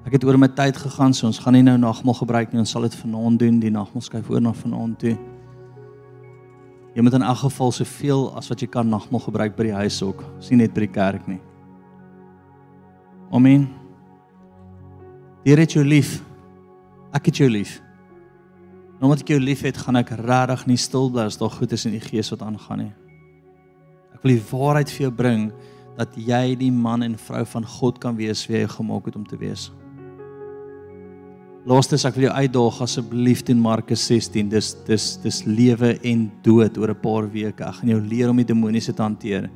Ek 0.06 0.14
het 0.14 0.24
oor 0.24 0.38
my 0.38 0.48
tyd 0.48 0.78
gegaan, 0.78 1.14
so 1.14 1.28
ons 1.28 1.40
gaan 1.40 1.54
nie 1.54 1.62
nou 1.62 1.78
nagmaal 1.78 2.18
gebruik 2.18 2.52
nie. 2.52 2.60
Ons 2.60 2.72
sal 2.72 2.82
dit 2.82 2.96
vanaand 2.96 3.40
doen, 3.40 3.60
die 3.60 3.70
nagmaal 3.70 4.02
skuif 4.02 4.30
oor 4.30 4.42
na 4.42 4.52
vanaand 4.52 4.98
toe. 5.00 5.18
Jy 6.96 7.02
moet 7.02 7.14
in 7.14 7.22
elk 7.22 7.38
geval 7.38 7.72
soveel 7.72 8.26
as 8.36 8.50
wat 8.50 8.60
jy 8.60 8.68
kan 8.68 8.90
nagmaal 8.90 9.22
gebruik 9.22 9.56
by 9.56 9.64
die 9.64 9.78
huis 9.78 10.02
ook, 10.04 10.26
sien 10.44 10.58
net 10.58 10.74
by 10.74 10.82
die 10.82 10.92
kerk 10.92 11.28
nie. 11.28 11.40
Amen. 13.32 13.70
Die 15.46 15.54
Here 15.54 15.62
het 15.62 15.72
jou 15.72 15.86
lief. 15.86 16.20
Ek 17.14 17.30
het 17.30 17.38
jou 17.38 17.50
lief. 17.50 17.80
Nou 19.00 19.10
omdat 19.10 19.22
ek 19.24 19.32
jou 19.34 19.40
liefhet, 19.40 19.78
gaan 19.78 19.96
ek 20.02 20.12
regtig 20.20 20.68
nie 20.68 20.78
stil 20.78 21.10
bly 21.10 21.30
as 21.30 21.40
daar 21.40 21.50
goed 21.50 21.72
is 21.72 21.86
in 21.86 21.96
die 21.96 22.04
gees 22.04 22.30
wat 22.34 22.42
aangaan 22.42 22.84
nie. 22.88 22.92
Wil 24.22 24.36
die 24.36 24.48
waarheid 24.52 24.90
vir 24.90 25.08
jou 25.08 25.12
bring 25.12 25.52
dat 25.98 26.16
jy 26.16 26.56
die 26.56 26.72
man 26.72 27.04
en 27.04 27.18
vrou 27.18 27.44
van 27.46 27.66
God 27.66 28.00
kan 28.02 28.16
wees 28.18 28.46
wie 28.50 28.62
hy 28.62 28.68
gemaak 28.70 29.10
het 29.10 29.18
om 29.18 29.26
te 29.28 29.38
wees. 29.38 29.70
Laaste 31.62 32.00
ek 32.08 32.16
wil 32.18 32.26
jou 32.26 32.34
uitdaag 32.34 32.78
asseblief 32.82 33.44
in 33.54 33.60
Markus 33.62 34.08
16. 34.10 34.48
Dis 34.50 34.72
dis 34.88 35.04
dis 35.22 35.44
lewe 35.46 35.94
en 36.10 36.32
dood 36.42 36.78
oor 36.78 36.90
'n 36.90 37.02
paar 37.02 37.30
weke. 37.30 37.62
Ek 37.62 37.76
gaan 37.76 37.90
jou 37.90 38.02
leer 38.02 38.30
om 38.30 38.38
die 38.38 38.46
demoniese 38.46 38.94
te 38.94 39.04
hanteer. 39.04 39.50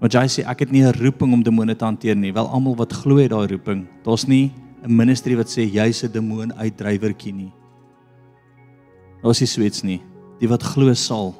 Want 0.00 0.12
jy 0.12 0.26
sê 0.26 0.50
ek 0.50 0.60
het 0.60 0.72
nie 0.72 0.82
'n 0.82 0.92
roeping 0.92 1.32
om 1.32 1.42
demone 1.42 1.74
te 1.76 1.84
hanteer 1.84 2.16
nie. 2.16 2.32
Wel 2.32 2.48
almal 2.48 2.74
wat 2.74 2.92
glo 2.92 3.16
het 3.16 3.30
daai 3.30 3.46
roeping. 3.46 3.86
Daar's 4.04 4.26
nie 4.26 4.50
'n 4.82 4.96
ministry 4.96 5.36
wat 5.36 5.46
sê 5.46 5.62
jy's 5.62 6.02
'n 6.02 6.12
demoon 6.12 6.52
uitdrywertjie 6.52 7.32
nie. 7.32 7.52
Daar's 9.22 9.40
nie 9.40 9.46
swets 9.46 9.84
nie. 9.84 10.02
Die 10.40 10.48
wat 10.48 10.62
glo 10.62 10.92
sal. 10.94 11.34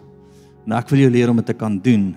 Nou 0.66 0.78
ek 0.78 0.88
wil 0.90 1.00
jou 1.00 1.10
leer 1.10 1.30
om 1.30 1.36
dit 1.36 1.46
te 1.46 1.54
kan 1.54 1.78
doen. 1.78 2.14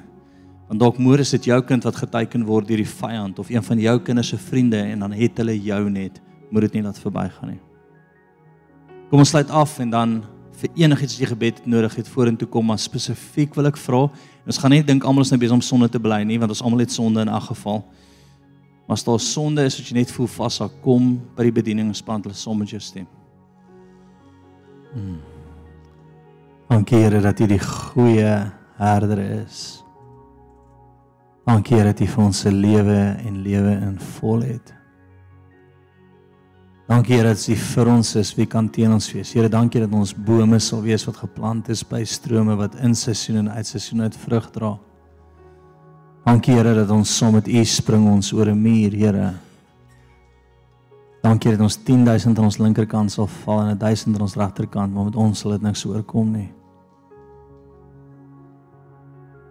Want 0.70 0.82
dalk 0.82 0.98
môre 0.98 1.22
is 1.22 1.34
dit 1.36 1.52
jou 1.52 1.60
kind 1.62 1.84
wat 1.86 1.98
geteken 2.00 2.46
word 2.48 2.68
deur 2.68 2.82
die 2.82 2.90
vyand 2.90 3.40
of 3.40 3.52
een 3.54 3.64
van 3.64 3.80
jou 3.80 4.00
kinders 4.02 4.32
se 4.34 4.38
vriende 4.42 4.80
en 4.82 5.06
dan 5.06 5.14
het 5.14 5.38
hulle 5.38 5.54
jou 5.62 5.90
net. 5.90 6.22
Moet 6.50 6.68
dit 6.68 6.80
nie 6.80 6.86
laat 6.88 7.00
verbygaan 7.00 7.54
nie. 7.54 7.62
Kom 9.12 9.22
ons 9.22 9.30
sluit 9.30 9.52
af 9.54 9.78
en 9.80 9.92
dan 9.94 10.16
vir 10.56 10.72
enigiets 10.88 11.14
wat 11.14 11.22
jy 11.22 11.30
gebed 11.30 11.62
nodig 11.70 11.98
het 12.00 12.10
vorentoe 12.10 12.48
kom, 12.50 12.66
maar 12.66 12.80
spesifiek 12.82 13.54
wil 13.58 13.70
ek 13.70 13.78
vra. 13.78 14.06
Ons 14.48 14.60
gaan 14.62 14.74
nie 14.74 14.82
dink 14.86 15.06
almal 15.06 15.26
is 15.26 15.34
nou 15.34 15.40
besig 15.42 15.58
om 15.58 15.62
sonde 15.66 15.90
te 15.92 16.02
bly 16.02 16.24
nie, 16.26 16.40
want 16.42 16.56
ons 16.56 16.64
almal 16.66 16.86
het 16.86 16.96
sonde 16.96 17.22
in 17.22 17.30
elk 17.30 17.52
geval. 17.52 17.84
Maar 18.88 18.98
as 18.98 19.06
daar 19.06 19.22
sonde 19.22 19.66
is 19.66 19.78
wat 19.78 19.92
jy 19.92 20.00
net 20.00 20.14
voel 20.14 20.30
vashou, 20.32 20.70
kom 20.82 21.16
by 21.38 21.48
die 21.48 21.56
bedieningspan 21.62 22.26
hulle 22.26 22.38
som 22.38 22.58
met 22.58 22.74
jou 22.74 22.82
stem. 22.82 23.08
Hmm. 24.96 25.22
Dankie 26.70 27.04
Here 27.04 27.22
dat 27.22 27.40
U 27.40 27.50
die 27.50 27.62
goeie 27.62 28.38
herder 28.80 29.22
is. 29.44 29.85
Dankie 31.46 31.78
Here 31.78 31.92
dat 31.92 32.02
U 32.02 32.08
vir 32.10 32.24
ons 32.24 32.40
se 32.42 32.52
lewe 32.52 32.98
en 33.22 33.38
lewe 33.46 33.76
in 33.86 34.00
volheid. 34.18 34.72
Dankie 36.90 37.20
Here 37.20 37.36
dat 37.36 37.46
U 37.50 37.58
vir 37.62 37.92
ons 37.94 38.16
is, 38.18 38.32
wie 38.38 38.48
kan 38.50 38.70
teen 38.70 38.94
ons 38.94 39.12
wees? 39.14 39.36
Here, 39.38 39.50
dankie 39.50 39.84
dat 39.84 39.94
ons 39.94 40.16
bome 40.18 40.58
sal 40.60 40.82
wees 40.86 41.06
wat 41.06 41.22
geplant 41.22 41.70
is 41.70 41.86
by 41.86 42.02
strome 42.06 42.58
wat 42.58 42.80
in 42.82 42.98
seisoen 42.98 43.44
en 43.44 43.54
uit 43.54 43.70
seisoen 43.70 44.08
uit 44.08 44.18
vrug 44.26 44.50
dra. 44.58 44.74
Dankie 46.26 46.58
Here 46.58 46.74
dat 46.82 46.90
ons 46.90 47.14
saam 47.14 47.38
met 47.38 47.48
U 47.48 47.66
spring 47.66 48.10
ons 48.10 48.34
oor 48.34 48.50
'n 48.50 48.62
muur, 48.62 48.92
Here. 48.92 49.34
Dankie 51.22 51.52
dat 51.52 51.62
ons 51.62 51.78
10000 51.78 52.38
aan 52.38 52.46
ons 52.46 52.58
linkerkant 52.58 53.12
sal 53.12 53.28
val 53.28 53.62
en 53.62 53.78
1000 53.78 54.16
aan 54.16 54.22
ons 54.22 54.36
regterkant, 54.36 54.94
maar 54.94 55.06
met 55.06 55.16
ons 55.16 55.40
sal 55.40 55.52
dit 55.52 55.62
niks 55.62 55.86
oorkom 55.86 56.32
nie. 56.32 56.50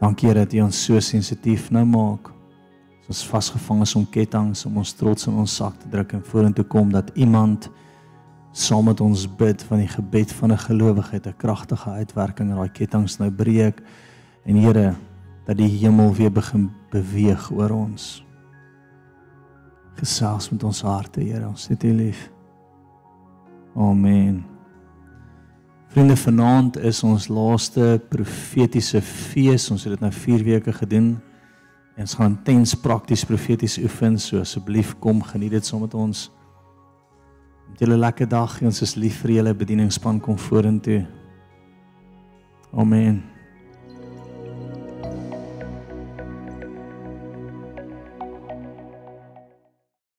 Dankie 0.01 0.29
Here 0.29 0.45
dat 0.45 0.53
U 0.55 0.61
ons 0.61 0.85
so 0.85 1.01
sensitief 1.01 1.71
nou 1.71 1.85
maak 1.85 2.31
ons 3.09 3.25
vasgevang 3.29 3.83
is 3.85 3.95
om 3.95 4.07
kettinge 4.09 4.57
om 4.67 4.79
ons 4.81 4.93
trots 4.97 5.27
in 5.29 5.35
ons 5.37 5.57
sak 5.61 5.77
te 5.81 5.89
druk 5.93 6.15
en 6.17 6.23
vorentoe 6.25 6.65
kom 6.65 6.93
dat 6.93 7.11
iemand 7.15 7.69
saam 8.53 8.87
met 8.89 9.01
ons 9.01 9.27
bid 9.37 9.63
van 9.69 9.83
die 9.83 9.89
gebed 9.89 10.33
van 10.33 10.53
'n 10.53 10.59
gelowige 10.59 11.15
het 11.15 11.27
'n 11.27 11.37
kragtige 11.37 11.91
uitwerking 11.91 12.51
en 12.51 12.57
daai 12.57 12.73
kettinge 12.73 13.17
nou 13.19 13.31
breek 13.31 13.83
en 14.45 14.57
Here 14.57 14.95
dat 15.45 15.57
die 15.57 15.69
hemel 15.69 16.15
weer 16.15 16.33
begin 16.33 16.71
beweeg 16.91 17.51
oor 17.51 17.71
ons. 17.71 18.25
Gesels 19.95 20.51
met 20.51 20.65
ons 20.65 20.83
harte, 20.83 21.21
Here, 21.21 21.49
ons 21.49 21.69
het 21.69 21.85
U 21.85 21.93
lief. 21.93 22.31
Amen. 23.77 24.54
Vriende, 25.95 26.17
vanaand 26.17 26.77
is 26.77 27.05
ons 27.07 27.29
laaste 27.31 28.01
profetiese 28.11 28.99
fees. 28.99 29.69
Ons 29.71 29.85
het 29.87 29.93
dit 29.95 30.01
nou 30.03 30.11
4 30.11 30.43
weke 30.43 30.73
gedoen. 30.75 31.13
En 31.95 32.03
ons 32.03 32.15
gaan 32.19 32.33
intens 32.33 32.73
prakties 32.75 33.23
profeties 33.25 33.77
oefen. 33.79 34.17
So 34.19 34.43
asseblief 34.43 34.97
kom 34.99 35.23
geniet 35.23 35.55
dit 35.55 35.67
saam 35.67 35.85
met 35.87 35.95
ons. 35.95 36.25
Met 37.69 37.85
julle 37.87 38.01
lekker 38.03 38.27
dag. 38.27 38.57
Ons 38.67 38.83
is 38.83 38.97
lief 38.99 39.21
vir 39.23 39.37
julle 39.37 39.55
bedieningspan 39.55 40.19
kom 40.19 40.35
vorentoe. 40.49 41.05
Amen. 42.75 43.23